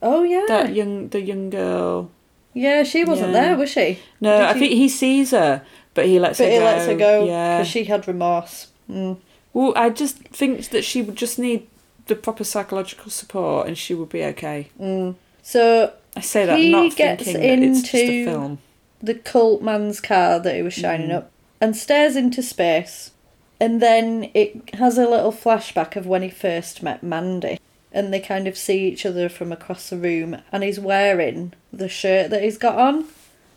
oh 0.00 0.22
yeah, 0.22 0.44
That 0.48 0.74
young, 0.74 1.08
the 1.08 1.20
young 1.20 1.50
girl. 1.50 2.10
yeah, 2.54 2.82
she 2.84 3.04
wasn't 3.04 3.32
Yeah. 3.32 3.40
there, 3.48 3.56
was 3.56 3.70
she? 3.70 3.98
No, 4.20 4.38
Did 4.38 4.44
I 4.46 4.52
you- 4.54 4.58
think 4.60 4.72
he 4.74 4.88
sees 4.88 5.30
her, 5.32 5.62
but 5.94 6.06
he 6.06 6.18
lets 6.20 6.38
But 6.38 6.44
her 6.46 6.52
he 6.52 6.58
go. 6.58 6.64
lets 6.64 6.86
her 6.86 6.94
go 6.94 7.24
Yeah. 7.24 7.58
because 7.58 7.70
she 7.70 7.84
had 7.84 8.06
remorse. 8.06 8.68
Mm. 8.90 9.16
Well, 9.52 9.72
I 9.76 9.90
just 9.90 10.18
think 10.18 10.68
that 10.70 10.84
she 10.84 11.02
would 11.02 11.16
just 11.16 11.38
need 11.38 11.66
the 12.06 12.14
proper 12.14 12.44
psychological 12.44 13.10
support, 13.10 13.66
and 13.66 13.76
she 13.76 13.92
would 13.94 14.08
be 14.08 14.22
okay. 14.24 14.68
Mm. 14.80 15.14
So 15.42 15.92
I 16.16 16.20
say 16.20 16.44
that 16.46 16.58
He 16.58 16.70
not 16.72 16.94
gets 16.96 17.24
thinking 17.24 17.40
that 17.42 17.58
it's 17.68 17.82
just 17.82 17.94
a 17.94 18.04
into- 18.20 18.30
film. 18.30 18.58
the 19.02 19.14
cult 19.14 19.62
man's 19.62 20.00
car 20.00 20.38
that 20.38 20.54
he 20.54 20.62
was 20.62 20.74
shining 20.74 21.08
Mm. 21.08 21.16
up 21.16 21.30
and 21.60 21.76
stares 21.76 22.16
into 22.16 22.42
space. 22.42 23.10
And 23.60 23.80
then 23.80 24.28
it 24.34 24.74
has 24.74 24.98
a 24.98 25.08
little 25.08 25.32
flashback 25.32 25.94
of 25.96 26.06
when 26.06 26.22
he 26.22 26.28
first 26.30 26.82
met 26.82 27.02
Mandy. 27.02 27.58
And 27.92 28.12
they 28.12 28.20
kind 28.20 28.48
of 28.48 28.56
see 28.58 28.88
each 28.88 29.04
other 29.06 29.28
from 29.28 29.52
across 29.52 29.90
the 29.90 29.96
room. 29.96 30.38
And 30.50 30.62
he's 30.64 30.80
wearing 30.80 31.52
the 31.72 31.88
shirt 31.88 32.30
that 32.30 32.42
he's 32.42 32.58
got 32.58 32.76
on. 32.78 33.04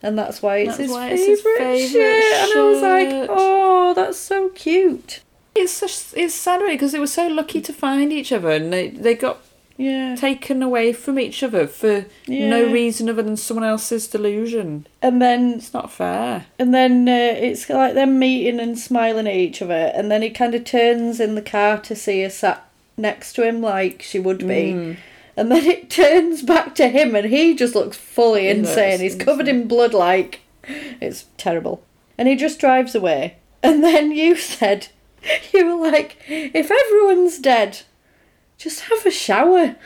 And 0.04 0.18
that's 0.18 0.42
why 0.42 0.58
it's 0.58 0.78
That's 0.78 0.80
his 0.82 0.92
why 0.92 1.10
favourite 1.10 1.20
it's 1.20 1.26
his 1.28 1.42
favourite 1.42 1.88
shirt. 1.90 2.50
And 2.50 2.60
I 2.60 2.64
was 2.70 2.82
like, 2.82 3.30
oh, 3.32 3.94
that's 3.96 4.18
so 4.20 4.50
cute. 4.50 5.22
It's 5.56 5.72
such, 5.72 6.14
it's 6.16 6.36
sad 6.36 6.62
because 6.68 6.92
they 6.92 7.00
were 7.00 7.08
so 7.08 7.28
lucky 7.28 7.62
to 7.62 7.74
find 7.74 8.12
each 8.14 8.32
other, 8.34 8.50
and 8.52 8.72
they 8.74 8.90
they 8.90 9.16
got 9.16 9.40
Yeah. 9.78 10.16
taken 10.16 10.64
away 10.64 10.94
from 10.94 11.20
each 11.20 11.44
other 11.44 11.68
for 11.68 12.06
no 12.28 12.72
reason 12.72 13.10
other 13.10 13.22
than 13.24 13.36
someone 13.36 13.66
else's 13.66 14.08
delusion. 14.08 14.88
And 15.02 15.22
then 15.22 15.56
It's 15.56 15.74
not 15.74 15.92
fair. 15.92 16.46
And 16.58 16.74
then 16.74 17.08
uh, 17.10 17.12
it's 17.38 17.70
like 17.70 17.94
them 17.94 18.18
meeting 18.18 18.60
and 18.60 18.80
smiling 18.80 19.28
at 19.28 19.34
each 19.36 19.62
other, 19.62 19.92
and 19.94 20.10
then 20.10 20.22
he 20.22 20.30
kind 20.30 20.56
of 20.56 20.64
turns 20.64 21.20
in 21.20 21.36
the 21.36 21.42
car 21.42 21.78
to 21.82 21.96
see 21.96 22.22
her 22.24 22.30
sat 22.30 22.66
next 22.98 23.34
to 23.34 23.44
him 23.46 23.62
like 23.62 24.02
she 24.02 24.20
would 24.20 24.40
be. 24.40 24.46
Mm. 24.74 24.98
And 25.38 25.52
then 25.52 25.66
it 25.66 25.90
turns 26.02 26.42
back 26.44 26.76
to 26.76 26.88
him, 26.88 27.14
and 27.16 27.26
he 27.28 27.54
just 27.56 27.76
looks 27.76 27.98
fully 27.98 28.44
He 28.44 28.50
insane. 28.50 28.92
looks 28.92 29.02
He's 29.02 29.16
covered 29.16 29.48
insane. 29.50 29.62
in 29.64 29.68
blood, 29.68 29.94
like 29.94 30.40
it's 31.02 31.26
terrible. 31.38 31.84
And 32.18 32.30
he 32.30 32.36
just 32.38 32.60
drives 32.60 32.96
away. 32.96 33.36
And 33.62 33.84
then 33.84 34.12
you 34.12 34.36
said, 34.38 34.88
you 35.54 35.66
were 35.78 35.92
like, 35.92 36.16
if 36.30 36.72
everyone's 36.72 37.40
dead, 37.40 37.80
just 38.58 38.82
have 38.82 39.06
a 39.06 39.12
shower. 39.12 39.76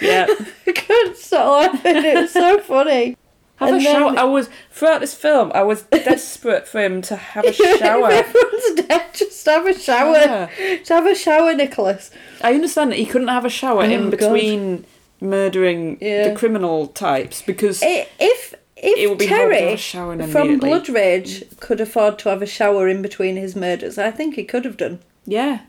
Yeah. 0.00 0.26
I 0.66 0.72
couldn't 0.72 1.16
stop 1.16 1.72
laughing. 1.74 1.96
It 2.04 2.16
was 2.16 2.32
so 2.32 2.58
funny. 2.60 3.16
Have 3.56 3.68
And 3.68 3.80
a 3.80 3.84
then- 3.84 3.94
shower. 3.94 4.18
I 4.18 4.24
was 4.24 4.48
throughout 4.70 5.00
this 5.00 5.14
film. 5.14 5.52
I 5.54 5.62
was 5.62 5.82
desperate 5.90 6.66
for 6.66 6.80
him 6.80 7.02
to 7.02 7.14
have 7.16 7.44
a 7.44 7.52
shower. 7.78 8.10
everyone's 8.10 8.80
dead, 8.86 9.14
just 9.14 9.46
have 9.46 9.66
a 9.66 9.78
shower. 9.78 10.20
Shower. 10.20 10.50
Just 10.58 10.88
have 10.88 11.06
a 11.06 11.14
shower, 11.14 11.54
Nicolas. 11.54 12.10
I 12.42 12.54
understand 12.54 12.90
that 12.92 12.98
he 12.98 13.06
couldn't 13.06 13.28
have 13.28 13.44
a 13.44 13.50
shower 13.50 13.82
Oh, 13.82 13.88
in 13.90 14.10
God. 14.10 14.18
between 14.18 14.84
murdering 15.20 15.98
Yeah. 16.00 16.28
the 16.30 16.34
criminal 16.36 16.88
types 16.88 17.42
because 17.42 17.80
If 17.84 18.54
if 18.82 18.98
it 18.98 19.08
would 19.08 19.18
be 19.18 19.26
horrible 19.26 19.50
to 19.50 19.54
have 19.54 19.60
Terry 19.62 19.72
a 19.74 19.76
shower 19.76 20.26
from. 20.26 20.58
Blood 20.58 20.88
Rage 20.88 21.44
could 21.60 21.80
afford 21.80 22.18
to 22.20 22.28
have 22.28 22.42
a 22.42 22.46
shower 22.46 22.88
in 22.88 23.00
between 23.02 23.36
his 23.36 23.54
murders, 23.56 23.96
I 23.98 24.10
think 24.10 24.34
he 24.34 24.44
could 24.44 24.64
have 24.64 24.76
done. 24.76 24.98
Yeah, 25.24 25.60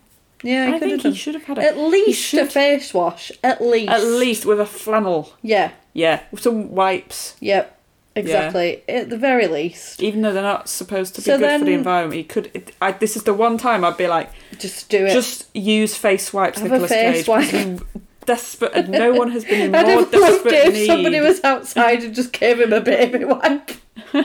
Yeah, 0.41 0.67
he 0.67 0.73
I 0.73 0.79
could 0.79 0.89
think 0.89 1.01
have 1.03 1.13
he 1.13 1.17
should 1.17 1.35
have 1.35 1.43
had 1.43 1.57
a 1.59 1.63
At 1.63 1.77
least 1.77 2.33
a 2.33 2.45
face 2.47 2.93
wash. 2.93 3.31
At 3.43 3.61
least. 3.61 3.89
at 3.91 4.03
least 4.03 4.45
with 4.45 4.59
a 4.59 4.65
flannel. 4.65 5.33
Yeah. 5.41 5.71
Yeah, 5.93 6.21
with 6.31 6.41
some 6.41 6.71
wipes. 6.71 7.35
Yep. 7.39 7.79
Exactly. 8.15 8.83
At 8.87 9.09
the 9.09 9.17
very 9.17 9.47
least, 9.47 10.01
Even 10.03 10.21
though 10.21 10.33
they're 10.33 10.43
not 10.43 10.69
supposed 10.69 11.15
to 11.15 11.21
be 11.21 11.25
So 11.25 11.39
good 11.39 11.59
for 11.59 11.65
the 11.65 11.71
environment, 11.73 12.15
he 12.17 12.23
could. 12.23 12.51
It, 12.53 12.75
I, 12.79 12.91
this 12.91 13.15
is 13.15 13.23
the 13.23 13.33
one 13.33 13.57
time 13.57 13.83
I'd 13.83 13.97
be 13.97 14.07
like, 14.07 14.29
just 14.59 14.87
do 14.89 15.05
it. 15.05 15.13
just 15.13 15.47
use 15.55 15.95
face 15.95 16.31
wipes, 16.31 16.59
Have 16.59 16.71
a 16.71 16.87
face 16.87 17.25
Cage. 17.25 17.27
wipe. 17.27 17.81
Desperate, 18.25 18.71
and 18.73 18.89
no 18.89 19.13
one 19.13 19.31
has 19.31 19.43
been 19.45 19.61
in 19.61 19.75
I'd 19.75 19.85
more 19.87 19.99
have 20.01 20.13
loved 20.13 20.43
desperate 20.43 20.53
it 20.53 20.67
if 20.67 20.73
need. 20.73 20.85
somebody 20.87 21.19
was 21.19 21.43
outside 21.43 22.03
and 22.03 22.13
just 22.15 22.31
gave 22.33 22.59
him 22.59 22.73
a 22.73 22.81
baby 22.81 23.23
wipe. 23.25 23.67
Before 24.13 24.23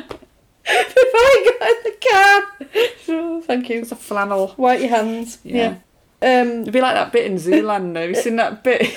I 0.68 1.56
got 1.58 1.70
in 1.70 1.76
the 1.84 1.94
car. 2.10 2.42
Oh, 3.08 3.40
thank 3.40 3.68
you. 3.70 3.80
It's 3.80 3.92
a 3.92 3.96
flannel. 3.96 4.54
Wipe 4.56 4.80
your 4.80 4.90
hands. 4.90 5.38
Yeah. 5.42 5.76
Yeah. 6.22 6.40
Um, 6.42 6.48
It'd 6.62 6.72
be 6.72 6.80
like 6.80 6.94
that 6.94 7.12
bit 7.12 7.26
in 7.26 7.36
Zoolander. 7.38 8.00
Have 8.00 8.10
you 8.10 8.16
seen 8.16 8.36
that 8.36 8.62
bit? 8.64 8.82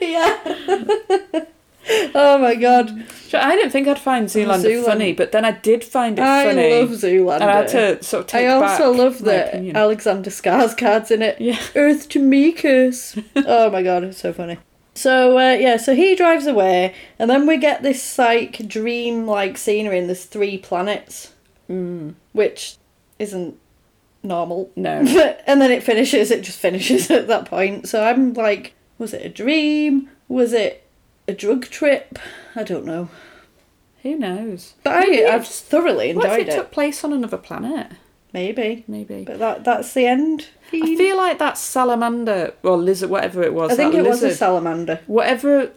yeah. 0.00 1.44
oh 2.14 2.38
my 2.38 2.54
god. 2.54 3.04
I 3.34 3.54
didn't 3.56 3.70
think 3.70 3.86
I'd 3.88 3.98
find 3.98 4.28
Zoolander, 4.28 4.64
Zoolander. 4.64 4.84
funny, 4.84 5.12
but 5.12 5.32
then 5.32 5.44
I 5.44 5.50
did 5.52 5.84
find 5.84 6.18
it 6.18 6.22
I 6.22 6.44
funny. 6.44 6.70
love 6.70 6.90
Zoolander. 6.90 7.34
and 7.40 7.44
I 7.44 7.56
had 7.58 7.68
to 7.68 8.02
sort 8.02 8.22
of 8.22 8.26
take 8.28 8.46
I 8.46 8.54
also 8.54 8.92
love 8.92 9.18
that 9.24 9.48
opinion. 9.48 9.76
Alexander 9.76 10.30
Skarsgård's 10.30 11.10
in 11.10 11.22
it. 11.22 11.40
Yeah. 11.40 11.60
Earth 11.74 12.08
to 12.10 12.20
Meekus. 12.20 13.22
oh 13.46 13.70
my 13.70 13.82
god, 13.82 14.04
it's 14.04 14.18
so 14.18 14.32
funny. 14.32 14.58
So 14.94 15.36
uh, 15.38 15.52
yeah, 15.52 15.76
so 15.76 15.94
he 15.94 16.14
drives 16.16 16.46
away, 16.46 16.94
and 17.18 17.28
then 17.28 17.46
we 17.46 17.58
get 17.58 17.82
this 17.82 18.18
like 18.18 18.66
dream-like 18.66 19.58
scenery, 19.58 19.98
and 19.98 20.08
there's 20.08 20.24
three 20.24 20.56
planets, 20.58 21.32
Mm, 21.68 22.14
which 22.32 22.76
isn't 23.18 23.58
normal. 24.22 24.70
no. 24.76 25.00
and 25.46 25.60
then 25.60 25.70
it 25.72 25.82
finishes. 25.82 26.30
It 26.30 26.42
just 26.42 26.58
finishes 26.58 27.10
at 27.10 27.26
that 27.26 27.44
point. 27.46 27.88
So 27.88 28.04
I'm 28.04 28.32
like, 28.32 28.72
was 28.98 29.12
it 29.12 29.26
a 29.26 29.28
dream? 29.28 30.08
Was 30.28 30.52
it 30.52 30.85
a 31.28 31.32
drug 31.34 31.66
trip? 31.66 32.18
I 32.54 32.62
don't 32.62 32.84
know. 32.84 33.08
Who 34.02 34.16
knows? 34.16 34.74
But 34.84 35.00
Maybe 35.00 35.24
I, 35.24 35.34
I've 35.34 35.46
thoroughly 35.46 36.14
What 36.14 36.26
if 36.26 36.32
enjoyed 36.32 36.48
it, 36.48 36.52
it. 36.52 36.56
took 36.56 36.70
place 36.70 37.02
on 37.04 37.12
another 37.12 37.36
planet? 37.38 37.88
Maybe, 38.32 38.84
Maybe. 38.86 39.24
but 39.24 39.38
that 39.38 39.64
that's 39.64 39.94
the 39.94 40.06
end. 40.06 40.48
I 40.72 40.96
feel 40.96 41.16
like 41.16 41.38
that 41.38 41.56
salamander 41.56 42.52
or 42.62 42.76
lizard, 42.76 43.08
whatever 43.08 43.42
it 43.42 43.54
was. 43.54 43.72
I 43.72 43.76
think 43.76 43.94
it 43.94 44.02
was 44.04 44.22
a 44.22 44.34
salamander. 44.34 45.00
whatever. 45.06 45.72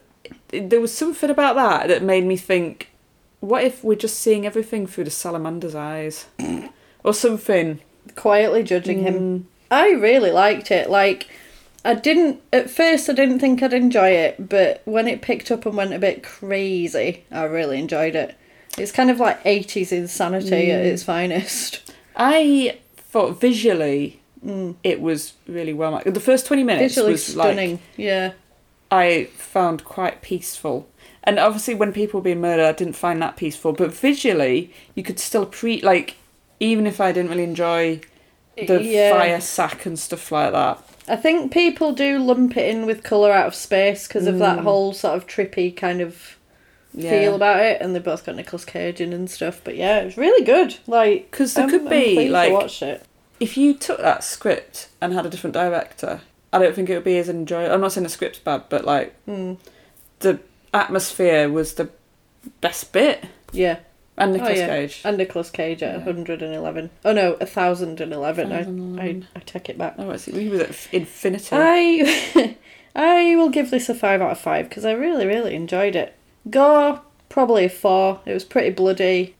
There 0.49 0.81
was 0.81 0.93
something 0.93 1.29
about 1.29 1.55
that 1.55 1.87
that 1.87 2.03
made 2.03 2.25
me 2.25 2.35
think, 2.35 2.89
what 3.39 3.63
if 3.63 3.83
we're 3.83 3.95
just 3.95 4.19
seeing 4.19 4.45
everything 4.45 4.87
through 4.87 5.05
the 5.05 5.09
salamander's 5.11 5.75
eyes, 5.75 6.25
or 7.03 7.13
something? 7.13 7.79
Quietly 8.15 8.63
judging 8.63 9.03
him. 9.03 9.13
Mm, 9.13 9.43
I 9.71 9.91
really 9.91 10.31
liked 10.31 10.69
it. 10.71 10.89
Like, 10.89 11.27
I 11.85 11.93
didn't 11.93 12.41
at 12.51 12.69
first. 12.69 13.09
I 13.09 13.13
didn't 13.13 13.39
think 13.39 13.63
I'd 13.63 13.73
enjoy 13.73 14.09
it, 14.09 14.49
but 14.49 14.81
when 14.85 15.07
it 15.07 15.21
picked 15.21 15.49
up 15.51 15.65
and 15.65 15.75
went 15.77 15.93
a 15.93 15.99
bit 15.99 16.23
crazy, 16.23 17.23
I 17.31 17.43
really 17.43 17.79
enjoyed 17.79 18.15
it. 18.15 18.35
It's 18.77 18.91
kind 18.91 19.09
of 19.09 19.19
like 19.19 19.39
eighties 19.45 19.91
insanity 19.91 20.71
at 20.71 20.81
Mm. 20.83 20.85
its 20.85 21.03
finest. 21.03 21.91
I 22.15 22.77
thought 22.97 23.39
visually 23.39 24.19
Mm. 24.45 24.75
it 24.83 25.01
was 25.01 25.33
really 25.47 25.73
well. 25.73 25.91
made. 25.93 26.13
The 26.13 26.19
first 26.19 26.45
twenty 26.45 26.63
minutes 26.63 26.95
Visually 26.95 27.11
was 27.13 27.25
stunning. 27.25 27.71
like 27.71 27.79
yeah, 27.97 28.31
I 28.91 29.25
found 29.37 29.83
quite 29.83 30.21
peaceful. 30.21 30.87
And 31.23 31.37
obviously, 31.39 31.75
when 31.75 31.91
people 31.93 32.19
were 32.19 32.23
being 32.23 32.41
murdered, 32.41 32.65
I 32.65 32.71
didn't 32.71 32.95
find 32.95 33.21
that 33.21 33.35
peaceful. 33.37 33.73
But 33.73 33.93
visually, 33.93 34.71
you 34.95 35.03
could 35.03 35.19
still 35.19 35.45
pre 35.45 35.81
like, 35.81 36.15
even 36.59 36.87
if 36.87 36.99
I 37.01 37.11
didn't 37.11 37.29
really 37.31 37.43
enjoy 37.43 37.99
the 38.57 38.81
Yeah. 38.83 39.11
fire 39.17 39.41
sack 39.41 39.85
and 39.85 39.97
stuff 39.99 40.31
like 40.31 40.51
that. 40.53 40.79
I 41.09 41.15
think 41.15 41.51
people 41.51 41.91
do 41.93 42.19
lump 42.19 42.55
it 42.55 42.73
in 42.73 42.85
with 42.85 43.03
colour 43.03 43.31
out 43.31 43.47
of 43.47 43.55
space 43.55 44.07
because 44.07 44.27
of 44.27 44.37
that 44.39 44.59
Mm. 44.59 44.63
whole 44.63 44.93
sort 44.93 45.15
of 45.17 45.25
trippy 45.27 45.75
kind 45.75 46.01
of 46.01 46.37
Yeah. 46.93 47.09
feel 47.09 47.35
about 47.35 47.59
it, 47.61 47.81
and 47.81 47.95
they 47.95 47.99
both 47.99 48.25
got 48.25 48.35
Nicolas 48.35 48.65
Cage 48.65 49.01
in 49.01 49.11
and 49.13 49.29
stuff. 49.29 49.61
But 49.63 49.75
yeah, 49.75 49.99
it 49.99 50.05
was 50.05 50.17
really 50.17 50.43
good. 50.45 50.75
Like, 50.87 51.29
Because 51.31 51.53
there 51.55 51.63
I'm- 51.65 51.71
could 51.71 51.89
be 51.89 52.29
like 52.29 52.53
watched 52.53 52.81
it. 52.83 53.03
if 53.39 53.57
you 53.57 53.73
took 53.73 53.99
that 54.01 54.23
script 54.23 54.87
and 55.01 55.13
had 55.13 55.25
a 55.25 55.29
different 55.29 55.53
director, 55.53 56.21
I 56.53 56.59
don't 56.59 56.73
think 56.75 56.89
it 56.89 56.95
would 56.95 57.03
be 57.03 57.17
as 57.17 57.29
enjoyable. 57.29 57.73
I'm 57.73 57.81
not 57.81 57.91
saying 57.91 58.03
the 58.03 58.09
script's 58.09 58.39
bad, 58.39 58.63
but 58.69 58.85
like 58.85 59.13
Mm. 59.27 59.57
the 60.19 60.39
atmosphere 60.73 61.49
was 61.49 61.73
the 61.73 61.89
best 62.61 62.91
bit. 62.91 63.23
Yeah, 63.51 63.77
And 64.19 64.33
Nicolas 64.33 64.57
yeah. 64.57 64.67
Cage. 64.67 65.01
and 65.05 65.17
Nicolas 65.17 65.49
Cage 65.49 65.81
at 65.83 65.91
Yeah. 65.99 66.05
111. 66.05 66.89
Oh 67.05 67.13
no, 67.13 67.31
1011. 67.39 68.51
I, 68.99 69.01
I, 69.03 69.23
I 69.35 69.39
take 69.39 69.69
it 69.69 69.77
back. 69.77 69.95
Oh, 69.97 70.09
it's, 70.11 70.25
he 70.25 70.49
was 70.49 70.61
at 70.61 70.93
Infinity. 70.93 71.47
I 71.51 72.57
I 72.95 73.35
will 73.35 73.49
give 73.49 73.71
this 73.71 73.87
a 73.89 73.95
five 73.95 74.21
out 74.21 74.31
of 74.31 74.39
five 74.39 74.67
because 74.69 74.85
I 74.85 74.91
really 74.91 75.25
really 75.25 75.55
enjoyed 75.55 75.95
it. 75.95 76.15
Gore 76.49 77.01
probably 77.29 77.65
a 77.65 77.69
four. 77.69 78.19
It 78.25 78.33
was 78.33 78.43
pretty 78.43 78.71
bloody. 78.71 79.35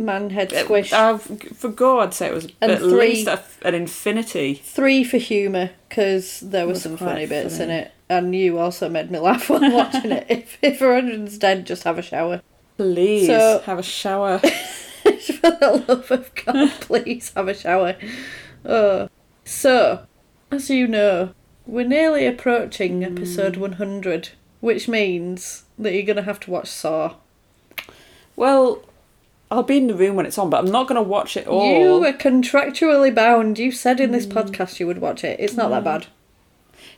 Man 0.00 0.30
head 0.30 0.52
squish. 0.52 0.92
uh, 0.92 1.18
for 1.18 1.70
gore, 1.70 2.02
I'd 2.02 2.14
say 2.14 2.28
it 2.28 2.32
was 2.32 2.46
And 2.60 2.70
at 2.70 2.78
three- 2.78 2.90
least 3.14 3.26
a, 3.26 3.42
an 3.62 3.74
infinity. 3.74 4.54
Three 4.54 5.02
for 5.02 5.16
humour 5.16 5.70
because 5.88 6.38
there 6.38 6.68
were 6.68 6.76
some 6.76 6.96
funny 6.96 7.26
bits 7.26 7.58
in 7.58 7.68
it, 7.70 7.90
and 8.08 8.32
you 8.32 8.58
also 8.58 8.88
made 8.88 9.10
me 9.10 9.18
laugh 9.28 9.50
while 9.50 9.60
watching 9.72 10.12
it. 10.12 10.24
If 10.28 10.56
if 10.62 10.80
everyone's 10.80 11.36
dead, 11.36 11.66
just 11.66 11.82
have 11.82 11.98
a 11.98 12.02
shower. 12.02 12.42
Please 12.78 13.26
So- 13.26 13.60
have 13.66 13.78
a 13.78 13.82
shower. 13.82 14.38
For 15.38 15.50
the 15.50 15.84
love 15.88 16.10
of 16.10 16.34
God, 16.34 16.70
please 16.80 17.32
have 17.36 17.48
a 17.48 17.54
shower. 17.54 17.96
Oh. 18.64 19.08
So, 19.44 20.06
as 20.50 20.70
you 20.70 20.86
know, 20.88 21.30
we're 21.66 21.86
nearly 21.86 22.26
approaching 22.26 23.04
episode 23.04 23.56
100, 23.56 24.30
which 24.60 24.88
means 24.88 25.64
that 25.78 25.92
you're 25.92 26.02
going 26.02 26.16
to 26.16 26.22
have 26.22 26.40
to 26.40 26.50
watch 26.50 26.68
Saw. 26.68 27.14
well, 28.36 28.82
I'll 29.50 29.62
be 29.62 29.78
in 29.78 29.86
the 29.86 29.94
room 29.94 30.16
when 30.16 30.26
it's 30.26 30.36
on, 30.38 30.50
but 30.50 30.58
I'm 30.64 30.70
not 30.70 30.88
going 30.88 30.96
to 30.96 31.02
watch 31.02 31.36
it 31.36 31.46
all. 31.46 31.78
You 31.78 32.00
were 32.00 32.12
contractually 32.12 33.14
bound. 33.14 33.58
You 33.58 33.72
said 33.72 34.00
in 34.00 34.12
this 34.12 34.26
Mm. 34.26 34.32
podcast 34.44 34.78
you 34.78 34.86
would 34.86 34.98
watch 35.00 35.24
it. 35.24 35.40
It's 35.40 35.54
not 35.54 35.70
that 35.70 35.84
bad. 35.84 36.06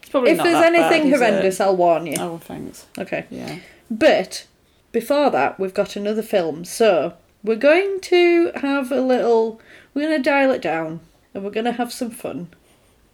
it's 0.02 0.08
probably 0.10 0.32
if 0.32 0.38
there's 0.38 0.64
anything 0.64 1.10
bad, 1.10 1.18
horrendous, 1.20 1.60
I'll 1.60 1.76
warn 1.76 2.06
you. 2.06 2.16
Oh, 2.18 2.38
thanks. 2.38 2.86
Okay. 2.98 3.26
Yeah. 3.30 3.58
But 3.90 4.46
before 4.92 5.30
that, 5.30 5.58
we've 5.58 5.74
got 5.74 5.96
another 5.96 6.22
film. 6.22 6.64
So 6.64 7.14
we're 7.42 7.56
going 7.56 8.00
to 8.02 8.52
have 8.56 8.92
a 8.92 9.00
little. 9.00 9.60
We're 9.94 10.08
going 10.08 10.22
to 10.22 10.30
dial 10.30 10.50
it 10.50 10.62
down, 10.62 11.00
and 11.34 11.44
we're 11.44 11.50
going 11.50 11.64
to 11.64 11.72
have 11.72 11.92
some 11.92 12.10
fun 12.10 12.48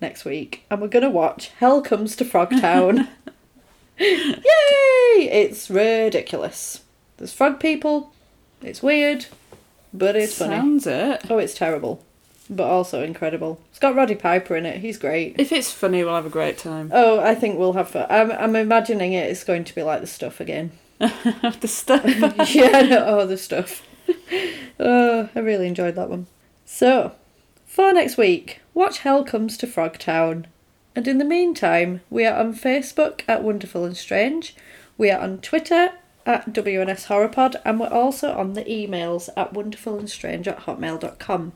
next 0.01 0.24
week, 0.24 0.64
and 0.70 0.81
we're 0.81 0.89
going 0.89 1.05
to 1.05 1.11
watch 1.11 1.49
Hell 1.59 1.83
Comes 1.83 2.16
to 2.16 2.24
Frogtown. 2.24 3.09
Yay! 3.99 4.45
It's 5.16 5.70
ridiculous. 5.70 6.83
There's 7.16 7.33
frog 7.33 7.61
people. 7.61 8.12
It's 8.61 8.83
weird, 8.83 9.27
but 9.95 10.16
it's 10.16 10.37
funny. 10.37 10.57
Sounds 10.57 10.87
it. 10.87 11.22
Oh, 11.31 11.39
it's 11.39 11.55
terrible, 11.55 12.05
but 12.51 12.64
also 12.64 13.03
incredible. 13.03 13.61
It's 13.70 13.79
got 13.79 13.95
Roddy 13.95 14.14
Piper 14.14 14.57
in 14.57 14.66
it. 14.66 14.81
He's 14.81 14.99
great. 14.99 15.37
If 15.39 15.53
it's 15.53 15.72
funny, 15.72 16.05
we'll 16.05 16.14
have 16.14 16.27
a 16.27 16.31
great 16.31 16.59
time. 16.59 16.91
Oh, 16.93 17.20
I 17.20 17.35
think 17.35 17.59
we'll 17.59 17.72
have 17.74 17.89
fun. 17.89 18.07
I'm, 18.11 18.33
I'm 18.33 18.57
imagining 18.57 19.14
it. 19.14 19.27
it 19.27 19.31
is 19.31 19.45
going 19.45 19.64
to 19.64 19.74
be 19.74 19.83
like 19.83 20.03
the 20.03 20.07
stuff 20.07 20.41
again. 20.41 20.72
the 21.61 21.68
stuff. 21.68 22.05
yeah, 22.55 22.82
no, 22.82 23.05
oh, 23.07 23.26
the 23.26 23.36
stuff. 23.36 23.86
oh, 24.80 25.28
I 25.34 25.38
really 25.38 25.66
enjoyed 25.66 25.94
that 25.97 26.11
one. 26.11 26.26
So, 26.64 27.12
for 27.66 27.92
next 27.92 28.16
week, 28.16 28.61
watch 28.74 28.99
Hell 28.99 29.24
Comes 29.24 29.57
to 29.59 29.66
Frogtown. 29.66 30.47
And 30.94 31.07
in 31.07 31.18
the 31.18 31.24
meantime, 31.24 32.01
we 32.09 32.24
are 32.24 32.38
on 32.38 32.55
Facebook 32.55 33.20
at 33.28 33.42
Wonderful 33.42 33.84
and 33.84 33.97
Strange. 33.97 34.57
We 34.97 35.11
are 35.11 35.20
on 35.20 35.38
Twitter 35.38 35.92
at 36.24 36.53
WNS 36.53 37.07
Horrorpod, 37.07 37.57
and 37.64 37.78
we're 37.78 37.88
also 37.88 38.32
on 38.32 38.55
the 38.55 38.64
emails 38.64 39.28
at 39.36 39.53
wonderfulandstrange 39.53 40.47
at 40.47 40.61
hotmail.com. 40.61 41.53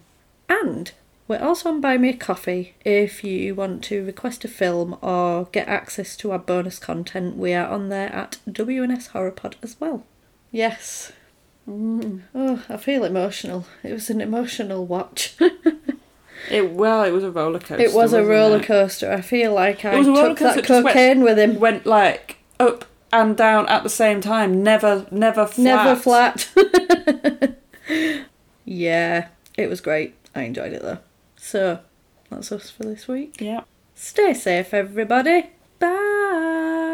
And 0.49 0.93
we're 1.31 1.41
also 1.41 1.69
on 1.69 1.81
Buy 1.81 1.97
Me 1.97 2.09
a 2.09 2.17
Coffee. 2.17 2.75
If 2.85 3.23
you 3.23 3.55
want 3.55 3.85
to 3.85 4.05
request 4.05 4.45
a 4.45 4.49
film 4.49 4.99
or 5.01 5.45
get 5.53 5.69
access 5.69 6.17
to 6.17 6.33
our 6.33 6.41
bonus 6.41 6.81
content, 6.81 7.37
we 7.37 7.55
are 7.55 7.69
on 7.69 7.89
there 7.89 8.13
at 8.13 8.39
WNS 8.49 9.11
Horror 9.11 9.31
Pod 9.31 9.55
as 9.63 9.77
well. 9.79 10.05
Yes. 10.51 11.13
Mm. 11.69 12.23
Oh, 12.35 12.65
I 12.69 12.77
feel 12.79 13.05
emotional. 13.05 13.65
It 13.85 13.93
was 13.93 14.11
an 14.11 14.21
emotional 14.21 14.85
watch. 14.85 15.37
It 16.51 16.73
well, 16.73 17.05
it 17.05 17.11
was 17.11 17.23
a 17.23 17.31
roller 17.31 17.59
coaster. 17.59 17.85
it 17.85 17.93
was 17.93 18.15
a 18.15 18.25
roller 18.25 18.57
it? 18.57 18.65
coaster. 18.65 19.13
I 19.13 19.21
feel 19.21 19.53
like 19.53 19.85
I 19.85 20.03
took 20.03 20.39
that 20.39 20.57
it 20.57 20.65
just 20.65 20.71
went- 20.71 20.87
cocaine 20.87 21.23
with 21.23 21.39
him. 21.39 21.61
went 21.61 21.85
like 21.85 22.39
up 22.59 22.87
and 23.13 23.37
down 23.37 23.69
at 23.69 23.83
the 23.83 23.91
same 23.91 24.23
time. 24.23 24.63
Never, 24.63 25.07
never 25.11 25.47
flat. 25.47 25.63
Never 25.63 25.97
flat. 26.01 27.57
yeah, 28.65 29.29
it 29.59 29.69
was 29.69 29.83
great. 29.83 30.15
I 30.35 30.45
enjoyed 30.45 30.73
it 30.73 30.81
though. 30.81 30.99
So 31.43 31.81
that's 32.31 32.53
us 32.53 32.71
for 32.71 32.85
this 32.85 33.09
week. 33.09 33.41
Yeah. 33.41 33.63
Stay 33.95 34.35
safe, 34.35 34.73
everybody. 34.75 35.51
Bye. 35.79 36.90